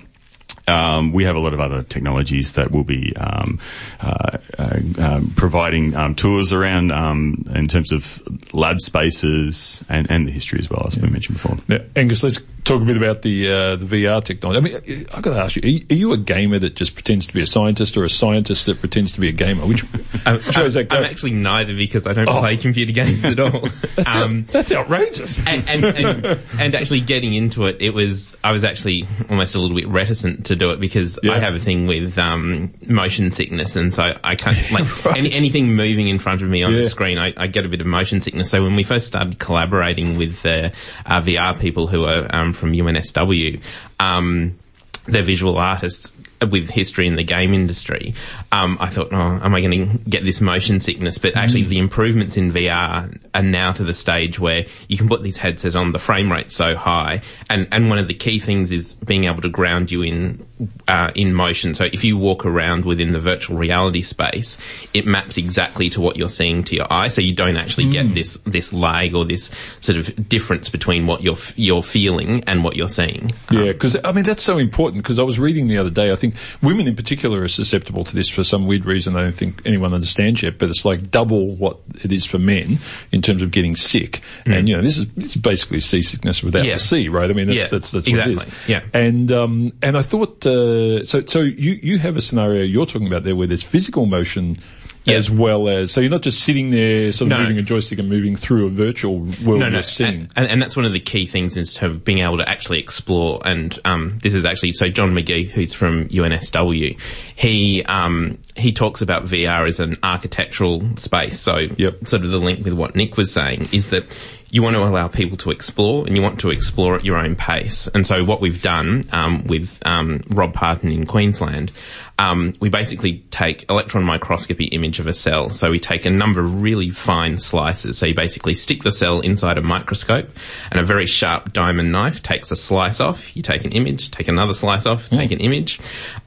um, 0.67 1.11
we 1.11 1.23
have 1.25 1.35
a 1.35 1.39
lot 1.39 1.53
of 1.53 1.59
other 1.59 1.83
technologies 1.83 2.53
that 2.53 2.71
will 2.71 2.83
be 2.83 3.15
um, 3.15 3.59
uh, 4.01 4.37
uh, 4.57 4.79
um, 4.99 5.33
providing 5.35 5.95
um, 5.95 6.15
tours 6.15 6.51
around 6.51 6.91
um, 6.91 7.45
in 7.53 7.67
terms 7.67 7.91
of 7.91 8.21
lab 8.53 8.79
spaces 8.79 9.83
and, 9.89 10.09
and 10.09 10.27
the 10.27 10.31
history 10.31 10.59
as 10.59 10.69
well, 10.69 10.83
as 10.87 10.95
we 10.97 11.09
mentioned 11.09 11.35
before. 11.35 11.57
Now, 11.67 11.79
Angus, 11.95 12.23
let's 12.23 12.39
talk 12.65 12.81
a 12.81 12.85
bit 12.85 12.97
about 12.97 13.21
the 13.21 13.47
uh, 13.47 13.75
the 13.77 13.85
VR 13.85 14.23
technology. 14.23 14.57
I 14.57 14.61
mean, 14.91 15.07
I've 15.13 15.21
got 15.23 15.35
to 15.35 15.41
ask 15.41 15.55
you: 15.55 15.61
are, 15.63 15.67
you: 15.67 15.85
are 15.89 15.93
you 15.95 16.13
a 16.13 16.17
gamer 16.17 16.59
that 16.59 16.75
just 16.75 16.93
pretends 16.95 17.27
to 17.27 17.33
be 17.33 17.41
a 17.41 17.45
scientist, 17.47 17.95
or 17.95 18.03
a 18.03 18.09
scientist 18.09 18.65
that 18.65 18.79
pretends 18.79 19.13
to 19.13 19.21
be 19.21 19.29
a 19.29 19.31
gamer? 19.31 19.65
Which, 19.65 19.83
I'm, 20.25 20.35
which 20.39 20.55
that? 20.73 20.87
I'm 20.91 21.03
actually 21.05 21.31
neither 21.31 21.73
because 21.75 22.05
I 22.07 22.13
don't 22.13 22.27
Oh. 22.27 22.39
play 22.39 22.57
computer 22.57 22.91
games 22.91 23.23
at 23.23 23.39
all. 23.39 23.69
that's, 23.95 24.15
um, 24.15 24.45
that's 24.51 24.71
outrageous. 24.73 25.39
and, 25.45 25.69
and, 25.69 25.85
and, 25.85 26.25
and 26.59 26.75
actually 26.75 27.01
getting 27.01 27.33
into 27.35 27.65
it, 27.65 27.77
it 27.79 27.91
was, 27.91 28.35
I 28.43 28.51
was 28.51 28.63
actually 28.63 29.07
almost 29.29 29.53
a 29.55 29.59
little 29.59 29.75
bit 29.77 29.87
reticent 29.87 30.47
to 30.47 30.55
do 30.55 30.71
it 30.71 30.79
because 30.79 31.19
Yeah. 31.21 31.33
I 31.33 31.39
have 31.39 31.53
a 31.53 31.59
thing 31.59 31.85
with, 31.85 32.17
um, 32.17 32.73
motion 32.87 33.29
sickness 33.31 33.75
and 33.75 33.93
so 33.93 34.17
I 34.23 34.35
can't, 34.35 34.57
like, 34.71 35.15
any, 35.15 35.31
anything 35.31 35.75
moving 35.75 36.07
in 36.07 36.17
front 36.17 36.41
of 36.41 36.49
me 36.49 36.63
on 36.63 36.73
Yeah. 36.73 36.81
the 36.81 36.89
screen, 36.89 37.19
I, 37.19 37.31
I 37.37 37.45
get 37.47 37.65
a 37.65 37.69
bit 37.69 37.81
of 37.81 37.87
motion 37.87 38.21
sickness. 38.21 38.49
So 38.49 38.63
when 38.63 38.75
we 38.75 38.83
first 38.83 39.05
started 39.07 39.37
collaborating 39.37 40.17
with, 40.17 40.43
uh, 40.45 40.71
uh, 41.05 41.21
VR 41.21 41.59
people 41.59 41.85
who 41.87 42.05
are, 42.05 42.27
um, 42.35 42.53
from 42.55 42.73
UNSW, 42.73 43.61
um, 43.99 44.57
they're 45.05 45.23
visual 45.23 45.57
artists 45.57 46.11
with 46.51 46.69
history 46.69 47.07
in 47.07 47.15
the 47.15 47.23
game 47.23 47.53
industry. 47.53 48.13
Um, 48.51 48.77
I 48.79 48.89
thought, 48.89 49.09
oh, 49.11 49.39
am 49.41 49.53
I 49.53 49.61
going 49.61 49.89
to 49.89 49.97
get 50.09 50.23
this 50.23 50.41
motion 50.41 50.79
sickness? 50.79 51.17
But 51.17 51.35
actually, 51.35 51.63
the 51.63 51.79
improvements 51.79 52.37
in 52.37 52.51
VR 52.51 53.19
are 53.33 53.43
now 53.43 53.71
to 53.73 53.83
the 53.83 53.93
stage 53.93 54.39
where 54.39 54.65
you 54.87 54.97
can 54.97 55.07
put 55.07 55.23
these 55.23 55.37
headsets 55.37 55.75
on. 55.75 55.91
The 55.91 55.99
frame 55.99 56.31
rate's 56.31 56.55
so 56.55 56.75
high, 56.75 57.21
and 57.49 57.67
and 57.71 57.89
one 57.89 57.97
of 57.97 58.07
the 58.07 58.13
key 58.13 58.39
things 58.39 58.71
is 58.71 58.95
being 58.95 59.25
able 59.25 59.41
to 59.41 59.49
ground 59.49 59.91
you 59.91 60.01
in 60.01 60.45
uh, 60.87 61.11
in 61.15 61.33
motion. 61.33 61.73
So 61.73 61.85
if 61.85 62.03
you 62.03 62.17
walk 62.17 62.45
around 62.45 62.85
within 62.85 63.11
the 63.11 63.19
virtual 63.19 63.57
reality 63.57 64.01
space, 64.01 64.57
it 64.93 65.05
maps 65.05 65.37
exactly 65.37 65.89
to 65.91 66.01
what 66.01 66.15
you're 66.15 66.29
seeing 66.29 66.63
to 66.63 66.75
your 66.75 66.91
eye. 66.91 67.09
So 67.09 67.21
you 67.21 67.33
don't 67.33 67.57
actually 67.57 67.89
get 67.89 68.13
this 68.13 68.37
this 68.45 68.71
lag 68.71 69.15
or 69.15 69.25
this 69.25 69.51
sort 69.79 69.97
of 69.97 70.29
difference 70.29 70.69
between 70.69 71.07
what 71.07 71.21
you're 71.21 71.37
you're 71.55 71.83
feeling 71.83 72.43
and 72.47 72.63
what 72.63 72.75
you're 72.75 72.87
seeing. 72.89 73.31
Yeah, 73.51 73.71
because 73.71 73.97
I 74.03 74.11
mean 74.11 74.23
that's 74.23 74.43
so 74.43 74.57
important. 74.57 75.03
Because 75.03 75.19
I 75.19 75.23
was 75.23 75.39
reading 75.39 75.67
the 75.67 75.77
other 75.77 75.89
day, 75.89 76.11
I 76.11 76.15
think 76.15 76.34
women 76.61 76.87
in 76.87 76.95
particular 76.95 77.41
are 77.41 77.47
susceptible 77.47 78.03
to 78.03 78.15
this 78.15 78.29
for 78.29 78.43
some 78.43 78.67
weird 78.67 78.85
reason. 78.85 79.15
I 79.15 79.21
don't 79.21 79.35
think 79.35 79.61
anyone 79.65 79.93
understands 79.93 80.41
yet, 80.43 80.57
but 80.57 80.69
it's 80.69 80.85
like 80.85 81.11
double 81.11 81.55
what 81.55 81.79
it 82.03 82.11
is 82.11 82.25
for 82.25 82.37
men 82.39 82.79
in 83.11 83.21
terms 83.21 83.41
of 83.41 83.51
getting 83.51 83.75
sick. 83.75 84.21
And 84.45 84.67
you 84.69 84.75
know, 84.75 84.81
this 84.81 84.97
is 84.97 85.07
this 85.15 85.35
is 85.35 85.37
basically 85.41 85.79
seasickness 85.79 86.43
without 86.43 86.63
Mm. 86.63 86.67
Yeah. 86.67 86.73
the 86.75 86.79
sea, 86.79 87.09
right? 87.09 87.29
I 87.29 87.33
mean, 87.33 87.47
that's 87.47 87.57
Yeah, 87.57 87.67
that's 87.67 87.91
that's 87.91 88.07
what 88.09 88.19
it 88.27 88.37
is. 88.37 88.45
Yeah. 88.67 88.81
And 88.93 89.31
um 89.31 89.73
and 89.81 89.97
I 89.97 90.01
thought 90.01 90.45
uh, 90.45 91.03
so 91.05 91.25
so 91.25 91.41
you 91.41 91.79
you 91.81 91.97
have 91.99 92.17
a 92.17 92.21
scenario 92.21 92.63
you're 92.63 92.85
talking 92.85 93.07
about 93.07 93.23
there 93.23 93.35
where 93.35 93.47
there's 93.47 93.63
physical 93.63 94.05
motion. 94.05 94.59
Yeah. 95.05 95.17
As 95.17 95.29
well 95.29 95.69
as, 95.69 95.91
so 95.91 96.01
you're 96.01 96.09
not 96.09 96.23
just 96.23 96.41
sitting 96.43 96.71
there 96.71 97.11
sort 97.11 97.31
of 97.31 97.37
No. 97.37 97.43
moving 97.43 97.59
a 97.59 97.61
joystick 97.61 97.99
and 97.99 98.09
moving 98.09 98.35
through 98.35 98.65
a 98.65 98.69
virtual 98.71 99.19
world 99.19 99.59
no, 99.59 99.67
no, 99.67 99.67
you're 99.69 99.81
seeing. 99.83 100.29
and, 100.35 100.47
and 100.47 100.59
that's 100.61 100.75
one 100.75 100.85
of 100.85 100.93
the 100.93 100.99
key 100.99 101.27
things 101.27 101.57
is 101.57 101.75
to 101.75 101.89
being 101.89 102.19
able 102.19 102.37
to 102.37 102.49
actually 102.49 102.79
explore. 102.79 103.39
And 103.45 103.77
um, 103.85 104.17
this 104.23 104.33
is 104.33 104.45
actually 104.45 104.73
so 104.73 104.87
John 104.89 105.13
McGhee, 105.13 105.47
who's 105.49 105.73
from 105.73 106.09
UNSW, 106.09 106.99
he 107.35 107.83
um, 107.83 108.39
he 108.55 108.71
talks 108.71 109.01
about 109.01 109.25
VR 109.25 109.67
as 109.67 109.79
an 109.79 109.97
architectural 110.01 110.81
space. 110.97 111.39
So, 111.39 111.67
Yep. 111.77 112.07
sort 112.07 112.23
of 112.23 112.31
the 112.31 112.39
link 112.39 112.65
with 112.65 112.73
what 112.73 112.95
Nick 112.95 113.15
was 113.17 113.31
saying 113.31 113.69
is 113.71 113.89
that 113.89 114.05
you 114.51 114.63
want 114.63 114.75
to 114.75 114.81
allow 114.83 115.07
people 115.09 115.35
to 115.37 115.51
explore 115.51 116.05
and 116.07 116.15
you 116.15 116.21
want 116.23 116.39
to 116.39 116.49
explore 116.49 116.95
at 116.95 117.03
your 117.03 117.17
own 117.17 117.35
pace. 117.35 117.87
And 117.93 118.07
so 118.07 118.23
what 118.23 118.39
we've 118.41 118.61
done 118.61 119.03
um, 119.11 119.43
with 119.47 119.77
um, 119.85 120.21
Rob 120.29 120.53
Parton 120.53 120.91
in 120.91 121.05
Queensland, 121.05 121.71
um, 122.17 122.53
we 122.59 122.69
basically 122.69 123.19
take 123.31 123.69
electron 123.69 124.03
microscopy 124.03 124.65
image 124.65 124.99
of 124.99 125.07
a 125.07 125.13
cell. 125.13 125.49
So 125.49 125.69
we 125.69 125.79
take 125.79 126.05
a 126.05 126.09
number 126.09 126.41
of 126.41 126.61
really 126.61 126.89
fine 126.89 127.37
slices. 127.37 127.97
So 127.97 128.05
you 128.05 128.15
basically 128.15 128.53
stick 128.53 128.83
the 128.83 128.91
cell 128.91 129.19
inside 129.19 129.57
a 129.57 129.61
microscope 129.61 130.29
and 130.71 130.79
a 130.79 130.83
very 130.83 131.05
sharp 131.05 131.51
diamond 131.51 131.91
knife 131.91 132.23
takes 132.23 132.51
a 132.51 132.55
slice 132.55 132.99
off. 132.99 133.35
You 133.35 133.41
take 133.41 133.65
an 133.65 133.73
image, 133.73 134.11
take 134.11 134.27
another 134.27 134.53
slice 134.53 134.85
off, 134.85 135.09
take 135.09 135.31
an 135.31 135.39
image, 135.39 135.79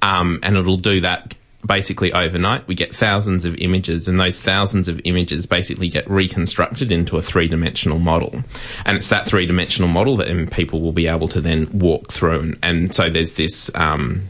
um, 0.02 0.40
and 0.42 0.56
it'll 0.56 0.76
do 0.76 1.00
that 1.00 1.34
basically 1.66 2.12
overnight. 2.12 2.68
We 2.68 2.74
get 2.74 2.94
thousands 2.94 3.44
of 3.44 3.56
images 3.56 4.08
and 4.08 4.20
those 4.20 4.40
thousands 4.40 4.88
of 4.88 5.00
images 5.04 5.46
basically 5.46 5.88
get 5.88 6.08
reconstructed 6.08 6.92
into 6.92 7.16
a 7.16 7.22
three-dimensional 7.22 7.98
model. 7.98 8.42
And 8.84 8.96
it's 8.96 9.08
that 9.08 9.26
three-dimensional 9.26 9.88
model 9.88 10.16
that 10.18 10.50
people 10.50 10.80
will 10.80 10.92
be 10.92 11.08
able 11.08 11.28
to 11.28 11.40
then 11.40 11.68
walk 11.78 12.12
through. 12.12 12.40
And, 12.40 12.58
and 12.62 12.94
so 12.94 13.10
there's 13.10 13.34
this, 13.34 13.70
um, 13.74 14.22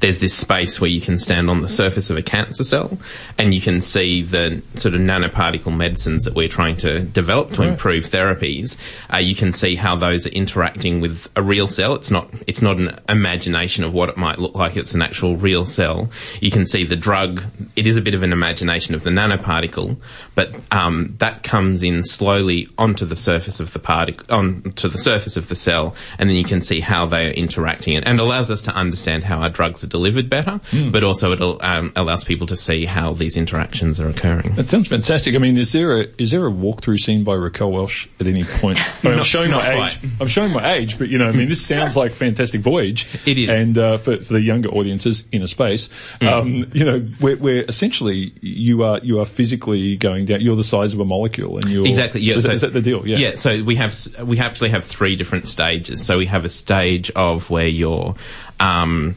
there's 0.00 0.18
this 0.18 0.34
space 0.34 0.80
where 0.80 0.90
you 0.90 1.00
can 1.00 1.18
stand 1.18 1.50
on 1.50 1.60
the 1.60 1.68
surface 1.68 2.10
of 2.10 2.16
a 2.16 2.22
cancer 2.22 2.64
cell 2.64 2.98
and 3.36 3.54
you 3.54 3.60
can 3.60 3.80
see 3.80 4.22
the 4.22 4.62
sort 4.74 4.94
of 4.94 5.00
nanoparticle 5.00 5.74
medicines 5.74 6.24
that 6.24 6.34
we're 6.34 6.48
trying 6.48 6.76
to 6.76 7.00
develop 7.00 7.52
to 7.52 7.62
improve 7.62 8.06
therapies. 8.06 8.76
Uh, 9.12 9.18
you 9.18 9.34
can 9.34 9.52
see 9.52 9.74
how 9.74 9.96
those 9.96 10.26
are 10.26 10.30
interacting 10.30 11.00
with 11.00 11.28
a 11.36 11.42
real 11.42 11.68
cell. 11.68 11.94
It's 11.94 12.10
not, 12.10 12.32
it's 12.46 12.62
not 12.62 12.78
an 12.78 12.90
imagination 13.08 13.84
of 13.84 13.92
what 13.92 14.08
it 14.08 14.16
might 14.16 14.38
look 14.38 14.54
like. 14.54 14.76
It's 14.76 14.94
an 14.94 15.02
actual 15.02 15.36
real 15.36 15.64
cell. 15.64 16.10
You 16.40 16.50
can 16.50 16.66
see 16.66 16.84
the 16.84 16.96
drug. 16.96 17.42
It 17.76 17.86
is 17.86 17.96
a 17.96 18.02
bit 18.02 18.14
of 18.14 18.22
an 18.22 18.32
imagination 18.32 18.94
of 18.94 19.04
the 19.04 19.10
nanoparticle, 19.10 19.96
but, 20.34 20.54
um, 20.70 21.14
that 21.18 21.42
comes 21.42 21.82
in 21.82 22.04
slowly 22.04 22.68
onto 22.78 23.04
the 23.04 23.16
surface 23.16 23.60
of 23.60 23.72
the 23.72 23.78
particle, 23.78 24.26
onto 24.34 24.88
the 24.88 24.98
surface 24.98 25.36
of 25.36 25.48
the 25.48 25.54
cell 25.54 25.94
and 26.18 26.28
then 26.28 26.36
you 26.36 26.44
can 26.44 26.60
see 26.60 26.80
how 26.80 27.06
they 27.06 27.26
are 27.26 27.30
interacting 27.30 27.96
and, 27.96 28.06
and 28.06 28.20
allows 28.20 28.50
us 28.50 28.62
to 28.62 28.72
understand 28.72 29.24
how 29.24 29.40
our 29.40 29.50
drugs 29.58 29.82
are 29.82 29.88
delivered 29.88 30.30
better, 30.30 30.60
but 30.92 31.02
also 31.02 31.32
it 31.32 31.42
um, 31.42 31.92
allows 31.96 32.22
people 32.22 32.46
to 32.46 32.54
see 32.56 32.84
how 32.84 33.12
these 33.12 33.36
interactions 33.36 33.98
are 33.98 34.08
occurring. 34.08 34.54
That 34.54 34.68
sounds 34.68 34.86
fantastic. 34.86 35.34
I 35.34 35.38
mean, 35.38 35.58
is 35.58 35.72
there 35.72 36.00
a 36.00 36.06
is 36.16 36.30
there 36.30 36.46
a 36.46 36.50
walkthrough 36.50 37.00
scene 37.00 37.24
by 37.24 37.34
Raquel 37.34 37.72
Welch 37.72 38.08
at 38.20 38.28
any 38.28 38.44
point? 38.44 38.78
I 39.04 39.08
mean, 39.08 39.16
Not- 39.16 39.26
showing 39.26 39.50
my 39.50 39.74
quite. 39.74 39.98
age. 40.04 40.10
I'm 40.20 40.28
showing 40.28 40.52
my 40.52 40.74
age, 40.74 40.96
but 40.96 41.08
you 41.08 41.18
know, 41.18 41.26
I 41.26 41.32
mean, 41.32 41.48
this 41.48 41.66
sounds 41.66 41.96
like 41.96 42.12
Fantastic 42.12 42.60
Voyage. 42.60 43.08
It 43.26 43.36
is. 43.36 43.48
and 43.48 43.76
uh, 43.76 43.98
for 43.98 44.18
for 44.22 44.34
the 44.34 44.40
younger 44.40 44.68
audiences, 44.68 45.24
Innerspace. 45.32 45.88
Mm. 46.20 46.28
Um, 46.28 46.70
you 46.72 46.84
know, 46.84 47.00
where, 47.18 47.36
where 47.36 47.64
essentially 47.64 48.32
you 48.40 48.84
are 48.84 49.00
you 49.02 49.18
are 49.18 49.26
physically 49.26 49.96
going 49.96 50.26
down. 50.26 50.40
You're 50.40 50.54
the 50.54 50.62
size 50.62 50.94
of 50.94 51.00
a 51.00 51.04
molecule, 51.04 51.56
and 51.58 51.68
you're 51.68 51.84
Exactly. 51.84 52.20
Yeah. 52.20 52.36
Is, 52.36 52.44
so, 52.44 52.48
that, 52.48 52.54
is 52.54 52.60
that 52.60 52.72
the 52.72 52.80
deal? 52.80 53.04
Yeah. 53.08 53.18
Yeah. 53.18 53.34
So 53.34 53.64
we 53.64 53.74
have 53.74 53.96
we 54.22 54.38
actually 54.38 54.70
have 54.70 54.84
three 54.84 55.16
different 55.16 55.48
stages. 55.48 56.06
So 56.06 56.16
we 56.16 56.26
have 56.26 56.44
a 56.44 56.48
stage 56.48 57.10
of 57.16 57.50
where 57.50 57.66
you're. 57.66 58.14
Um, 58.60 59.16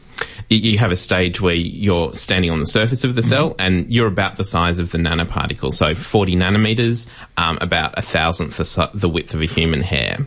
you 0.54 0.78
have 0.78 0.92
a 0.92 0.96
stage 0.96 1.40
where 1.40 1.54
you're 1.54 2.14
standing 2.14 2.50
on 2.50 2.60
the 2.60 2.66
surface 2.66 3.04
of 3.04 3.14
the 3.14 3.22
cell 3.22 3.54
and 3.58 3.92
you're 3.92 4.06
about 4.06 4.36
the 4.36 4.44
size 4.44 4.78
of 4.78 4.90
the 4.90 4.98
nanoparticle. 4.98 5.72
So 5.72 5.94
40 5.94 6.36
nanometers, 6.36 7.06
um, 7.36 7.58
about 7.60 7.98
a 7.98 8.02
thousandth 8.02 8.56
the, 8.94 9.08
width 9.08 9.34
of 9.34 9.40
a 9.40 9.46
human 9.46 9.82
hair. 9.82 10.18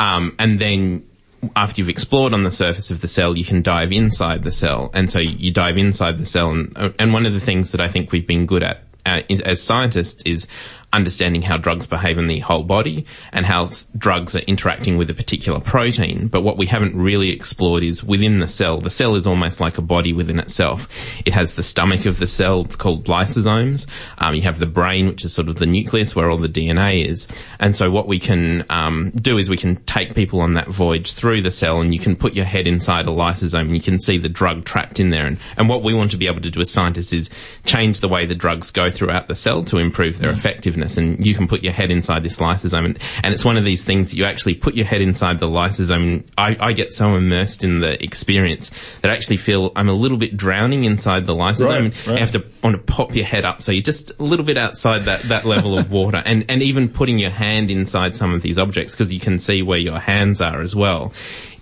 Um, 0.00 0.34
and 0.38 0.58
then 0.58 1.08
after 1.54 1.80
you've 1.80 1.88
explored 1.88 2.34
on 2.34 2.42
the 2.42 2.50
surface 2.50 2.90
of 2.90 3.00
the 3.00 3.08
cell, 3.08 3.36
you 3.36 3.44
can 3.44 3.62
dive 3.62 3.92
inside 3.92 4.42
the 4.42 4.50
cell. 4.50 4.90
And 4.92 5.10
so 5.10 5.20
you 5.20 5.52
dive 5.52 5.78
inside 5.78 6.18
the 6.18 6.24
cell. 6.24 6.50
And, 6.50 6.94
and 6.98 7.12
one 7.12 7.26
of 7.26 7.32
the 7.32 7.40
things 7.40 7.72
that 7.72 7.80
I 7.80 7.88
think 7.88 8.12
we've 8.12 8.26
been 8.26 8.46
good 8.46 8.62
at 8.62 8.82
uh, 9.08 9.22
as 9.44 9.62
scientists 9.62 10.22
is 10.24 10.46
understanding 10.92 11.42
how 11.42 11.56
drugs 11.56 11.86
behave 11.86 12.16
in 12.16 12.28
the 12.28 12.38
whole 12.38 12.62
body 12.62 13.04
and 13.32 13.44
how 13.44 13.64
s- 13.64 13.86
drugs 13.96 14.34
are 14.34 14.40
interacting 14.40 14.96
with 14.96 15.10
a 15.10 15.14
particular 15.14 15.60
protein. 15.60 16.28
But 16.28 16.42
what 16.42 16.56
we 16.56 16.66
haven't 16.66 16.96
really 16.96 17.30
explored 17.30 17.82
is 17.82 18.02
within 18.02 18.38
the 18.38 18.48
cell. 18.48 18.80
The 18.80 18.88
cell 18.90 19.14
is 19.14 19.26
almost 19.26 19.60
like 19.60 19.76
a 19.76 19.82
body 19.82 20.14
within 20.14 20.38
itself. 20.38 20.88
It 21.26 21.34
has 21.34 21.52
the 21.52 21.62
stomach 21.62 22.06
of 22.06 22.18
the 22.18 22.26
cell 22.26 22.64
called 22.64 23.04
lysosomes. 23.04 23.86
Um, 24.18 24.34
you 24.34 24.42
have 24.42 24.58
the 24.58 24.66
brain, 24.66 25.08
which 25.08 25.24
is 25.24 25.32
sort 25.32 25.48
of 25.48 25.56
the 25.56 25.66
nucleus 25.66 26.16
where 26.16 26.30
all 26.30 26.38
the 26.38 26.48
DNA 26.48 27.06
is. 27.06 27.28
And 27.60 27.76
so 27.76 27.90
what 27.90 28.08
we 28.08 28.18
can 28.18 28.64
um, 28.70 29.10
do 29.10 29.36
is 29.36 29.50
we 29.50 29.58
can 29.58 29.76
take 29.84 30.14
people 30.14 30.40
on 30.40 30.54
that 30.54 30.68
voyage 30.68 31.12
through 31.12 31.42
the 31.42 31.50
cell 31.50 31.80
and 31.80 31.92
you 31.92 32.00
can 32.00 32.16
put 32.16 32.32
your 32.34 32.46
head 32.46 32.66
inside 32.66 33.06
a 33.06 33.10
lysosome 33.10 33.60
and 33.60 33.74
you 33.74 33.82
can 33.82 33.98
see 33.98 34.16
the 34.16 34.28
drug 34.28 34.64
trapped 34.64 35.00
in 35.00 35.10
there. 35.10 35.26
And, 35.26 35.38
and 35.58 35.68
what 35.68 35.82
we 35.82 35.92
want 35.92 36.12
to 36.12 36.16
be 36.16 36.26
able 36.26 36.40
to 36.40 36.50
do 36.50 36.60
as 36.60 36.70
scientists 36.70 37.12
is 37.12 37.28
change 37.66 38.00
the 38.00 38.08
way 38.08 38.24
the 38.24 38.34
drugs 38.34 38.70
go 38.70 38.88
throughout 38.98 39.28
the 39.28 39.34
cell 39.34 39.64
to 39.64 39.78
improve 39.78 40.18
their 40.18 40.32
mm. 40.32 40.36
effectiveness. 40.36 40.96
And 40.96 41.24
you 41.24 41.34
can 41.34 41.46
put 41.46 41.62
your 41.62 41.72
head 41.72 41.90
inside 41.90 42.22
this 42.22 42.38
lysosome 42.38 42.84
and, 42.84 42.98
and 43.22 43.32
it's 43.32 43.44
one 43.44 43.56
of 43.56 43.64
these 43.64 43.84
things 43.84 44.10
that 44.10 44.16
you 44.16 44.24
actually 44.24 44.54
put 44.54 44.74
your 44.74 44.86
head 44.86 45.00
inside 45.00 45.38
the 45.38 45.46
lysosome. 45.46 46.02
And 46.02 46.30
I, 46.36 46.56
I 46.60 46.72
get 46.72 46.92
so 46.92 47.14
immersed 47.14 47.64
in 47.64 47.78
the 47.80 48.02
experience 48.02 48.70
that 49.02 49.10
I 49.10 49.14
actually 49.14 49.38
feel 49.38 49.72
I'm 49.76 49.88
a 49.88 49.92
little 49.92 50.18
bit 50.18 50.36
drowning 50.36 50.84
inside 50.84 51.26
the 51.26 51.34
lysosome. 51.34 51.68
Right, 51.68 51.80
and 51.80 52.06
right. 52.06 52.18
You 52.18 52.20
have 52.20 52.32
to 52.32 52.44
want 52.62 52.76
to 52.76 52.82
pop 52.82 53.14
your 53.14 53.24
head 53.24 53.44
up 53.44 53.62
so 53.62 53.72
you're 53.72 53.82
just 53.82 54.10
a 54.18 54.22
little 54.22 54.44
bit 54.44 54.58
outside 54.58 55.04
that, 55.04 55.22
that 55.24 55.44
level 55.44 55.78
of 55.78 55.90
water 55.90 56.22
and, 56.24 56.44
and 56.48 56.62
even 56.62 56.88
putting 56.88 57.18
your 57.18 57.30
hand 57.30 57.70
inside 57.70 58.14
some 58.14 58.34
of 58.34 58.42
these 58.42 58.58
objects 58.58 58.92
because 58.92 59.12
you 59.12 59.20
can 59.20 59.38
see 59.38 59.62
where 59.62 59.78
your 59.78 59.98
hands 59.98 60.40
are 60.40 60.60
as 60.60 60.74
well. 60.74 61.12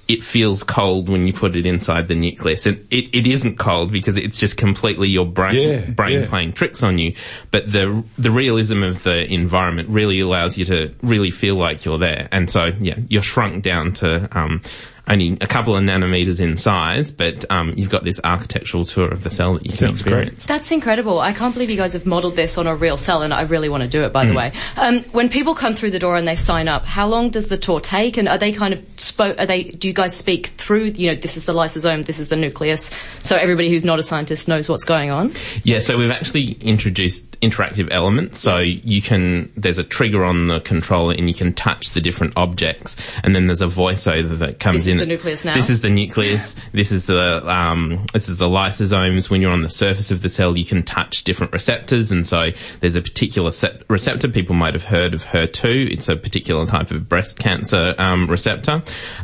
It 0.08 0.22
feels 0.22 0.62
cold 0.62 1.08
when 1.08 1.26
you 1.26 1.32
put 1.32 1.56
it 1.56 1.66
inside 1.66 2.06
the 2.08 2.14
nucleus. 2.14 2.64
And 2.66 2.86
it, 2.90 3.14
it 3.14 3.26
isn't 3.26 3.58
cold 3.58 3.90
because 3.90 4.16
it's 4.16 4.38
just 4.38 4.56
completely 4.56 5.08
your 5.08 5.26
brain, 5.26 5.54
Yeah, 5.56 5.90
brain 5.90 6.20
yeah. 6.20 6.26
playing 6.28 6.52
tricks 6.52 6.82
on 6.84 6.98
you. 6.98 7.14
But 7.50 7.70
the, 7.70 8.04
the 8.16 8.30
realism 8.30 8.82
of 8.84 9.02
the 9.02 9.24
environment 9.32 9.88
really 9.88 10.20
allows 10.20 10.56
you 10.56 10.64
to 10.66 10.94
really 11.02 11.30
feel 11.30 11.56
like 11.58 11.84
you're 11.84 11.98
there. 11.98 12.28
And 12.30 12.48
so, 12.50 12.66
yeah, 12.80 12.98
you're 13.08 13.22
shrunk 13.22 13.64
down 13.64 13.94
to, 13.94 14.28
um, 14.38 14.62
only 15.08 15.38
a 15.40 15.46
couple 15.46 15.76
of 15.76 15.82
nanometers 15.84 16.40
in 16.40 16.56
size, 16.56 17.10
but 17.10 17.44
um, 17.50 17.74
you've 17.76 17.90
got 17.90 18.04
this 18.04 18.20
architectural 18.24 18.84
tour 18.84 19.08
of 19.08 19.22
the 19.22 19.30
cell 19.30 19.54
that 19.54 19.64
you 19.64 19.70
can 19.70 19.78
Sounds 19.78 20.02
great. 20.02 20.12
experience. 20.12 20.46
That's 20.46 20.70
incredible. 20.72 21.20
I 21.20 21.32
can't 21.32 21.54
believe 21.54 21.70
you 21.70 21.76
guys 21.76 21.92
have 21.92 22.06
modeled 22.06 22.34
this 22.34 22.58
on 22.58 22.66
a 22.66 22.74
real 22.74 22.96
cell 22.96 23.22
and 23.22 23.32
I 23.32 23.42
really 23.42 23.68
want 23.68 23.82
to 23.84 23.88
do 23.88 24.04
it 24.04 24.12
by 24.12 24.26
the 24.26 24.34
way. 24.34 24.52
Um, 24.76 25.00
when 25.12 25.28
people 25.28 25.54
come 25.54 25.74
through 25.74 25.92
the 25.92 25.98
door 25.98 26.16
and 26.16 26.26
they 26.26 26.34
sign 26.34 26.68
up, 26.68 26.84
how 26.84 27.06
long 27.06 27.30
does 27.30 27.46
the 27.46 27.56
tour 27.56 27.80
take 27.80 28.16
and 28.16 28.28
are 28.28 28.38
they 28.38 28.52
kind 28.52 28.74
of 28.74 28.84
spoke, 28.96 29.38
are 29.38 29.46
they, 29.46 29.64
do 29.64 29.88
you 29.88 29.94
guys 29.94 30.16
speak 30.16 30.48
through, 30.48 30.92
you 30.96 31.10
know, 31.10 31.14
this 31.14 31.36
is 31.36 31.44
the 31.44 31.52
lysosome, 31.52 32.04
this 32.04 32.18
is 32.18 32.28
the 32.28 32.36
nucleus, 32.36 32.90
so 33.22 33.36
everybody 33.36 33.70
who's 33.70 33.84
not 33.84 33.98
a 33.98 34.02
scientist 34.02 34.48
knows 34.48 34.68
what's 34.68 34.84
going 34.84 35.10
on? 35.10 35.32
Yeah, 35.62 35.78
so 35.78 35.96
we've 35.96 36.10
actually 36.10 36.52
introduced 36.60 37.24
interactive 37.40 37.88
elements. 37.90 38.40
So 38.40 38.58
you 38.58 39.02
can, 39.02 39.52
there's 39.56 39.78
a 39.78 39.84
trigger 39.84 40.24
on 40.24 40.48
the 40.48 40.60
controller 40.60 41.14
and 41.14 41.28
you 41.28 41.34
can 41.34 41.52
touch 41.52 41.90
the 41.90 42.00
different 42.00 42.34
objects. 42.36 42.96
And 43.22 43.34
then 43.34 43.46
there's 43.46 43.62
a 43.62 43.66
voiceover 43.66 44.38
that 44.38 44.58
comes 44.58 44.86
in. 44.86 44.98
This 44.98 45.02
is 45.02 45.08
the 45.08 45.14
nucleus 45.14 45.44
now? 45.44 45.54
This 45.54 45.70
is 45.70 45.80
the 45.80 45.90
nucleus. 45.90 46.56
this 46.72 46.92
is 46.92 47.06
the, 47.06 47.48
um, 47.48 48.06
this 48.12 48.28
is 48.28 48.38
the 48.38 48.46
lysosomes. 48.46 49.30
When 49.30 49.42
you're 49.42 49.52
on 49.52 49.62
the 49.62 49.68
surface 49.68 50.10
of 50.10 50.22
the 50.22 50.28
cell, 50.28 50.56
you 50.56 50.64
can 50.64 50.82
touch 50.82 51.24
different 51.24 51.52
receptors. 51.52 52.10
And 52.10 52.26
so 52.26 52.50
there's 52.80 52.96
a 52.96 53.02
particular 53.02 53.50
set 53.50 53.82
receptor. 53.88 54.28
People 54.28 54.54
might 54.54 54.74
have 54.74 54.84
heard 54.84 55.14
of 55.14 55.24
HER2. 55.24 55.92
It's 55.92 56.08
a 56.08 56.16
particular 56.16 56.66
type 56.66 56.90
of 56.90 57.08
breast 57.08 57.38
cancer, 57.38 57.94
um, 57.98 58.26
receptor. 58.28 58.82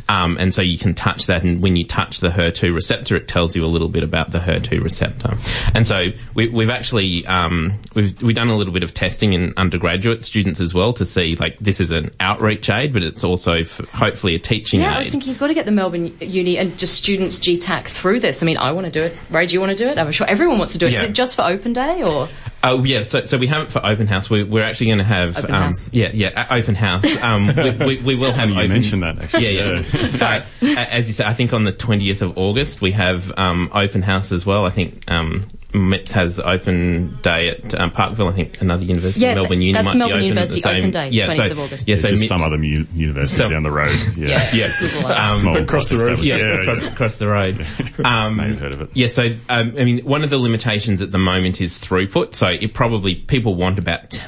Um, 0.09 0.37
and 0.37 0.53
so 0.53 0.61
you 0.61 0.77
can 0.77 0.93
touch 0.93 1.27
that. 1.27 1.43
And 1.43 1.61
when 1.61 1.75
you 1.75 1.85
touch 1.85 2.19
the 2.19 2.29
HER2 2.29 2.73
receptor, 2.73 3.15
it 3.15 3.27
tells 3.27 3.55
you 3.55 3.63
a 3.63 3.67
little 3.67 3.89
bit 3.89 4.03
about 4.03 4.31
the 4.31 4.39
HER2 4.39 4.83
receptor. 4.83 5.37
And 5.73 5.87
so 5.87 6.07
we, 6.33 6.49
we've 6.49 6.69
actually, 6.69 7.25
um, 7.25 7.79
we've, 8.03 8.21
we've 8.21 8.35
done 8.35 8.49
a 8.49 8.55
little 8.57 8.73
bit 8.73 8.83
of 8.83 8.93
testing 8.93 9.33
in 9.33 9.53
undergraduate 9.57 10.23
students 10.23 10.59
as 10.59 10.73
well 10.73 10.93
to 10.93 11.05
see 11.05 11.35
like 11.35 11.57
this 11.59 11.79
is 11.79 11.91
an 11.91 12.11
outreach 12.19 12.69
aid, 12.69 12.93
but 12.93 13.03
it's 13.03 13.23
also 13.23 13.53
f- 13.53 13.79
hopefully 13.91 14.35
a 14.35 14.39
teaching 14.39 14.79
Yeah, 14.81 14.89
aid. 14.91 14.95
I 14.95 14.99
was 14.99 15.09
thinking 15.09 15.29
you've 15.29 15.39
got 15.39 15.47
to 15.47 15.53
get 15.53 15.65
the 15.65 15.71
Melbourne 15.71 16.15
Uni 16.19 16.57
and 16.57 16.77
just 16.77 16.95
students 16.95 17.39
GTAC 17.39 17.85
through 17.85 18.19
this. 18.19 18.43
I 18.43 18.45
mean, 18.45 18.57
I 18.57 18.71
want 18.71 18.85
to 18.85 18.91
do 18.91 19.01
it. 19.01 19.15
Ray, 19.29 19.47
do 19.47 19.53
you 19.53 19.59
want 19.59 19.71
to 19.71 19.77
do 19.77 19.87
it? 19.89 19.97
I'm 19.97 20.11
sure 20.11 20.27
everyone 20.29 20.57
wants 20.57 20.73
to 20.73 20.79
do 20.79 20.85
it. 20.85 20.93
Is 20.93 21.01
Yeah. 21.01 21.07
it 21.09 21.13
just 21.13 21.35
for 21.35 21.43
open 21.43 21.73
day 21.73 22.03
or? 22.03 22.29
Oh 22.65 22.83
yeah, 22.83 23.01
so 23.03 23.21
so 23.25 23.37
we 23.37 23.47
have 23.47 23.63
it 23.63 23.71
for 23.71 23.85
open 23.85 24.07
house. 24.07 24.29
We, 24.29 24.43
we're 24.43 24.63
actually 24.63 24.87
going 24.87 24.99
to 24.99 25.03
have 25.03 25.37
Open 25.37 25.53
um, 25.53 25.61
house. 25.63 25.91
yeah 25.93 26.11
yeah 26.13 26.29
uh, 26.49 26.55
open 26.55 26.75
house. 26.75 27.21
Um, 27.21 27.47
we, 27.55 27.71
we, 27.71 27.97
we 28.03 28.15
will 28.19 28.31
have 28.31 28.49
You 28.49 28.55
open, 28.55 28.69
mentioned 28.69 29.03
that, 29.03 29.19
actually. 29.19 29.55
Yeah 29.57 29.81
yeah. 29.81 30.09
Sorry. 30.11 30.37
Uh, 30.61 30.79
as 30.89 31.07
you 31.07 31.13
said, 31.13 31.25
I 31.25 31.33
think 31.33 31.51
on 31.53 31.65
the 31.65 31.73
twentieth 31.73 32.21
of 32.21 32.37
August 32.37 32.79
we 32.81 32.91
have 32.93 33.31
um, 33.37 33.69
open 33.73 34.01
house 34.01 34.31
as 34.31 34.45
well. 34.45 34.65
I 34.65 34.69
think. 34.69 35.03
Um, 35.11 35.49
MIPS 35.73 36.11
has 36.11 36.39
open 36.39 37.17
day 37.23 37.49
at 37.49 37.73
um, 37.73 37.89
Parkville. 37.89 38.27
I 38.27 38.33
think 38.33 38.61
another 38.61 38.83
university, 38.83 39.25
Yeah, 39.25 39.33
Melbourne 39.33 39.59
Uni, 39.59 39.73
that's 39.73 39.85
might 39.85 39.97
Melbourne 39.97 40.19
be 40.19 40.25
open 40.25 40.27
University 40.27 40.59
at 40.59 40.63
the 40.65 40.69
same, 40.69 40.77
open 40.83 40.91
day, 40.91 41.09
yeah, 41.09 41.27
20th 41.29 41.35
so, 41.35 41.45
of 41.51 41.59
August. 41.61 41.87
Yeah, 41.87 41.95
so 41.95 42.07
just 42.09 42.21
Mi- 42.21 42.27
some 42.27 42.43
other 42.43 42.57
mu- 42.59 42.85
university 42.93 43.37
So- 43.37 43.49
down 43.49 43.63
the 43.63 43.71
road. 43.71 43.89
Yeah. 44.15 44.27
Yeah. 44.27 44.49
Yes. 44.53 45.09
Um, 45.09 45.47
Across 45.47 45.89
the 45.89 45.95
road. 45.97 46.11
establishment. 46.19 46.21
Yeah, 46.21 46.37
yeah, 46.37 46.61
across, 46.61 46.81
yeah. 46.83 46.87
across 46.91 47.15
the 47.15 47.27
road. 47.27 47.67
Um, 48.05 48.35
May 48.37 48.49
have 48.49 48.59
heard 48.59 48.73
of 48.75 48.81
it. 48.81 48.89
Yeah, 48.93 49.07
so 49.07 49.23
um, 49.49 49.73
I 49.79 49.83
mean, 49.83 50.05
one 50.05 50.23
of 50.23 50.29
the 50.29 50.37
limitations 50.37 51.01
at 51.01 51.11
the 51.11 51.17
moment 51.17 51.59
is 51.59 51.79
throughput. 51.79 52.35
So 52.35 52.52
it 52.61 52.73
probably 52.73 53.15
people 53.15 53.55
want 53.55 53.79
about 53.79 54.21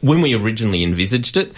when 0.00 0.22
we 0.22 0.34
originally 0.34 0.82
envisaged 0.82 1.36
it. 1.36 1.52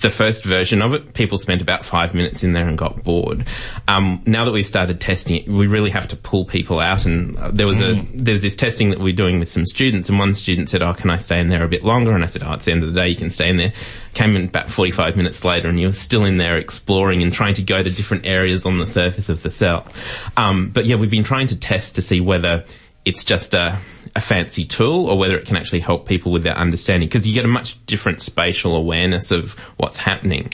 the 0.00 0.08
first 0.08 0.42
version 0.42 0.80
of 0.80 0.94
it, 0.94 1.12
people 1.12 1.36
spent 1.36 1.60
about 1.60 1.84
five 1.84 2.14
minutes 2.14 2.42
in 2.42 2.54
there 2.54 2.66
and 2.66 2.78
got 2.78 3.04
bored. 3.04 3.46
Um, 3.88 4.22
now 4.24 4.46
that 4.46 4.52
we've 4.52 4.66
started 4.66 5.02
testing 5.02 5.36
it, 5.36 5.48
we 5.48 5.66
really 5.66 5.90
have 5.90 6.08
to 6.08 6.16
pull 6.16 6.46
people 6.46 6.80
out. 6.80 7.04
And 7.04 7.36
uh, 7.38 7.50
there 7.50 7.66
was 7.66 7.80
a 7.80 8.02
there's 8.14 8.40
this 8.40 8.56
testing 8.56 8.90
that 8.90 9.00
we're 9.00 9.12
doing 9.12 9.38
with 9.38 9.50
some 9.50 9.66
students, 9.66 10.08
and 10.08 10.18
one 10.18 10.32
student 10.32 10.70
said, 10.70 10.82
"Oh, 10.82 10.94
can 10.94 11.10
I 11.10 11.18
stay 11.18 11.40
in 11.40 11.48
there 11.48 11.62
a 11.62 11.68
bit 11.68 11.84
longer?" 11.84 12.12
And 12.12 12.24
I 12.24 12.26
said, 12.26 12.42
"Oh, 12.42 12.54
it's 12.54 12.64
the 12.64 12.72
end 12.72 12.82
of 12.82 12.92
the 12.92 12.98
day, 12.98 13.08
you 13.08 13.16
can 13.16 13.30
stay 13.30 13.48
in 13.48 13.58
there." 13.58 13.72
Came 14.14 14.36
in 14.36 14.46
about 14.46 14.70
45 14.70 15.16
minutes 15.16 15.44
later, 15.44 15.68
and 15.68 15.78
you're 15.80 15.92
still 15.92 16.24
in 16.24 16.38
there 16.38 16.56
exploring 16.56 17.22
and 17.22 17.32
trying 17.32 17.54
to 17.54 17.62
go 17.62 17.82
to 17.82 17.90
different 17.90 18.26
areas 18.26 18.64
on 18.64 18.78
the 18.78 18.86
surface 18.86 19.28
of 19.28 19.42
the 19.42 19.50
cell. 19.50 19.86
Um, 20.36 20.70
but 20.70 20.86
yeah, 20.86 20.96
we've 20.96 21.10
been 21.10 21.24
trying 21.24 21.48
to 21.48 21.56
test 21.56 21.96
to 21.96 22.02
see 22.02 22.20
whether 22.20 22.64
it's 23.04 23.24
just 23.24 23.52
a, 23.54 23.78
a 24.14 24.20
fancy 24.20 24.64
tool 24.64 25.08
or 25.08 25.16
whether 25.16 25.36
it 25.36 25.46
can 25.46 25.56
actually 25.56 25.80
help 25.80 26.06
people 26.06 26.32
with 26.32 26.42
their 26.42 26.56
understanding 26.56 27.08
because 27.08 27.26
you 27.26 27.32
get 27.32 27.44
a 27.44 27.48
much 27.48 27.84
different 27.86 28.20
spatial 28.20 28.76
awareness 28.76 29.30
of 29.30 29.52
what's 29.78 29.96
happening. 29.96 30.52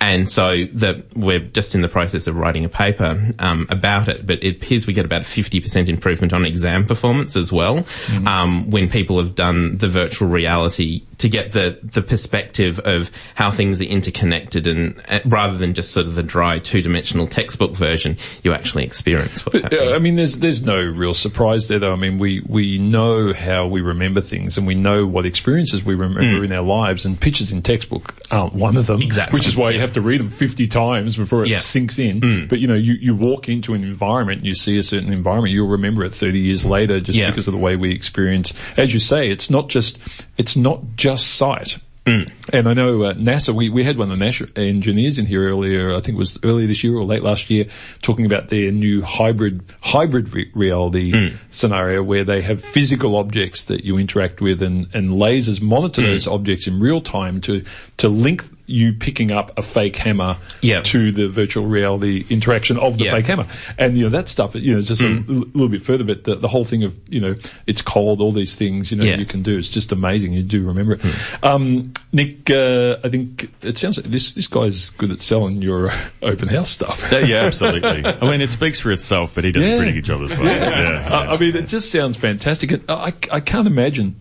And 0.00 0.28
so 0.28 0.66
the, 0.72 1.04
we're 1.16 1.40
just 1.40 1.74
in 1.74 1.80
the 1.80 1.88
process 1.88 2.28
of 2.28 2.36
writing 2.36 2.64
a 2.64 2.68
paper 2.68 3.20
um, 3.40 3.66
about 3.68 4.08
it, 4.08 4.26
but 4.26 4.44
it 4.44 4.56
appears 4.56 4.86
we 4.86 4.92
get 4.92 5.04
about 5.04 5.22
a 5.22 5.24
50% 5.24 5.88
improvement 5.88 6.32
on 6.32 6.44
exam 6.44 6.86
performance 6.86 7.36
as 7.36 7.52
well 7.52 7.84
um, 8.26 8.70
when 8.70 8.88
people 8.88 9.18
have 9.18 9.34
done 9.34 9.78
the 9.78 9.88
virtual 9.88 10.28
reality 10.28 11.02
to 11.20 11.28
get 11.28 11.52
the, 11.52 11.78
the 11.82 12.02
perspective 12.02 12.78
of 12.80 13.10
how 13.34 13.50
things 13.50 13.80
are 13.80 13.84
interconnected 13.84 14.66
and 14.66 15.00
uh, 15.08 15.20
rather 15.24 15.56
than 15.56 15.74
just 15.74 15.92
sort 15.92 16.06
of 16.06 16.14
the 16.14 16.22
dry 16.22 16.58
two-dimensional 16.58 17.26
textbook 17.26 17.72
version, 17.72 18.16
you 18.42 18.52
actually 18.52 18.84
experience 18.84 19.44
what's 19.46 19.58
uh, 19.58 19.62
happening. 19.62 19.88
Yeah, 19.88 19.94
I 19.94 19.98
mean, 19.98 20.16
there's 20.16 20.38
there's 20.38 20.62
no 20.62 20.76
real 20.76 21.14
surprise 21.14 21.68
there, 21.68 21.78
though. 21.78 21.92
I 21.92 21.96
mean, 21.96 22.18
we 22.18 22.42
we 22.46 22.78
know 22.78 23.32
how 23.32 23.66
we 23.66 23.80
remember 23.80 24.20
things, 24.20 24.58
and 24.58 24.66
we 24.66 24.74
know 24.74 25.06
what 25.06 25.26
experiences 25.26 25.84
we 25.84 25.94
remember 25.94 26.20
mm. 26.22 26.44
in 26.44 26.52
our 26.52 26.62
lives, 26.62 27.04
and 27.04 27.20
pictures 27.20 27.52
in 27.52 27.62
textbook 27.62 28.14
aren't 28.30 28.54
one 28.54 28.76
of 28.76 28.86
them. 28.86 29.02
Exactly. 29.02 29.36
Which 29.36 29.46
is 29.46 29.56
why 29.56 29.70
you 29.70 29.80
have 29.80 29.92
to 29.94 30.00
read 30.00 30.20
them 30.20 30.30
50 30.30 30.66
times 30.66 31.16
before 31.16 31.44
it 31.44 31.48
Yeah. 31.48 31.56
sinks 31.56 31.98
in. 31.98 32.20
Mm. 32.20 32.48
But 32.48 32.60
you 32.60 32.66
know, 32.66 32.74
you 32.74 32.94
you 32.94 33.14
walk 33.14 33.48
into 33.48 33.74
an 33.74 33.84
environment, 33.84 34.38
and 34.38 34.46
you 34.46 34.54
see 34.54 34.78
a 34.78 34.82
certain 34.82 35.12
environment, 35.12 35.54
you'll 35.54 35.68
remember 35.68 36.04
it 36.04 36.14
30 36.14 36.38
years 36.38 36.64
later, 36.64 37.00
just 37.00 37.18
Yeah. 37.18 37.30
because 37.30 37.46
of 37.46 37.52
the 37.52 37.58
way 37.58 37.76
we 37.76 37.92
experience. 37.92 38.54
As 38.76 38.94
you 38.94 39.00
say, 39.00 39.30
it's 39.30 39.50
not 39.50 39.68
just 39.68 39.98
it's 40.40 40.56
not 40.56 40.80
just 40.96 41.34
sight. 41.34 41.76
Mm. 42.06 42.32
And 42.50 42.66
I 42.66 42.72
know 42.72 43.02
uh, 43.02 43.12
NASA, 43.12 43.54
we, 43.54 43.68
we 43.68 43.84
had 43.84 43.98
one 43.98 44.10
of 44.10 44.18
the 44.18 44.24
NASA 44.24 44.50
engineers 44.56 45.18
in 45.18 45.26
here 45.26 45.46
earlier, 45.46 45.94
I 45.94 46.00
think 46.00 46.16
it 46.16 46.18
was 46.18 46.38
earlier 46.42 46.66
this 46.66 46.82
year 46.82 46.96
or 46.96 47.04
late 47.04 47.22
last 47.22 47.50
year, 47.50 47.66
talking 48.00 48.24
about 48.24 48.48
their 48.48 48.72
new 48.72 49.02
hybrid, 49.02 49.62
hybrid 49.82 50.32
re- 50.32 50.50
reality 50.54 51.12
mm. 51.12 51.36
scenario 51.50 52.02
where 52.02 52.24
they 52.24 52.40
have 52.40 52.64
physical 52.64 53.16
objects 53.16 53.64
that 53.64 53.84
you 53.84 53.98
interact 53.98 54.40
with 54.40 54.62
and, 54.62 54.88
and 54.94 55.10
lasers 55.10 55.60
monitor 55.60 56.00
mm. 56.00 56.06
those 56.06 56.26
objects 56.26 56.66
in 56.66 56.80
real 56.80 57.02
time 57.02 57.42
to, 57.42 57.62
to 57.98 58.08
link 58.08 58.48
you 58.70 58.92
picking 58.92 59.32
up 59.32 59.58
a 59.58 59.62
fake 59.62 59.96
hammer 59.96 60.36
Yeah. 60.62 60.80
to 60.80 61.10
the 61.12 61.28
virtual 61.28 61.66
reality 61.66 62.24
interaction 62.30 62.78
of 62.78 62.98
the 62.98 63.04
Yeah. 63.04 63.10
fake 63.12 63.26
hammer. 63.26 63.46
And, 63.78 63.96
you 63.98 64.04
know, 64.04 64.10
that 64.10 64.28
stuff, 64.28 64.54
you 64.54 64.74
know, 64.74 64.80
just 64.80 65.02
a 65.02 65.06
l- 65.06 65.22
little 65.26 65.68
bit 65.68 65.82
further, 65.82 66.04
but 66.04 66.24
the, 66.24 66.36
the 66.36 66.48
whole 66.48 66.64
thing 66.64 66.84
of, 66.84 66.98
you 67.08 67.20
know, 67.20 67.34
it's 67.66 67.82
cold, 67.82 68.20
all 68.20 68.30
these 68.32 68.54
things, 68.56 68.90
you 68.90 68.96
know, 68.96 69.04
Yeah. 69.04 69.16
you 69.18 69.26
can 69.26 69.42
do. 69.42 69.58
It's 69.58 69.68
just 69.68 69.90
amazing. 69.92 70.32
You 70.32 70.42
do 70.42 70.62
remember 70.62 70.94
it. 70.94 71.00
Um, 71.42 71.92
Nick, 72.12 72.48
uh, 72.50 72.96
I 73.02 73.08
think 73.08 73.50
it 73.62 73.76
sounds 73.78 73.96
like 73.96 74.06
this, 74.06 74.34
this 74.34 74.46
guy's 74.46 74.90
good 74.90 75.10
at 75.10 75.20
selling 75.22 75.62
your 75.62 75.92
open 76.22 76.48
house 76.48 76.70
stuff. 76.70 77.12
Uh, 77.12 77.18
yeah, 77.18 77.42
absolutely. 77.42 78.04
I 78.06 78.20
mean, 78.30 78.40
it 78.40 78.50
speaks 78.50 78.78
for 78.78 78.90
itself, 78.92 79.34
but 79.34 79.44
he 79.44 79.52
does 79.52 79.64
a 79.66 79.76
pretty 79.78 79.92
good 79.92 80.04
job 80.04 80.22
as 80.22 80.30
well. 80.30 80.44
Yeah. 80.44 81.08
I, 81.10 81.34
I 81.34 81.38
mean, 81.38 81.56
it 81.56 81.66
just 81.68 81.90
sounds 81.90 82.16
fantastic. 82.16 82.72
And 82.72 82.84
I, 82.88 83.12
I 83.32 83.40
can't 83.40 83.66
imagine 83.66 84.16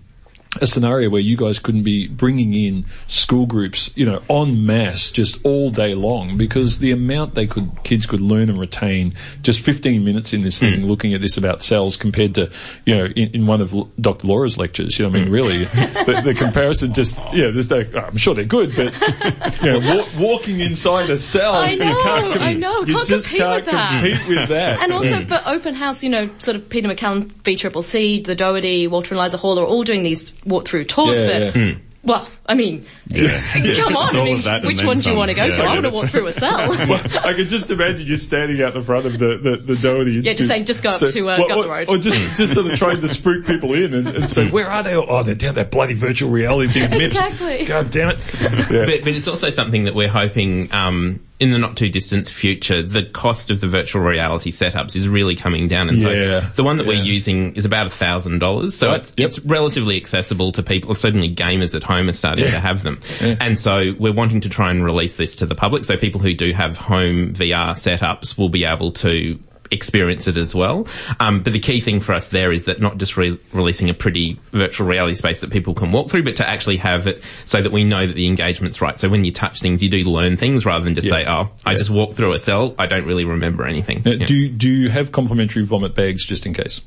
a 0.60 0.66
scenario 0.66 1.10
where 1.10 1.22
you 1.22 1.38
guys 1.38 1.60
couldn't 1.60 1.84
be 1.84 2.08
bringing 2.08 2.56
in 2.56 2.84
school 3.08 3.46
groups, 3.46 3.92
you 3.96 4.04
know, 4.04 4.22
en 4.30 4.66
masse 4.66 5.12
just 5.12 5.38
all 5.46 5.70
day 5.70 5.94
long 5.94 6.38
because 6.38 6.80
the 6.80 6.92
amount 6.92 7.36
they 7.36 7.46
could, 7.46 7.72
kids 7.84 8.08
could 8.08 8.20
learn 8.20 8.50
and 8.50 8.60
retain 8.60 9.14
just 9.44 9.60
15 9.60 10.04
minutes 10.04 10.34
in 10.34 10.42
this 10.42 10.60
thing 10.60 10.82
hmm. 10.82 10.88
looking 10.88 11.14
at 11.14 11.22
this 11.22 11.38
about 11.38 11.62
cells 11.62 11.98
compared 11.98 12.34
to, 12.34 12.52
you 12.86 12.96
know, 12.96 13.06
in, 13.06 13.36
in 13.36 13.46
one 13.46 13.62
of 13.62 13.76
Dr. 14.02 14.26
Laura's 14.26 14.58
lectures, 14.58 14.98
you 14.98 15.06
know, 15.06 15.12
I 15.12 15.20
mean, 15.20 15.28
hmm. 15.28 15.34
really, 15.34 15.66
the, 15.66 16.22
the 16.26 16.34
comparison 16.34 16.94
just, 16.94 17.18
yeah, 17.32 17.52
there's 17.52 17.70
no, 17.70 17.86
I'm 17.96 18.18
sure 18.18 18.34
they're 18.34 18.44
good, 18.44 18.76
but, 18.76 19.62
you 19.62 19.80
know, 19.80 19.98
wa- 19.98 20.08
walking 20.18 20.62
inside 20.62 21.12
a 21.12 21.18
cell, 21.18 21.54
I 21.54 21.72
you 21.72 21.78
know, 21.78 22.02
can't 22.02 22.34
com- 22.34 22.42
I 22.42 22.54
know, 22.54 22.80
you 22.86 22.96
can't 22.96 23.08
just 23.08 23.28
compete 23.28 23.42
can't 23.42 23.66
with 23.66 23.72
that. 23.72 24.02
compete 24.02 24.28
with 24.28 24.50
that. 24.50 24.82
And 24.82 24.94
also 24.94 25.22
hmm. 25.22 25.28
for 25.28 25.42
open 25.46 25.76
house, 25.76 26.04
you 26.04 26.10
know, 26.10 26.28
sort 26.40 26.56
of 26.56 26.68
Peter 26.70 26.88
MacCallum, 26.88 27.28
VCCC, 27.44 28.26
the 28.26 28.34
Doherty, 28.34 28.88
Walter 28.88 29.14
and 29.14 29.20
Eliza 29.20 29.38
Hall 29.38 29.60
are 29.60 29.66
all 29.66 29.84
doing 29.84 30.02
these 30.02 30.34
walk-through 30.46 30.86
tours, 30.86 31.20
Yeah, 31.20 31.26
but, 31.52 31.56
yeah. 31.56 31.74
well, 32.04 32.28
I 32.46 32.56
mean, 32.56 32.86
come 33.10 33.20
It's 33.20 33.96
on, 33.96 34.16
I 34.16 34.24
mean, 34.24 34.36
of 34.38 34.44
that 34.44 34.56
and 34.60 34.66
which 34.68 34.78
then 34.78 34.88
one 34.88 35.00
do 35.00 35.10
you 35.10 35.16
want 35.16 35.30
to 35.30 35.36
go 35.36 35.46
Yeah, 35.46 35.56
to? 35.58 35.64
I 35.64 35.66
I 35.66 35.76
get 35.82 35.84
want 35.84 35.84
to 35.84 35.88
it. 35.90 35.94
walk 36.02 36.10
through 36.10 36.28
a 36.28 36.32
cell. 36.32 36.70
Well, 36.88 37.02
I 37.28 37.34
can 37.34 37.48
just 37.48 37.70
imagine 37.70 38.08
you 38.08 38.16
standing 38.18 38.62
out 38.62 38.74
the 38.74 38.82
front 38.82 39.06
of 39.06 39.14
the, 39.20 39.38
the, 39.38 39.74
the 39.76 39.76
Doherty 39.82 40.12
Yeah, 40.14 40.22
just 40.34 40.42
Institute. 40.42 40.48
saying, 40.48 40.66
just 40.66 40.84
go 40.84 40.90
up 40.92 41.00
to, 41.00 41.30
uh, 41.30 41.38
or- 41.44 41.48
Gutler 41.48 41.66
or, 41.68 41.70
Road. 41.70 41.90
Or 41.90 41.98
just, 41.98 42.38
just 42.38 42.54
sort 42.54 42.68
of 42.68 42.78
trying 42.78 43.02
to 43.02 43.08
spook 43.10 43.46
people 43.46 43.74
in 43.74 43.94
and, 43.94 44.08
and 44.08 44.30
say, 44.30 44.50
where 44.50 44.68
are 44.70 44.82
they? 44.82 44.96
Oh, 44.96 45.24
they're 45.24 45.36
down 45.36 45.56
that 45.56 45.72
bloody 45.72 45.94
virtual 45.94 46.30
reality 46.32 46.80
thing. 46.88 47.02
Exactly. 47.02 47.66
God 47.66 47.90
damn 47.92 48.10
it. 48.10 48.20
Yeah. 48.42 48.86
But, 48.86 49.04
but 49.04 49.10
it's 49.10 49.28
also 49.28 49.50
something 49.50 49.84
that 49.84 49.94
we're 49.96 50.08
hoping 50.10 50.74
um, 50.74 51.26
in 51.40 51.52
the 51.52 51.58
not 51.58 51.78
too 51.78 51.88
distant 51.90 52.28
future, 52.28 52.82
the 52.84 53.04
cost 53.04 53.50
of 53.50 53.62
the 53.62 53.68
virtual 53.68 54.02
reality 54.02 54.52
setups 54.52 54.96
is 54.96 55.08
really 55.08 55.36
coming 55.36 55.68
down. 55.70 55.88
And 55.88 55.98
Yeah, 56.02 56.42
so 56.42 56.48
the 56.58 56.64
one 56.64 56.78
that 56.78 56.86
yeah. 56.86 56.90
we're 56.98 57.04
using 57.04 57.56
is 57.56 57.64
about 57.66 57.88
a 57.88 57.90
thousand 57.90 58.40
dollars. 58.40 58.76
So 58.76 58.90
Right, 58.90 59.00
it's, 59.00 59.14
yep. 59.18 59.28
it's 59.30 59.40
relatively 59.40 59.96
accessible 59.96 60.52
to 60.52 60.64
people. 60.64 60.94
Certainly 60.96 61.34
gamers 61.36 61.74
at 61.76 61.84
home 61.84 62.10
are 62.10 62.14
starting 62.14 62.46
Yeah. 62.46 62.52
to 62.52 62.60
have 62.60 62.84
them. 62.84 63.00
And 63.22 63.58
so 63.58 63.94
we're 63.98 64.14
wanting 64.14 64.42
to 64.42 64.50
try 64.50 64.70
and 64.70 64.84
release 64.84 65.16
this 65.16 65.38
to 65.38 65.46
the 65.46 65.56
public. 65.56 65.86
So 65.86 65.96
people 65.96 66.20
who 66.20 66.34
do 66.34 66.52
have 66.52 66.76
home 66.78 67.34
VR 67.34 67.72
setups 67.72 68.38
will 68.38 68.50
be 68.50 68.66
able 68.66 68.92
to 68.94 69.40
experience 69.72 70.28
it 70.28 70.38
as 70.38 70.56
well. 70.56 70.88
Um, 71.20 71.42
but 71.44 71.54
the 71.54 71.60
key 71.60 71.82
thing 71.82 72.00
for 72.00 72.14
us 72.14 72.30
there 72.30 72.52
is 72.52 72.64
that 72.66 72.82
not 72.82 72.98
just 72.98 73.18
re- 73.18 73.40
releasing 73.54 73.90
a 73.90 73.94
pretty 73.94 74.40
virtual 74.52 74.88
reality 74.88 75.14
space 75.16 75.42
that 75.42 75.52
people 75.52 75.74
can 75.74 75.92
walk 75.92 76.10
through, 76.10 76.24
but 76.24 76.36
to 76.38 76.48
actually 76.50 76.78
have 76.78 77.08
it 77.08 77.24
so 77.46 77.62
that 77.62 77.72
we 77.72 77.84
know 77.84 78.08
that 78.08 78.14
the 78.14 78.28
engagement's 78.28 78.82
right. 78.82 79.00
So 79.00 79.10
when 79.10 79.24
you 79.26 79.32
touch 79.32 79.60
things, 79.60 79.84
you 79.84 79.90
do 79.90 80.04
learn 80.06 80.38
things 80.38 80.66
rather 80.66 80.84
than 80.86 80.96
just 80.96 81.08
Yeah. 81.08 81.14
say, 81.14 81.26
oh, 81.28 81.52
I 81.66 81.72
Yeah. 81.74 81.78
just 81.78 81.90
walked 81.90 82.16
through 82.18 82.34
a 82.34 82.40
cell. 82.40 82.74
I 82.80 82.88
don't 82.88 83.06
really 83.06 83.26
remember 83.26 83.66
anything. 83.66 84.04
Uh, 84.06 84.12
Yeah. 84.12 84.26
Do 84.26 84.50
do 84.50 84.70
you 84.72 84.90
have 84.90 85.12
complimentary 85.12 85.66
vomit 85.66 85.96
bags 85.96 86.26
just 86.26 86.46
in 86.46 86.54
case? 86.54 86.82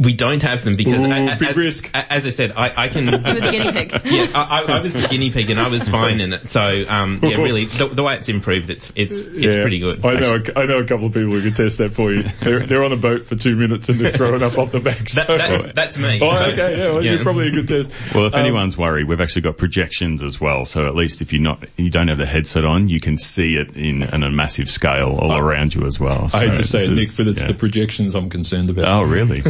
We 0.00 0.14
don't 0.14 0.42
have 0.42 0.64
them 0.64 0.74
because, 0.76 0.98
Ooh, 1.00 1.04
a- 1.12 1.34
a- 1.34 1.36
big 1.36 1.50
as, 1.50 1.56
risk. 1.56 1.90
as 1.94 2.24
I 2.26 2.30
said, 2.30 2.52
I, 2.56 2.84
I 2.84 2.88
can. 2.88 3.04
You 3.10 3.12
were 3.34 3.40
the 3.40 3.50
guinea 3.50 3.72
pig. 3.72 3.92
yeah, 4.04 4.26
I, 4.34 4.62
I- 4.62 4.78
I 4.78 4.80
was 4.80 4.92
the 4.94 5.06
guinea 5.06 5.30
pig 5.30 5.50
and 5.50 5.60
I 5.60 5.68
was 5.68 5.88
fine 5.98 6.20
in 6.20 6.32
it. 6.32 6.48
So, 6.48 6.84
um, 6.88 7.20
yeah, 7.22 7.36
really, 7.36 7.66
the, 7.66 7.88
the 7.88 8.02
way 8.02 8.16
it's 8.16 8.28
improved, 8.28 8.70
it's 8.70 8.90
it's 8.94 9.16
it's 9.16 9.56
pretty 9.56 9.78
good. 9.78 10.04
I 10.04 10.14
know. 10.14 10.34
I 10.56 10.64
know 10.66 10.78
a 10.78 10.86
couple 10.86 11.06
of 11.06 11.12
people 11.12 11.30
who 11.32 11.42
can 11.42 11.52
test 11.54 11.78
that 11.78 11.92
for 11.94 12.12
you. 12.12 12.22
They're, 12.40 12.60
they're 12.66 12.82
on 12.84 12.92
a 12.92 12.96
boat 12.96 13.26
for 13.26 13.36
two 13.36 13.56
minutes 13.56 13.88
and 13.88 13.98
they're 14.00 14.10
throwing 14.12 14.42
up 14.42 14.56
off 14.58 14.72
the 14.72 14.80
back. 14.80 15.04
That, 15.10 15.26
that's 15.28 15.72
that's 15.74 15.98
me. 15.98 16.18
Oh, 16.22 16.32
So, 16.32 16.44
okay. 16.52 16.78
Yeah, 16.78 16.92
well, 16.92 17.04
yeah. 17.04 17.12
you're 17.12 17.22
probably 17.22 17.48
a 17.48 17.50
good 17.52 17.68
test. 17.68 17.90
Well, 18.14 18.26
if 18.26 18.34
Um, 18.34 18.40
anyone's 18.40 18.78
worried, 18.78 19.06
we've 19.08 19.20
actually 19.20 19.42
got 19.42 19.56
projections 19.58 20.22
as 20.22 20.40
well. 20.40 20.64
So 20.64 20.82
at 20.84 20.94
least 20.94 21.20
if 21.20 21.32
you're 21.32 21.42
not, 21.42 21.64
you 21.76 21.90
don't 21.90 22.08
have 22.08 22.18
the 22.18 22.26
headset 22.26 22.64
on, 22.64 22.88
you 22.88 23.00
can 23.00 23.18
see 23.18 23.56
it 23.56 23.76
in, 23.76 24.02
in 24.02 24.22
a 24.22 24.30
massive 24.30 24.70
scale 24.70 25.18
all 25.20 25.36
around 25.36 25.74
you 25.74 25.84
as 25.84 25.98
well. 26.00 26.28
I 26.32 26.38
hate 26.46 26.56
to 26.56 26.64
say 26.64 26.84
it, 26.84 26.90
Nick, 26.90 27.00
is- 27.04 27.16
but 27.16 27.26
it's 27.26 27.40
yeah. 27.42 27.48
the 27.48 27.54
projections 27.54 28.14
I'm 28.14 28.30
concerned 28.30 28.70
about. 28.70 28.88
Oh, 28.88 29.02
really? 29.02 29.42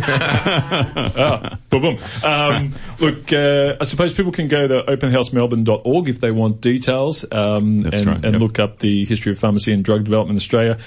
ah, 1.16 1.58
boom, 1.68 1.82
boom. 1.82 1.98
Um, 2.22 2.74
look, 2.98 3.32
uh, 3.32 3.76
I 3.80 3.84
suppose 3.84 4.14
people 4.14 4.32
can 4.32 4.48
go 4.48 4.66
to 4.66 4.82
openhousemelbourne.org 4.82 6.08
if 6.08 6.20
they 6.20 6.30
want 6.30 6.60
details 6.60 7.24
um, 7.30 7.84
and, 7.86 8.06
right, 8.06 8.24
and 8.24 8.32
yep. 8.32 8.40
look 8.40 8.58
up 8.58 8.78
the 8.78 9.04
history 9.04 9.32
of 9.32 9.38
pharmacy 9.38 9.72
and 9.72 9.84
drug 9.84 10.04
development 10.04 10.36
in 10.36 10.36
Australia 10.36 10.78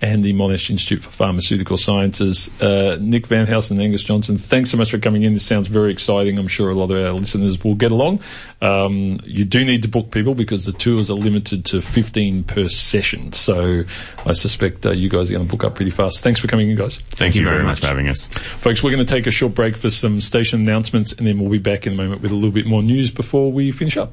and 0.00 0.24
the 0.24 0.32
Monash 0.32 0.70
Institute 0.70 1.02
for 1.02 1.10
Pharmaceutical 1.10 1.76
Sciences. 1.76 2.50
Uh, 2.60 2.96
Nick 3.00 3.26
Veldhuis 3.26 3.70
and 3.70 3.80
Angus 3.80 4.04
Johnston, 4.04 4.38
thanks 4.38 4.70
so 4.70 4.76
much 4.76 4.90
for 4.90 4.98
coming 4.98 5.22
in. 5.22 5.34
This 5.34 5.44
sounds 5.44 5.66
very 5.66 5.92
exciting. 5.92 6.38
I'm 6.38 6.48
sure 6.48 6.70
a 6.70 6.74
lot 6.74 6.90
of 6.90 7.04
our 7.04 7.12
listeners 7.12 7.62
will 7.62 7.74
get 7.74 7.90
along. 7.90 8.22
Um, 8.62 9.20
you 9.24 9.44
do 9.44 9.64
need 9.64 9.82
to 9.82 9.88
book 9.88 10.10
people 10.10 10.34
because 10.34 10.64
the 10.64 10.72
tours 10.72 11.10
are 11.10 11.14
limited 11.14 11.64
to 11.66 11.80
15 11.80 12.44
per 12.44 12.68
session. 12.68 13.32
So 13.32 13.84
I 14.24 14.32
suspect 14.32 14.86
uh, 14.86 14.92
you 14.92 15.08
guys 15.08 15.30
are 15.30 15.34
going 15.34 15.46
to 15.46 15.50
book 15.50 15.64
up 15.64 15.74
pretty 15.74 15.90
fast. 15.90 16.20
Thanks 16.20 16.40
for 16.40 16.46
coming 16.46 16.70
in, 16.70 16.76
guys. 16.76 16.98
Thank 17.10 17.34
you 17.34 17.44
very 17.44 17.64
much 17.64 17.80
for 17.80 17.86
having 17.86 18.08
us. 18.08 18.26
Folks, 18.26 18.82
we're 18.82 18.92
going 18.92 19.04
to 19.04 19.14
take 19.14 19.26
a 19.26 19.32
short 19.32 19.54
break 19.54 19.76
for 19.76 19.90
some 19.90 20.20
station 20.20 20.60
announcements 20.60 21.12
and 21.12 21.26
then 21.26 21.38
we'll 21.38 21.50
be 21.50 21.58
back 21.58 21.86
in 21.86 21.92
a 21.92 21.96
moment 21.96 22.22
with 22.22 22.30
a 22.30 22.34
little 22.34 22.50
bit 22.50 22.66
more 22.66 22.82
news 22.82 23.10
before 23.10 23.50
we 23.50 23.72
finish 23.72 23.96
up. 23.96 24.12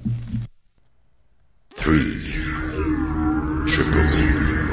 Three. 1.72 2.00
Triple. 3.68 4.65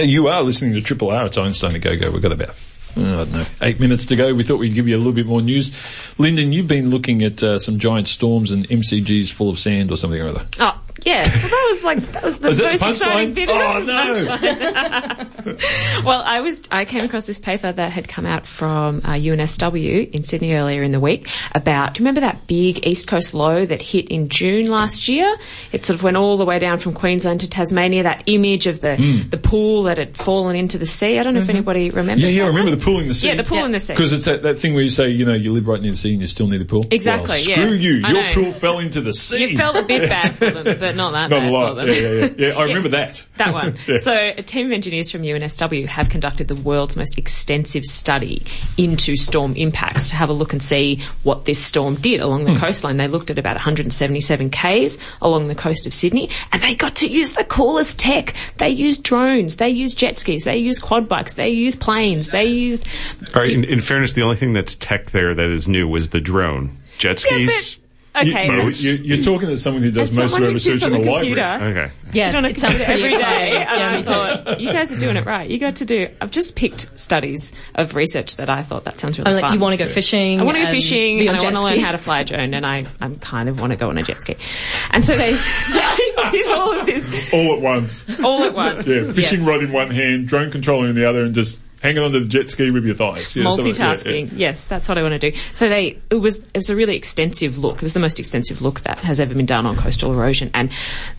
You 0.00 0.28
are 0.28 0.42
listening 0.42 0.72
to 0.74 0.80
Triple 0.80 1.10
R. 1.10 1.26
It's 1.26 1.36
Einstein 1.36 1.72
to 1.72 1.78
Go 1.78 1.96
Go. 1.96 2.10
We've 2.10 2.22
got 2.22 2.32
about, 2.32 2.50
uh, 2.96 3.00
I 3.00 3.02
don't 3.02 3.32
know, 3.32 3.46
eight 3.60 3.78
minutes 3.78 4.06
to 4.06 4.16
go. 4.16 4.32
We 4.32 4.42
thought 4.42 4.58
we'd 4.58 4.74
give 4.74 4.88
you 4.88 4.96
a 4.96 4.98
little 4.98 5.12
bit 5.12 5.26
more 5.26 5.42
news. 5.42 5.70
Linden, 6.16 6.52
you've 6.52 6.66
been 6.66 6.90
looking 6.90 7.22
at 7.22 7.42
uh, 7.42 7.58
some 7.58 7.78
giant 7.78 8.08
storms 8.08 8.50
and 8.52 8.66
MCGs 8.68 9.30
full 9.30 9.50
of 9.50 9.58
sand 9.58 9.90
or 9.90 9.98
something 9.98 10.20
or 10.20 10.28
other. 10.28 10.46
Oh, 10.58 10.80
Yeah, 11.04 11.22
well, 11.28 11.48
that 11.50 11.68
was 11.72 11.82
like 11.84 12.12
that 12.12 12.22
was 12.22 12.38
the 12.38 12.50
the 12.50 12.62
most 12.64 12.82
exciting 12.86 13.32
punchline? 13.32 13.34
bit. 13.34 13.48
Oh, 13.50 13.82
no! 16.00 16.04
well, 16.04 16.22
I 16.24 16.40
was 16.40 16.60
I 16.70 16.84
came 16.84 17.04
across 17.04 17.26
this 17.26 17.38
paper 17.38 17.70
that 17.72 17.90
had 17.90 18.08
come 18.08 18.26
out 18.26 18.46
from 18.46 18.98
uh, 19.04 19.12
UNSW 19.14 20.10
in 20.10 20.24
Sydney 20.24 20.54
earlier 20.54 20.82
in 20.82 20.92
the 20.92 21.00
week 21.00 21.28
about. 21.54 21.94
Do 21.94 22.00
you 22.00 22.04
remember 22.04 22.20
that 22.20 22.46
big 22.46 22.86
east 22.86 23.08
coast 23.08 23.34
low 23.34 23.64
that 23.64 23.82
hit 23.82 24.08
in 24.08 24.28
June 24.28 24.68
last 24.68 25.08
year? 25.08 25.36
It 25.72 25.84
sort 25.84 25.98
of 25.98 26.02
went 26.02 26.16
all 26.16 26.36
the 26.36 26.44
way 26.44 26.58
down 26.58 26.78
from 26.78 26.92
Queensland 26.94 27.40
to 27.40 27.48
Tasmania. 27.50 28.04
That 28.04 28.24
image 28.26 28.66
of 28.66 28.80
the 28.80 28.96
Hmm. 28.96 29.28
the 29.30 29.38
pool 29.38 29.84
that 29.84 29.98
had 29.98 30.16
fallen 30.16 30.54
into 30.54 30.78
the 30.78 30.86
sea. 30.86 31.18
I 31.18 31.22
don't 31.22 31.34
know 31.34 31.40
if 31.40 31.48
anybody 31.48 31.90
remembers. 31.90 32.22
Yeah, 32.24 32.30
yeah, 32.30 32.44
I 32.44 32.46
remember 32.48 32.70
one. 32.70 32.78
the 32.78 32.84
pool 32.84 33.00
in 33.00 33.08
the 33.08 33.14
sea. 33.14 33.28
Yeah, 33.28 33.34
the 33.36 33.44
pool 33.44 33.64
in 33.64 33.72
the 33.72 33.80
sea. 33.80 33.94
Because 33.94 34.12
it's 34.12 34.26
that, 34.26 34.42
that 34.42 34.58
thing 34.58 34.74
where 34.74 34.82
you 34.82 34.90
say, 34.90 35.08
you 35.08 35.24
know, 35.24 35.32
you 35.34 35.52
live 35.52 35.66
right 35.66 35.80
near 35.80 35.90
the 35.92 35.96
sea 35.96 36.12
and 36.12 36.20
you 36.20 36.26
still 36.26 36.46
need 36.46 36.60
the 36.60 36.64
pool. 36.66 36.84
Exactly, 36.90 37.28
Well, 37.38 37.40
yeah. 37.40 37.54
Screw 37.62 37.72
you, 37.72 38.02
I 38.04 38.12
your 38.12 38.22
know. 38.22 38.34
pool 38.34 38.52
fell 38.52 38.78
into 38.78 39.00
the 39.00 39.12
sea. 39.14 39.46
You 39.46 39.56
felt 39.58 39.76
a 39.76 39.82
bit 39.82 40.08
bad 40.08 40.34
for 40.36 40.50
them, 40.50 40.64
but 40.78 40.91
not 40.96 41.12
that 41.12 41.30
Not 41.30 41.40
bad 41.40 41.48
a 41.48 41.52
lot. 41.52 41.68
for 41.70 41.74
them. 41.74 41.88
Yeah, 41.88 41.94
yeah, 41.94 42.10
yeah. 42.36 42.48
yeah 42.48 42.58
I 42.58 42.62
remember 42.66 42.88
that. 42.90 43.24
That 43.36 43.52
one. 43.52 43.76
Yeah. 43.86 43.96
So 43.98 44.12
a 44.12 44.42
team 44.42 44.66
of 44.66 44.72
engineers 44.72 45.10
from 45.10 45.22
UNSW 45.22 45.86
have 45.86 46.08
conducted 46.08 46.48
the 46.48 46.54
world's 46.56 46.96
most 46.96 47.18
extensive 47.18 47.84
study 47.84 48.42
into 48.76 49.16
storm 49.16 49.54
impacts 49.56 50.10
to 50.10 50.16
have 50.16 50.28
a 50.28 50.32
look 50.32 50.52
and 50.52 50.62
see 50.62 51.00
what 51.22 51.44
this 51.44 51.62
storm 51.64 51.96
did 51.96 52.20
along 52.20 52.46
Hmm. 52.46 52.54
the 52.54 52.60
coastline. 52.60 52.96
They 52.96 53.08
looked 53.08 53.30
at 53.30 53.38
about 53.38 53.56
177 53.56 54.50
Ks 54.50 54.98
along 55.20 55.48
the 55.48 55.54
coast 55.54 55.86
of 55.86 55.94
Sydney 55.94 56.30
and 56.52 56.62
they 56.62 56.74
got 56.74 56.96
to 56.96 57.06
use 57.08 57.32
the 57.32 57.44
coolest 57.44 57.98
tech. 57.98 58.34
They 58.58 58.70
used 58.70 59.02
drones, 59.02 59.56
they 59.56 59.70
used 59.70 59.98
jet 59.98 60.18
skis, 60.18 60.44
they 60.44 60.56
used 60.58 60.82
quad 60.82 61.08
bikes, 61.08 61.34
they 61.34 61.50
used 61.50 61.80
planes, 61.80 62.30
they 62.30 62.44
used 62.46 62.86
All 63.34 63.42
right, 63.42 63.50
in, 63.50 63.64
in 63.64 63.80
fairness, 63.80 64.12
the 64.14 64.22
only 64.22 64.36
thing 64.36 64.52
that's 64.52 64.76
tech 64.76 65.10
there 65.10 65.34
that 65.34 65.50
is 65.50 65.68
new 65.68 65.86
was 65.88 66.10
the 66.10 66.20
drone. 66.20 66.76
Jet 66.98 67.18
skis. 67.18 67.80
Okay. 68.14 68.44
You, 68.46 68.52
that's- 68.56 68.82
you, 68.84 68.92
you're 69.02 69.24
talking 69.24 69.48
to 69.48 69.56
someone 69.56 69.82
who 69.82 69.90
does 69.90 70.10
As 70.10 70.16
most 70.16 70.24
of 70.26 70.30
someone 70.32 70.50
her 70.50 70.54
research 70.54 70.82
in 70.82 70.92
on 70.92 71.00
a 71.00 71.02
the 71.04 71.10
library. 71.10 71.34
computer. 71.34 71.80
Okay. 71.80 71.92
Yeah, 72.12 72.26
sit 72.30 72.36
on 72.36 72.44
a 72.44 72.52
computer 72.52 72.84
every 72.84 73.10
day, 73.10 73.16
and 73.16 73.80
Yeah, 73.80 73.88
I 73.88 73.96
me 73.96 74.02
too. 74.02 74.04
thought, 74.12 74.60
you 74.60 74.70
guys 74.70 74.92
are 74.92 74.98
doing 74.98 75.16
it 75.16 75.24
right. 75.24 75.48
You 75.48 75.58
got 75.58 75.76
to 75.76 75.86
do. 75.86 76.08
I've 76.20 76.30
just 76.30 76.54
picked 76.54 76.98
studies 76.98 77.52
of 77.74 77.94
research 77.94 78.36
that 78.36 78.50
I 78.50 78.60
thought 78.60 78.84
that 78.84 78.98
sounds 78.98 79.18
really 79.18 79.30
I'm 79.30 79.36
like, 79.36 79.44
fun. 79.44 79.54
you 79.54 79.60
want 79.60 79.78
to 79.78 79.82
go 79.82 79.90
fishing? 79.90 80.40
I 80.40 80.42
want 80.44 80.58
to 80.58 80.64
go 80.64 80.70
fishing 80.70 81.18
be 81.20 81.26
and 81.26 81.36
I 81.38 81.42
want 81.42 81.54
to 81.54 81.62
learn 81.62 81.80
how 81.80 81.92
to 81.92 81.98
fly 81.98 82.20
a 82.20 82.24
drone 82.26 82.52
and 82.52 82.66
I, 82.66 82.84
I 83.00 83.08
kind 83.20 83.48
of 83.48 83.58
want 83.58 83.70
to 83.72 83.76
go 83.78 83.88
on 83.88 83.96
a 83.96 84.02
jet 84.02 84.20
ski. 84.20 84.36
And 84.90 85.02
so 85.02 85.16
they, 85.16 85.32
they 85.72 86.30
did 86.32 86.46
all 86.48 86.78
of 86.80 86.84
this 86.84 87.32
All 87.32 87.54
at 87.54 87.60
once. 87.62 88.04
all 88.20 88.44
at 88.44 88.54
once. 88.54 88.86
Yeah, 88.86 89.10
fishing 89.12 89.38
Yes. 89.38 89.46
rod 89.48 89.62
in 89.62 89.72
one 89.72 89.90
hand, 89.90 90.28
drone 90.28 90.50
controller 90.50 90.88
in 90.88 90.94
the 90.94 91.08
other, 91.08 91.24
and 91.24 91.34
just 91.34 91.58
hanging 91.82 92.02
onto 92.02 92.20
the 92.20 92.28
jet 92.28 92.48
ski 92.48 92.70
with 92.70 92.84
your 92.84 92.94
thighs. 92.94 93.34
Yeah, 93.34 93.44
Multitasking. 93.44 94.28
yeah. 94.32 94.38
Yes, 94.52 94.66
that's 94.66 94.88
what 94.88 94.98
I 94.98 95.02
want 95.02 95.20
to 95.20 95.30
do. 95.30 95.36
So 95.54 95.68
they, 95.68 95.98
it 96.10 96.14
was, 96.14 96.38
it 96.38 96.56
was 96.56 96.70
a 96.70 96.76
really 96.76 96.96
extensive 96.96 97.58
look. 97.58 97.76
It 97.76 97.82
was 97.82 97.94
the 97.94 98.00
most 98.00 98.18
extensive 98.18 98.62
look 98.62 98.80
that 98.82 98.98
has 98.98 99.20
ever 99.20 99.34
been 99.34 99.46
done 99.46 99.66
on 99.66 99.76
coastal 99.76 100.12
erosion. 100.12 100.50
And 100.54 100.70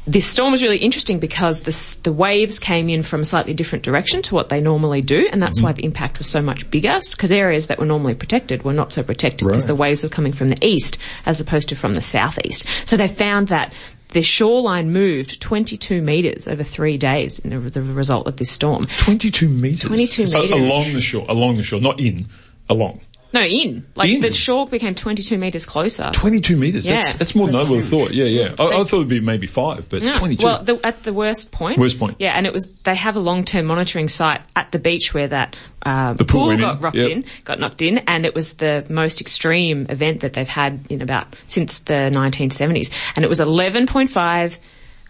this 0.08 0.26
storm 0.26 0.52
was 0.52 0.64
really 0.64 0.78
interesting 0.78 1.20
because 1.20 1.62
the, 1.62 1.98
the 2.04 2.14
waves 2.14 2.60
came 2.60 2.90
in 2.90 3.04
from 3.04 3.22
a 3.22 3.26
slightly 3.26 3.54
different 3.54 3.84
direction 3.84 4.22
to 4.24 4.36
what 4.36 4.50
they 4.50 4.62
normally 4.62 5.02
do. 5.02 5.28
And 5.32 5.42
that's 5.42 5.60
mm-hmm. 5.60 5.66
why 5.66 5.74
the 5.74 5.84
impact 5.84 6.18
was 6.18 6.28
so 6.28 6.42
much 6.42 6.70
bigger 6.70 7.00
because 7.12 7.32
areas 7.32 7.68
that 7.68 7.80
were 7.80 7.86
normally 7.86 8.16
protected 8.16 8.64
were 8.64 8.74
not 8.74 8.94
so 8.94 9.04
protected 9.04 9.48
because 9.48 9.64
Right. 9.64 9.68
the 9.68 9.76
waves 9.76 10.04
were 10.04 10.10
coming 10.10 10.34
from 10.34 10.50
the 10.50 10.58
east 10.66 10.98
as 11.26 11.40
opposed 11.40 11.70
to 11.70 11.76
from 11.76 11.94
the 11.94 12.02
southeast. 12.02 12.68
So 12.86 12.98
they 12.98 13.08
found 13.08 13.48
that 13.50 13.74
the 14.14 14.22
shoreline 14.22 14.92
moved 14.92 15.42
22 15.42 16.02
metres 16.02 16.48
over 16.48 16.64
three 16.64 16.98
days 16.98 17.40
in 17.40 17.50
the 17.50 17.60
result 17.60 18.28
of 18.28 18.38
this 18.38 18.50
storm. 18.52 18.86
22 19.00 19.50
metres. 19.50 19.82
22 19.82 20.28
So 20.28 20.42
metres. 20.42 20.68
along 20.68 20.94
the 20.94 21.02
shore, 21.02 21.26
along 21.30 21.58
the 21.58 21.64
shore, 21.64 21.82
not 21.82 22.00
in, 22.00 22.28
along. 22.70 23.02
No, 23.34 23.42
in. 23.42 23.86
Like 23.96 24.12
In? 24.12 24.22
the 24.22 24.32
shore 24.32 24.68
became 24.68 24.94
22 24.94 25.38
metres 25.38 25.66
closer. 25.66 26.12
22 26.14 26.56
metres. 26.56 26.84
That's, 26.86 27.10
Yeah. 27.10 27.18
that's 27.18 27.34
more 27.34 27.48
than 27.48 27.56
I 27.56 27.68
would 27.68 27.80
have 27.80 27.90
thought. 27.90 28.14
Yeah, 28.14 28.26
yeah. 28.26 28.56
I, 28.60 28.66
I 28.66 28.84
thought 28.84 28.94
it'd 28.94 29.08
be 29.08 29.20
maybe 29.20 29.48
five, 29.48 29.90
but 29.90 30.04
No. 30.04 30.18
22. 30.20 30.46
Well, 30.46 30.64
the, 30.64 30.80
at 30.86 31.02
the 31.04 31.14
worst 31.14 31.52
point. 31.52 31.80
Worst 31.80 31.98
point. 31.98 32.18
Yeah, 32.20 32.34
and 32.38 32.46
it 32.46 32.54
was, 32.54 32.70
they 32.84 32.94
have 32.96 33.16
a 33.16 33.20
long-term 33.20 33.66
monitoring 33.66 34.08
site 34.08 34.42
at 34.56 34.72
the 34.72 34.78
beach 34.80 35.14
where 35.14 35.28
that, 35.28 35.56
uh, 35.84 36.14
The 36.14 36.26
pool 36.26 36.50
pool 36.50 36.58
got 36.58 36.80
rocked 36.82 36.96
yep. 36.96 37.08
in, 37.08 37.26
got 37.44 37.60
knocked 37.60 37.82
in, 37.82 37.98
and 38.00 38.26
it 38.26 38.36
was 38.36 38.54
the 38.54 38.86
most 38.88 39.20
extreme 39.20 39.88
event 39.90 40.22
that 40.22 40.34
they've 40.34 40.48
had 40.48 40.86
in 40.90 41.02
about, 41.02 41.36
since 41.46 41.80
the 41.80 41.94
1970s. 42.12 42.92
And 43.16 43.26
it 43.26 43.30
was 43.30 43.40
11.5 43.40 44.60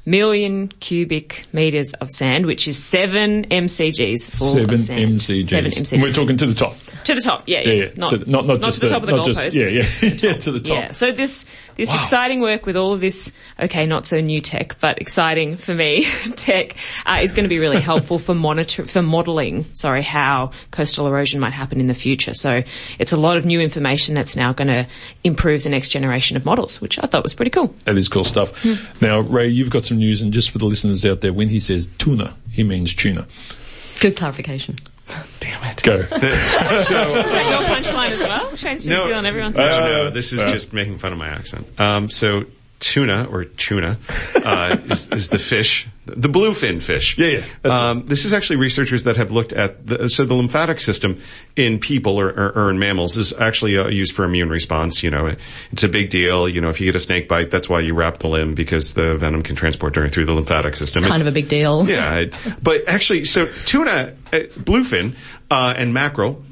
million 0.06 0.68
cubic 0.80 1.46
meters 1.54 1.92
of 2.02 2.10
sand, 2.10 2.46
which 2.46 2.68
is 2.68 2.82
seven 2.84 3.46
MCGs 3.46 4.30
full 4.30 4.48
Seven 4.48 4.74
of 4.74 4.80
sand. 4.80 5.20
MCGs. 5.20 5.50
Seven 5.50 5.72
MCGs. 5.72 5.94
And 5.94 6.02
we're 6.02 6.12
talking 6.12 6.38
to 6.38 6.46
the 6.46 6.54
top. 6.54 6.76
To 7.06 7.16
the 7.16 7.22
top, 7.22 7.44
yeah, 7.48 7.62
Yeah, 7.62 7.74
yeah. 7.74 7.90
Not, 7.96 8.10
to, 8.12 8.18
the- 8.20 8.32
not, 8.32 8.46
not, 8.46 8.62
just 8.62 8.80
to 8.82 8.88
the, 8.88 8.92
top 8.92 9.04
of 9.04 9.08
the 9.08 9.16
not 9.16 9.28
goalposts. 9.28 9.54
Yeah, 9.54 9.68
yeah. 9.68 10.32
yeah, 10.32 10.38
to 10.40 10.52
the 10.52 10.60
top. 10.60 10.68
Yeah. 10.78 10.92
So 10.92 11.12
this 11.12 11.46
this 11.76 11.94
exciting 11.94 12.42
work 12.42 12.66
with 12.66 12.76
all 12.76 12.94
of 12.94 13.02
this, 13.02 13.32
okay, 13.60 13.86
not 13.86 14.06
so 14.06 14.20
new 14.22 14.42
tech, 14.42 14.80
but 14.80 15.00
exciting 15.00 15.58
for 15.58 15.74
me, 15.74 16.06
tech 16.36 16.76
uh, 17.06 17.20
is 17.22 17.34
going 17.34 17.44
to 17.44 17.50
be 17.50 17.60
really 17.60 17.82
helpful 17.82 18.20
for 18.20 18.36
monitor 18.36 18.86
for 18.86 19.02
modelling. 19.02 19.66
Sorry, 19.74 20.02
how 20.02 20.52
coastal 20.72 21.08
erosion 21.08 21.40
might 21.40 21.54
happen 21.54 21.80
in 21.80 21.88
the 21.88 21.94
future. 21.94 22.34
So 22.34 22.64
it's 23.00 23.12
a 23.12 23.18
lot 23.18 23.38
of 23.38 23.46
new 23.46 23.60
information 23.60 24.16
that's 24.16 24.36
now 24.36 24.54
going 24.54 24.68
to 24.68 24.88
improve 25.24 25.64
the 25.64 25.70
next 25.70 25.90
generation 25.90 26.38
of 26.38 26.46
models, 26.46 26.82
which 26.82 27.00
I 27.00 27.08
thought 27.08 27.24
was 27.24 27.34
pretty 27.34 27.52
cool. 27.52 27.74
That 27.86 27.98
is 27.98 28.08
cool 28.08 28.24
stuff. 28.24 28.62
Hmm. 28.62 28.76
Now, 29.02 29.20
Ray, 29.20 29.48
you've 29.48 29.70
got 29.70 29.86
some 29.86 29.98
news, 29.98 30.22
and 30.22 30.32
just 30.34 30.52
for 30.52 30.58
the 30.58 30.66
listeners 30.66 31.06
out 31.06 31.22
there, 31.22 31.34
when 31.34 31.50
he 31.50 31.60
says 31.60 31.88
tuna, 31.98 32.36
he 32.52 32.64
means 32.64 32.94
tuna. 32.94 33.26
Good 34.00 34.16
clarification. 34.18 34.78
Go. 35.84 35.98
So, 36.84 37.18
Is 37.20 37.32
that 37.32 37.50
your 37.50 37.62
punchline 37.68 38.12
as 38.12 38.20
well? 38.20 38.56
Shane's 38.56 38.86
just 38.86 39.04
stealing 39.04 39.26
everyone's 39.26 39.58
no, 39.58 39.64
punchline. 39.64 39.88
no, 40.06 40.10
this 40.10 40.34
is 40.34 40.44
just 40.44 40.74
making 40.74 40.98
fun 40.98 41.12
of 41.14 41.18
my 41.20 41.28
accent. 41.28 41.68
Um, 41.80 42.10
so 42.10 42.42
tuna 42.84 43.26
or 43.32 43.46
tuna 43.46 43.98
uh, 44.44 44.76
is, 44.90 45.10
is 45.10 45.30
the 45.30 45.38
fish, 45.38 45.88
the 46.06 46.28
bluefin 46.28 46.82
fish. 46.82 47.18
Yeah, 47.18 47.42
yeah, 47.64 47.90
Um, 47.90 48.06
this 48.08 48.26
is 48.26 48.34
actually 48.34 48.58
researchers 48.58 49.06
that 49.06 49.16
have 49.16 49.32
looked 49.32 49.54
at 49.54 49.88
the, 49.88 50.10
so 50.10 50.26
the 50.26 50.34
lymphatic 50.34 50.82
system 50.82 51.22
in 51.56 51.80
people 51.80 52.20
or, 52.20 52.28
or, 52.28 52.52
or 52.58 52.70
in 52.70 52.80
mammals 52.80 53.16
is 53.16 53.32
actually 53.34 53.78
uh, 53.78 53.88
used 53.88 54.14
for 54.14 54.26
immune 54.26 54.50
response. 54.50 55.02
You 55.02 55.12
know, 55.12 55.34
it's 55.72 55.84
a 55.84 55.90
big 55.90 56.10
deal. 56.10 56.50
You 56.50 56.60
know, 56.60 56.70
if 56.70 56.82
you 56.82 56.86
get 56.88 56.96
a 56.96 57.00
snake 57.00 57.30
bite, 57.30 57.50
that's 57.52 57.70
why 57.70 57.80
you 57.80 57.94
wrap 57.94 58.18
the 58.18 58.28
limb 58.28 58.54
because 58.54 58.94
the 58.96 59.16
venom 59.16 59.44
can 59.44 59.56
transport 59.56 59.94
during 59.94 60.10
through 60.10 60.26
the 60.26 60.34
lymphatic 60.34 60.76
system. 60.76 61.04
It's 61.04 61.10
kind 61.10 61.22
of 61.22 61.28
a 61.28 61.32
big 61.32 61.48
deal. 61.48 61.88
Yeah, 61.88 62.16
it- 62.18 62.34
but 62.62 62.88
actually, 62.90 63.24
so 63.26 63.46
tuna, 63.66 64.14
uh, 64.34 64.40
bluefin, 64.60 65.16
uh, 65.50 65.74
and 65.78 65.94
mackerel. 65.94 66.44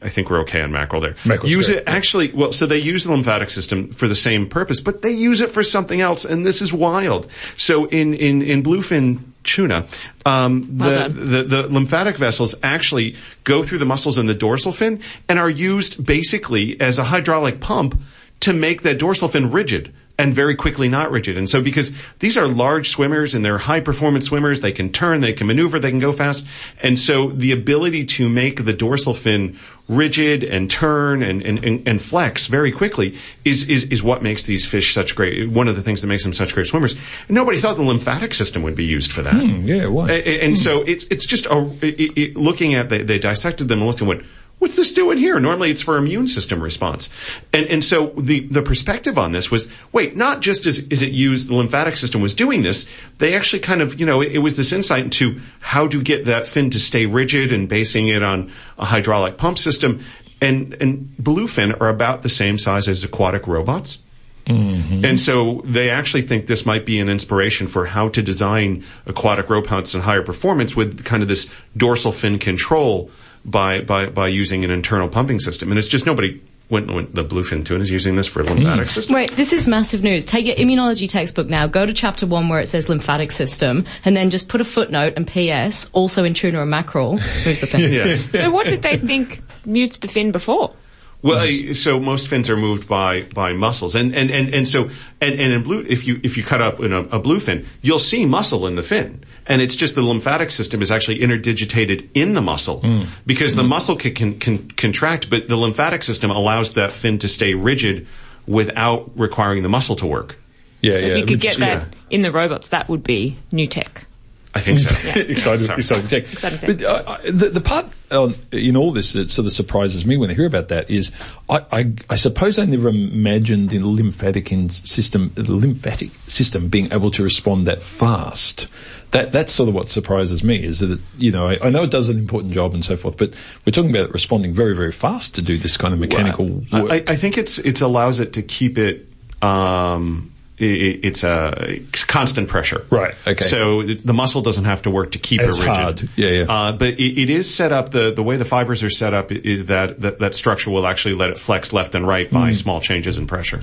I 0.00 0.08
think 0.08 0.30
we're 0.30 0.40
okay 0.40 0.62
on 0.62 0.70
mackerel 0.70 1.00
there. 1.00 1.16
Mackerel's 1.24 1.50
use 1.50 1.66
great, 1.66 1.78
it 1.78 1.84
actually. 1.88 2.32
Well, 2.32 2.52
so 2.52 2.66
they 2.66 2.78
use 2.78 3.04
the 3.04 3.10
lymphatic 3.10 3.50
system 3.50 3.90
for 3.90 4.06
the 4.06 4.14
same 4.14 4.48
purpose, 4.48 4.80
but 4.80 5.02
they 5.02 5.10
use 5.10 5.40
it 5.40 5.50
for 5.50 5.62
something 5.62 6.00
else, 6.00 6.24
and 6.24 6.46
this 6.46 6.62
is 6.62 6.72
wild. 6.72 7.28
So 7.56 7.86
in 7.86 8.14
in 8.14 8.42
in 8.42 8.62
bluefin 8.62 9.20
tuna, 9.42 9.86
um, 10.24 10.64
the, 10.64 10.84
Well 10.84 11.08
the 11.08 11.42
the 11.42 11.62
lymphatic 11.68 12.16
vessels 12.16 12.54
actually 12.62 13.16
go 13.44 13.62
through 13.62 13.78
the 13.78 13.86
muscles 13.86 14.18
in 14.18 14.26
the 14.26 14.34
dorsal 14.34 14.72
fin 14.72 15.00
and 15.28 15.38
are 15.38 15.50
used 15.50 16.04
basically 16.04 16.80
as 16.80 16.98
a 16.98 17.04
hydraulic 17.04 17.60
pump 17.60 18.00
to 18.40 18.52
make 18.52 18.82
that 18.82 18.98
dorsal 18.98 19.28
fin 19.28 19.50
rigid 19.50 19.92
and 20.18 20.34
very 20.34 20.56
quickly 20.56 20.88
not 20.88 21.12
rigid. 21.12 21.38
And 21.38 21.48
so 21.48 21.62
because 21.62 21.92
these 22.18 22.36
are 22.36 22.48
large 22.48 22.88
swimmers 22.88 23.34
and 23.34 23.44
they're 23.44 23.56
high 23.58 23.80
performance 23.80 24.26
swimmers, 24.26 24.60
they 24.60 24.72
can 24.72 24.90
turn, 24.90 25.20
they 25.20 25.32
can 25.32 25.46
maneuver, 25.46 25.78
they 25.78 25.90
can 25.90 26.00
go 26.00 26.10
fast. 26.12 26.44
And 26.82 26.98
so 26.98 27.30
the 27.30 27.52
ability 27.52 28.04
to 28.06 28.28
make 28.28 28.64
the 28.64 28.72
dorsal 28.72 29.14
fin 29.14 29.58
rigid 29.88 30.42
and 30.44 30.68
turn 30.70 31.22
and, 31.22 31.40
and, 31.42 31.64
and, 31.64 31.88
and 31.88 32.02
flex 32.02 32.48
very 32.48 32.72
quickly 32.72 33.16
is, 33.44 33.68
is, 33.68 33.84
is 33.84 34.02
what 34.02 34.22
makes 34.22 34.42
these 34.42 34.66
fish 34.66 34.92
such 34.92 35.14
great, 35.14 35.48
one 35.50 35.68
of 35.68 35.76
the 35.76 35.82
things 35.82 36.02
that 36.02 36.08
makes 36.08 36.24
them 36.24 36.32
such 36.32 36.52
great 36.52 36.66
swimmers. 36.66 36.92
And 37.28 37.34
Nobody 37.36 37.60
thought 37.60 37.76
the 37.76 37.84
lymphatic 37.84 38.34
system 38.34 38.62
would 38.64 38.74
be 38.74 38.84
used 38.84 39.12
for 39.12 39.22
that. 39.22 39.34
Hmm, 39.34 39.60
yeah, 39.66 39.86
why? 39.86 40.10
A- 40.10 40.28
a- 40.28 40.40
And, 40.44 40.58
so 40.58 40.82
it's 40.82 41.04
it's 41.04 41.24
just 41.26 41.46
a, 41.46 41.70
it, 41.80 42.18
it, 42.18 42.36
looking 42.36 42.74
at 42.74 42.88
they, 42.88 43.02
they 43.02 43.18
dissected 43.20 43.68
them 43.68 43.78
and 43.78 43.86
looked 43.86 44.00
and 44.00 44.08
went, 44.08 44.24
what's 44.58 44.76
this 44.76 44.92
doing 44.92 45.18
here? 45.18 45.38
Normally 45.38 45.70
it's 45.70 45.82
for 45.82 45.96
immune 45.96 46.28
system 46.28 46.62
response, 46.62 47.10
and 47.52 47.66
and 47.66 47.84
so 47.84 48.12
the 48.16 48.40
the 48.40 48.62
perspective 48.62 49.18
on 49.18 49.32
this 49.32 49.50
was 49.50 49.68
wait, 49.92 50.16
not 50.16 50.40
just 50.40 50.66
is 50.66 50.80
is 50.88 51.02
it 51.02 51.12
used 51.12 51.48
the 51.48 51.54
lymphatic 51.54 51.96
system 51.96 52.20
was 52.20 52.34
doing 52.34 52.62
this, 52.62 52.86
they 53.18 53.34
actually 53.34 53.60
kind 53.60 53.80
of 53.80 53.98
you 54.00 54.06
know 54.06 54.20
it, 54.20 54.32
it 54.32 54.38
was 54.38 54.56
this 54.56 54.72
insight 54.72 55.04
into 55.04 55.40
how 55.60 55.86
to 55.88 56.02
get 56.02 56.26
that 56.26 56.46
fin 56.46 56.70
to 56.70 56.80
stay 56.80 57.06
rigid 57.06 57.52
and 57.52 57.68
basing 57.68 58.08
it 58.08 58.22
on 58.22 58.50
a 58.78 58.84
hydraulic 58.84 59.36
pump 59.36 59.58
system, 59.58 60.04
and 60.40 60.74
and 60.80 61.14
bluefin 61.20 61.80
are 61.80 61.88
about 61.88 62.22
the 62.22 62.28
same 62.28 62.58
size 62.58 62.88
as 62.88 63.04
aquatic 63.04 63.46
robots. 63.46 63.98
Mm-hmm. 64.46 65.04
And 65.04 65.20
so 65.20 65.60
they 65.64 65.90
actually 65.90 66.22
think 66.22 66.46
this 66.46 66.64
might 66.64 66.86
be 66.86 67.00
an 67.00 67.10
inspiration 67.10 67.68
for 67.68 67.84
how 67.84 68.08
to 68.08 68.22
design 68.22 68.82
aquatic 69.04 69.50
robots 69.50 69.92
and 69.92 70.02
higher 70.02 70.22
performance 70.22 70.74
with 70.74 71.04
kind 71.04 71.22
of 71.22 71.28
this 71.28 71.50
dorsal 71.76 72.12
fin 72.12 72.38
control 72.38 73.10
by, 73.50 73.80
by, 73.80 74.08
by 74.08 74.28
using 74.28 74.64
an 74.64 74.70
internal 74.70 75.08
pumping 75.08 75.40
system. 75.40 75.70
And 75.70 75.78
it's 75.78 75.88
just 75.88 76.06
nobody 76.06 76.40
went, 76.70 76.92
went 76.92 77.14
the 77.14 77.24
bluefin 77.24 77.64
tuna 77.64 77.82
is 77.82 77.90
using 77.90 78.16
this 78.16 78.26
for 78.26 78.40
a 78.40 78.44
hmm. 78.44 78.54
lymphatic 78.54 78.90
system. 78.90 79.14
Wait, 79.14 79.32
this 79.36 79.52
is 79.52 79.66
massive 79.66 80.02
news. 80.02 80.24
Take 80.24 80.46
your 80.46 80.56
immunology 80.56 81.08
textbook 81.08 81.48
now, 81.48 81.66
go 81.66 81.86
to 81.86 81.92
chapter 81.92 82.26
one 82.26 82.48
where 82.48 82.60
it 82.60 82.68
says 82.68 82.88
lymphatic 82.88 83.32
system, 83.32 83.84
and 84.04 84.16
then 84.16 84.30
just 84.30 84.48
put 84.48 84.60
a 84.60 84.64
footnote 84.64 85.14
and 85.16 85.26
PS, 85.26 85.88
also 85.92 86.24
in 86.24 86.34
tuna 86.34 86.60
and 86.60 86.70
mackerel, 86.70 87.14
moves 87.44 87.60
the 87.60 87.66
fin. 87.70 87.92
Yeah. 87.92 88.16
So 88.32 88.50
what 88.50 88.68
did 88.68 88.82
they 88.82 88.96
think 88.96 89.42
moved 89.64 90.02
the 90.02 90.08
fin 90.08 90.32
before? 90.32 90.74
Well, 91.20 91.74
so 91.74 91.98
most 91.98 92.28
fins 92.28 92.48
are 92.48 92.56
moved 92.56 92.86
by 92.86 93.22
by 93.34 93.52
muscles, 93.52 93.96
and 93.96 94.14
and 94.14 94.30
and, 94.30 94.54
and 94.54 94.68
so 94.68 94.84
and, 95.20 95.40
and 95.40 95.52
in 95.52 95.62
blue, 95.64 95.84
if 95.88 96.06
you 96.06 96.20
if 96.22 96.36
you 96.36 96.44
cut 96.44 96.60
up 96.60 96.78
in 96.78 96.92
a, 96.92 97.00
a 97.00 97.18
blue 97.18 97.40
fin, 97.40 97.66
you'll 97.82 97.98
see 97.98 98.24
muscle 98.24 98.68
in 98.68 98.76
the 98.76 98.84
fin, 98.84 99.24
and 99.48 99.62
it's 99.62 99.74
just 99.74 99.94
the 99.94 100.02
lymphatic 100.02 100.50
system 100.50 100.82
is 100.82 100.90
actually 100.90 101.20
interdigitated 101.20 102.10
in 102.14 102.34
the 102.34 102.40
muscle 102.40 102.80
hmm. 102.80 103.04
because 103.26 103.54
the 103.54 103.62
hmm. 103.62 103.70
muscle 103.70 103.96
can, 103.96 104.14
can 104.14 104.38
can 104.38 104.70
contract, 104.70 105.30
but 105.30 105.48
the 105.48 105.56
lymphatic 105.56 106.02
system 106.02 106.30
allows 106.30 106.74
that 106.74 106.92
fin 106.92 107.18
to 107.18 107.28
stay 107.28 107.54
rigid 107.54 108.06
without 108.46 109.18
requiring 109.18 109.62
the 109.62 109.68
muscle 109.68 109.96
to 109.96 110.06
work. 110.06 110.38
Yeah, 110.80 110.92
So 110.92 110.98
yeah. 110.98 111.06
if 111.06 111.16
you 111.18 111.24
could 111.24 111.30
which- 111.36 111.42
get 111.42 111.58
that 111.58 111.94
in 112.10 112.22
the 112.22 112.30
robots, 112.30 112.68
that 112.68 112.88
would 112.88 113.02
be 113.02 113.36
new 113.50 113.66
tech. 113.66 114.06
I 114.54 114.60
think 114.60 114.78
so. 114.80 115.20
exciting, 115.20 115.66
Sorry. 115.66 115.78
exciting 115.78 116.08
tech. 116.08 116.32
Exciting 116.32 116.58
tech. 116.58 116.78
But 116.78 116.84
uh, 116.84 117.18
the, 117.30 117.50
the 117.50 117.60
part 117.60 117.86
um, 118.10 118.34
in 118.50 118.76
all 118.76 118.90
this 118.90 119.12
that 119.12 119.30
sort 119.30 119.46
of 119.46 119.52
surprises 119.52 120.04
me 120.06 120.16
when 120.16 120.30
I 120.30 120.34
hear 120.34 120.46
about 120.46 120.68
that 120.68 120.90
is, 120.90 121.12
I, 121.48 121.64
I, 121.70 121.92
I 122.10 122.16
suppose 122.16 122.58
I 122.58 122.64
never 122.64 122.88
imagined 122.88 123.70
the 123.70 123.78
lymphatic 123.80 124.50
in 124.50 124.68
system, 124.70 125.32
the 125.34 125.52
lymphatic 125.52 126.10
system 126.26 126.68
being 126.68 126.92
able 126.92 127.10
to 127.12 127.22
respond 127.22 127.66
that 127.66 127.82
fast. 127.82 128.68
That 129.10 129.32
that's 129.32 129.52
sort 129.52 129.68
of 129.68 129.74
what 129.74 129.88
surprises 129.88 130.42
me 130.44 130.62
is 130.62 130.80
that 130.80 130.92
it, 130.92 131.00
you 131.16 131.32
know 131.32 131.48
I, 131.48 131.58
I 131.62 131.70
know 131.70 131.82
it 131.84 131.90
does 131.90 132.08
an 132.10 132.18
important 132.18 132.52
job 132.52 132.74
and 132.74 132.84
so 132.84 132.96
forth, 132.96 133.16
but 133.16 133.34
we're 133.64 133.70
talking 133.72 133.90
about 133.90 134.06
it 134.06 134.12
responding 134.12 134.52
very 134.52 134.74
very 134.74 134.92
fast 134.92 135.34
to 135.36 135.42
do 135.42 135.56
this 135.56 135.76
kind 135.78 135.94
of 135.94 136.00
mechanical 136.00 136.62
I, 136.72 136.82
work. 136.82 136.92
I 136.92 137.12
I 137.12 137.16
think 137.16 137.38
it's 137.38 137.58
it 137.58 137.80
allows 137.80 138.20
it 138.20 138.34
to 138.34 138.42
keep 138.42 138.76
it. 138.76 139.06
Um, 139.40 139.44
i 139.44 139.46
i- 139.46 140.37
it's 140.60 141.24
a 141.24 141.54
it's 141.68 142.04
constant 142.04 142.48
pressure. 142.48 142.84
Right, 142.90 143.14
okay. 143.26 143.44
So 143.44 143.82
the 143.84 144.12
muscle 144.12 144.42
doesn't 144.42 144.64
have 144.64 144.82
to 144.82 144.90
work 144.90 145.12
to 145.12 145.18
keep 145.18 145.40
As 145.40 145.58
it 145.60 145.62
rigid. 145.66 145.76
hard. 145.82 146.10
Yeah, 146.16 146.28
yeah. 146.30 146.42
Uh, 146.48 146.72
but 146.72 146.94
it, 146.94 147.22
it 147.22 147.30
is 147.30 147.52
set 147.54 147.72
up 147.72 147.90
the 147.90 148.12
the 148.12 148.22
way 148.22 148.36
the 148.36 148.44
fibers 148.44 148.82
are 148.82 148.90
set 148.90 149.14
up. 149.14 149.28
that, 149.28 149.94
that 150.00 150.18
that 150.18 150.34
structure 150.34 150.70
will 150.70 150.86
actually 150.86 151.14
let 151.14 151.30
it 151.30 151.38
flex 151.38 151.72
left 151.72 151.94
and 151.94 152.06
right 152.06 152.28
Mm. 152.28 152.32
by 152.32 152.52
small 152.52 152.80
changes 152.80 153.16
in 153.18 153.26
pressure. 153.26 153.58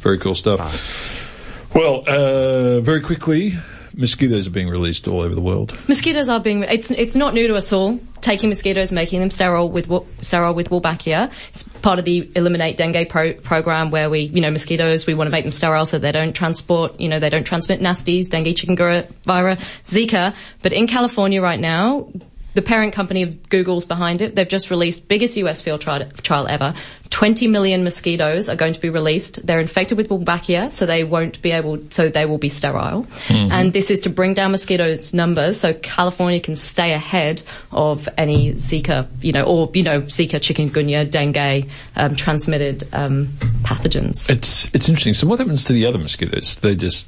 Very 0.00 0.18
cool 0.18 0.34
stuff. 0.34 1.22
Well, 1.74 2.04
uh, 2.06 2.80
very 2.80 3.00
quickly, 3.00 3.54
mosquitoes 3.96 4.46
are 4.46 4.50
being 4.50 4.68
released 4.68 5.08
all 5.08 5.20
over 5.20 5.34
the 5.34 5.40
world. 5.40 5.76
Mosquitoes 5.88 6.28
are 6.28 6.38
being, 6.38 6.62
it's, 6.62 6.90
it's 6.90 7.16
not 7.16 7.34
new 7.34 7.48
to 7.48 7.54
us 7.54 7.72
all. 7.72 7.98
Taking 8.20 8.48
mosquitoes, 8.48 8.92
making 8.92 9.20
them 9.20 9.30
sterile 9.30 9.68
with, 9.68 9.90
sterile 10.22 10.54
with 10.54 10.70
Wolbachia. 10.70 11.32
It's 11.48 11.62
part 11.62 11.98
of 11.98 12.04
the 12.04 12.30
Eliminate 12.34 12.76
Dengue 12.76 13.08
pro- 13.08 13.34
program 13.34 13.90
where 13.90 14.10
we, 14.10 14.20
you 14.20 14.40
know, 14.40 14.50
mosquitoes, 14.50 15.06
we 15.06 15.14
want 15.14 15.28
to 15.28 15.32
make 15.32 15.44
them 15.44 15.52
sterile 15.52 15.86
so 15.86 15.98
they 15.98 16.12
don't 16.12 16.34
transport, 16.34 17.00
you 17.00 17.08
know, 17.08 17.18
they 17.18 17.30
don't 17.30 17.44
transmit 17.46 17.80
nasties, 17.80 18.28
dengue, 18.28 18.54
chikungunya, 18.54 19.08
Zika. 19.86 20.34
But 20.62 20.72
in 20.72 20.86
California 20.86 21.40
right 21.40 21.60
now, 21.60 22.10
the 22.56 22.62
parent 22.62 22.94
company 22.94 23.22
of 23.22 23.48
Google's 23.50 23.84
behind 23.84 24.22
it. 24.22 24.34
They've 24.34 24.48
just 24.48 24.70
released 24.70 25.06
biggest 25.08 25.36
US 25.36 25.60
field 25.60 25.82
trial, 25.82 26.06
trial 26.22 26.46
ever. 26.48 26.74
20 27.10 27.46
million 27.46 27.84
mosquitoes 27.84 28.48
are 28.48 28.56
going 28.56 28.72
to 28.72 28.80
be 28.80 28.88
released. 28.90 29.46
They're 29.46 29.60
infected 29.60 29.96
with 29.96 30.08
Wolbachia, 30.08 30.72
so 30.72 30.86
they 30.86 31.04
won't 31.04 31.40
be 31.42 31.52
able, 31.52 31.78
so 31.90 32.08
they 32.08 32.24
will 32.26 32.38
be 32.38 32.48
sterile. 32.48 33.06
And 33.28 33.72
this 33.72 33.90
is 33.90 34.00
to 34.00 34.10
bring 34.10 34.34
down 34.34 34.50
mosquitoes 34.50 35.14
numbers 35.14 35.60
so 35.60 35.72
California 35.74 36.40
can 36.40 36.56
stay 36.56 36.92
ahead 36.94 37.42
of 37.70 38.08
any 38.18 38.52
Zika, 38.54 39.06
you 39.20 39.32
know, 39.32 39.44
or, 39.44 39.70
you 39.74 39.82
know, 39.84 40.00
Zika, 40.00 40.40
chikungunya, 40.40 41.08
dengue, 41.08 41.68
um, 41.94 42.16
transmitted, 42.16 42.88
um, 42.92 43.28
pathogens. 43.62 44.28
It's 44.30 44.68
it's 44.74 44.88
interesting. 44.88 45.14
So 45.14 45.26
what 45.26 45.38
happens 45.38 45.64
to 45.64 45.72
the 45.74 45.86
other 45.86 45.98
mosquitoes? 45.98 46.56
They 46.56 46.74
just 46.74 47.06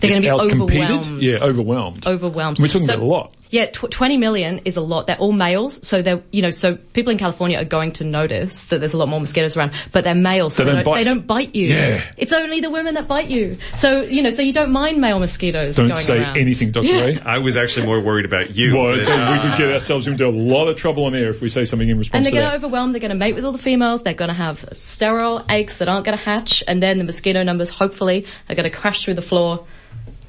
They're 0.00 0.10
gonna 0.10 0.20
be 0.20 0.28
outcompeted? 0.28 0.90
overwhelmed. 0.90 1.22
Yeah, 1.22 1.38
overwhelmed. 1.42 2.06
overwhelmed. 2.06 2.58
We're 2.60 2.68
talking 2.68 2.82
So- 2.86 2.94
about 2.94 3.02
a 3.02 3.06
lot. 3.06 3.34
Yeah, 3.50 3.66
tw- 3.66 3.90
20 3.90 4.16
million 4.16 4.60
is 4.64 4.76
a 4.76 4.80
lot. 4.80 5.06
They're 5.06 5.18
all 5.18 5.32
males, 5.32 5.86
so 5.86 6.02
they're, 6.02 6.22
you 6.30 6.40
know, 6.40 6.50
so 6.50 6.76
people 6.76 7.10
in 7.10 7.18
California 7.18 7.58
are 7.60 7.64
going 7.64 7.92
to 7.94 8.04
notice 8.04 8.64
that 8.66 8.78
there's 8.78 8.94
a 8.94 8.98
lot 8.98 9.08
more 9.08 9.20
mosquitoes 9.20 9.56
around, 9.56 9.72
but 9.92 10.04
they're 10.04 10.14
males, 10.14 10.54
so 10.54 10.64
They 10.64 10.70
they, 10.70 10.76
don't 10.76 10.84
don't, 10.84 10.92
bite. 10.94 10.98
they 10.98 11.04
don't 11.04 11.26
bite 11.26 11.54
you. 11.56 11.66
Yeah. 11.66 12.02
It's 12.16 12.32
only 12.32 12.60
the 12.60 12.70
women 12.70 12.94
that 12.94 13.08
bite 13.08 13.28
you. 13.28 13.58
So, 13.74 14.02
you 14.02 14.22
know, 14.22 14.30
so 14.30 14.42
you 14.42 14.52
don't 14.52 14.70
mind 14.70 15.00
male 15.00 15.18
mosquitoes 15.18 15.76
Don't 15.76 15.88
going 15.88 16.00
say 16.00 16.18
around. 16.18 16.36
anything, 16.36 16.70
Dr. 16.70 16.86
Yeah. 16.86 17.00
Ray. 17.00 17.18
I 17.20 17.38
was 17.38 17.56
actually 17.56 17.86
more 17.86 18.00
worried 18.00 18.24
about 18.24 18.54
you. 18.54 18.76
Well, 18.76 18.96
than, 18.96 19.04
tell 19.04 19.18
you, 19.18 19.24
we 19.32 19.38
uh, 19.38 19.42
could 19.50 19.58
get 19.58 19.72
ourselves 19.72 20.06
into 20.06 20.26
a 20.26 20.30
lot 20.30 20.68
of 20.68 20.76
trouble 20.76 21.04
on 21.06 21.14
air 21.16 21.30
if 21.30 21.40
we 21.40 21.48
say 21.48 21.64
something 21.64 21.88
in 21.88 21.98
response 21.98 22.18
And 22.18 22.24
they're 22.26 22.30
to 22.42 22.48
going 22.48 22.50
to 22.50 22.56
overwhelm, 22.56 22.92
they're 22.92 23.00
going 23.00 23.10
to 23.10 23.16
mate 23.16 23.34
with 23.34 23.44
all 23.44 23.52
the 23.52 23.58
females, 23.58 24.02
they're 24.02 24.14
going 24.14 24.28
to 24.28 24.34
have 24.34 24.64
sterile 24.74 25.44
eggs 25.48 25.78
that 25.78 25.88
aren't 25.88 26.04
going 26.04 26.16
to 26.16 26.22
hatch, 26.24 26.62
and 26.68 26.80
then 26.82 26.98
the 26.98 27.04
mosquito 27.04 27.42
numbers, 27.42 27.70
hopefully, 27.70 28.26
are 28.48 28.54
going 28.54 28.70
to 28.70 28.74
crash 28.76 29.04
through 29.04 29.14
the 29.14 29.22
floor. 29.22 29.66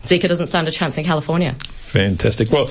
Zika 0.03 0.27
doesn't 0.27 0.47
stand 0.47 0.67
a 0.67 0.71
chance 0.71 0.97
in 0.97 1.03
California. 1.03 1.55
Fantastic. 1.91 2.49
Well, 2.51 2.69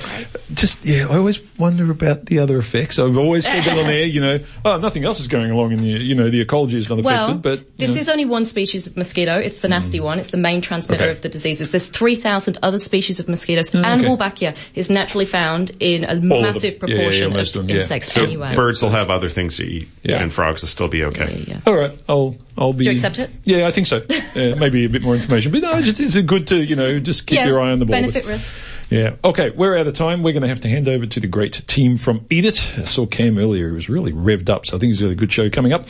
just 0.53 0.83
yeah, 0.83 1.07
I 1.07 1.17
always 1.17 1.41
wonder 1.59 1.91
about 1.91 2.25
the 2.25 2.39
other 2.39 2.57
effects. 2.57 2.97
I've 2.97 3.17
always 3.17 3.45
said 3.45 3.63
that 3.63 3.77
on 3.77 3.85
air. 3.91 4.05
You 4.05 4.19
know, 4.19 4.39
oh, 4.65 4.77
nothing 4.77 5.05
else 5.05 5.19
is 5.19 5.27
going 5.27 5.51
along 5.51 5.73
in 5.73 5.81
the 5.81 5.87
you 5.87 6.15
know 6.15 6.29
the 6.29 6.41
ecology 6.41 6.77
is 6.77 6.89
not 6.89 6.99
affected. 6.99 7.05
Well, 7.05 7.35
but 7.35 7.77
this 7.77 7.93
know. 7.93 7.97
is 7.97 8.09
only 8.09 8.25
one 8.25 8.45
species 8.45 8.87
of 8.87 8.97
mosquito. 8.97 9.37
It's 9.37 9.57
the 9.57 9.67
nasty 9.67 9.99
mm. 9.99 10.05
one. 10.05 10.19
It's 10.19 10.31
the 10.31 10.37
main 10.37 10.61
transmitter 10.61 11.03
Okay. 11.03 11.11
of 11.11 11.21
the 11.21 11.29
diseases. 11.29 11.71
There's 11.71 11.87
3,000 11.87 12.57
other 12.63 12.79
species 12.79 13.19
of 13.19 13.29
mosquitoes, 13.29 13.73
and 13.75 13.85
okay. 13.85 14.05
Wolbachia 14.05 14.55
is 14.73 14.89
naturally 14.89 15.25
found 15.25 15.71
in 15.79 16.03
a 16.03 16.07
All 16.07 16.15
of 16.15 16.23
massive 16.23 16.79
them. 16.79 16.89
Yeah, 16.89 16.95
yeah, 16.95 17.01
proportion 17.01 17.31
of, 17.31 17.37
of 17.37 17.53
them, 17.53 17.69
yeah. 17.69 17.75
insects 17.77 18.11
so 18.11 18.23
anyway. 18.23 18.55
birds 18.55 18.81
will 18.81 18.89
have 18.89 19.09
other 19.11 19.27
things 19.27 19.57
to 19.57 19.63
eat, 19.63 19.87
Yeah. 20.01 20.21
and 20.21 20.33
frogs 20.33 20.61
will 20.61 20.69
still 20.69 20.87
be 20.87 21.03
okay. 21.05 21.43
Yeah, 21.47 21.55
yeah. 21.55 21.59
All 21.67 21.75
right, 21.77 22.01
I'll 22.09 22.35
I'll 22.61 22.73
be. 22.73 22.83
Do 22.85 22.91
you 22.91 22.95
accept 22.95 23.17
it? 23.19 23.29
Yeah, 23.43 23.67
I 23.67 23.71
think 23.71 23.87
so. 23.87 24.01
Uh, 24.31 24.55
maybe 24.55 24.85
a 24.85 24.89
bit 24.89 25.01
more 25.01 25.13
information, 25.15 25.51
but 25.51 25.59
no, 25.61 25.73
it's, 25.77 25.99
it's 25.99 26.15
good 26.21 26.47
to 26.47 26.55
you 26.63 26.73
know 26.77 26.99
just 26.99 27.27
keep 27.27 27.35
Yeah, 27.35 27.47
your 27.47 27.59
eye 27.59 27.71
on 27.71 27.79
the 27.79 27.85
ball. 27.85 27.91
benefit 27.97 28.25
risk. 28.25 28.55
Yeah. 28.89 29.15
Okay, 29.25 29.49
we're 29.49 29.77
out 29.77 29.87
of 29.87 29.93
time. 29.93 30.23
We're 30.23 30.31
going 30.31 30.43
to 30.43 30.47
have 30.47 30.61
to 30.61 30.69
hand 30.69 30.87
over 30.87 31.05
to 31.05 31.19
the 31.19 31.27
great 31.27 31.67
team 31.67 31.97
from 31.97 32.25
Eat 32.29 32.45
It. 32.45 32.73
I 32.77 32.85
saw 32.85 33.05
Cam 33.05 33.37
earlier. 33.37 33.67
He 33.67 33.73
was 33.73 33.89
really 33.89 34.13
revved 34.13 34.49
up, 34.49 34.65
so 34.65 34.77
I 34.77 34.79
think 34.79 34.91
he's 34.91 35.01
got 35.01 35.09
a 35.11 35.15
good 35.15 35.33
show 35.33 35.49
coming 35.49 35.73
up. 35.73 35.85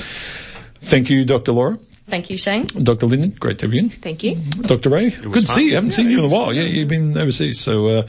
Thank 0.82 1.12
you, 1.12 1.24
Dr. 1.24 1.52
Laura. 1.52 1.78
Thank 2.10 2.30
you, 2.30 2.38
Shane. 2.38 2.66
Dr. 2.66 3.06
Linden, 3.06 3.30
great 3.40 3.60
to 3.60 3.68
have 3.68 3.74
you 3.74 3.80
in. 3.80 3.90
Thank 3.90 4.24
you. 4.24 4.36
Dr. 4.36 4.90
Ray, 4.90 5.12
good 5.12 5.34
to 5.34 5.48
see 5.48 5.68
you. 5.70 5.76
haven't 5.76 5.92
Yeah, 5.92 5.96
seen 5.96 6.10
you 6.10 6.20
in 6.20 6.26
a 6.26 6.28
while. 6.28 6.52
Yeah, 6.52 6.64
you've 6.64 6.90
been 6.90 7.18
overseas. 7.18 7.60
So, 7.62 7.88
uh, 7.88 8.08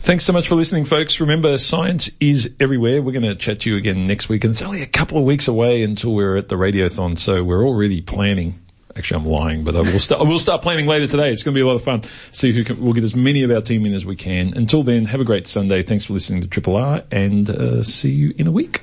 thanks 0.00 0.24
so 0.24 0.32
much 0.34 0.48
for 0.48 0.54
listening, 0.54 0.84
folks. 0.84 1.18
Remember, 1.18 1.56
science 1.56 2.10
is 2.20 2.50
everywhere. 2.60 3.00
We're 3.00 3.12
going 3.12 3.22
to 3.22 3.34
chat 3.36 3.60
to 3.60 3.70
you 3.70 3.76
again 3.76 4.06
next 4.06 4.28
week. 4.28 4.44
And 4.44 4.52
it's 4.52 4.60
only 4.60 4.82
a 4.82 4.86
couple 4.86 5.16
of 5.18 5.24
weeks 5.24 5.48
away 5.48 5.82
until 5.82 6.14
we're 6.14 6.36
at 6.36 6.48
the 6.48 6.56
Radiothon. 6.56 7.18
So 7.18 7.42
we're 7.42 7.64
already 7.64 8.02
planning. 8.02 8.58
Actually, 8.96 9.22
I'm 9.22 9.28
lying, 9.28 9.64
but 9.64 9.76
I 9.76 9.80
will 9.80 10.00
start, 10.00 10.20
I 10.20 10.24
will 10.24 10.40
start 10.40 10.60
planning 10.60 10.86
later 10.86 11.06
today. 11.06 11.30
It's 11.30 11.44
going 11.44 11.54
to 11.54 11.58
be 11.58 11.62
a 11.62 11.66
lot 11.66 11.76
of 11.76 11.84
fun. 11.84 12.02
See 12.32 12.52
who 12.52 12.64
can, 12.64 12.82
we'll 12.82 12.94
get 12.94 13.04
as 13.04 13.14
many 13.14 13.44
of 13.44 13.50
our 13.52 13.60
team 13.60 13.86
in 13.86 13.94
as 13.94 14.04
we 14.04 14.16
can. 14.16 14.52
Until 14.56 14.82
then, 14.82 15.04
have 15.04 15.20
a 15.20 15.24
great 15.24 15.46
Sunday. 15.46 15.84
Thanks 15.84 16.04
for 16.04 16.14
listening 16.14 16.40
to 16.40 16.48
Triple 16.48 16.76
R 16.76 17.04
and, 17.12 17.48
uh, 17.48 17.82
see 17.84 18.10
you 18.10 18.34
in 18.36 18.48
a 18.48 18.50
week. 18.50 18.82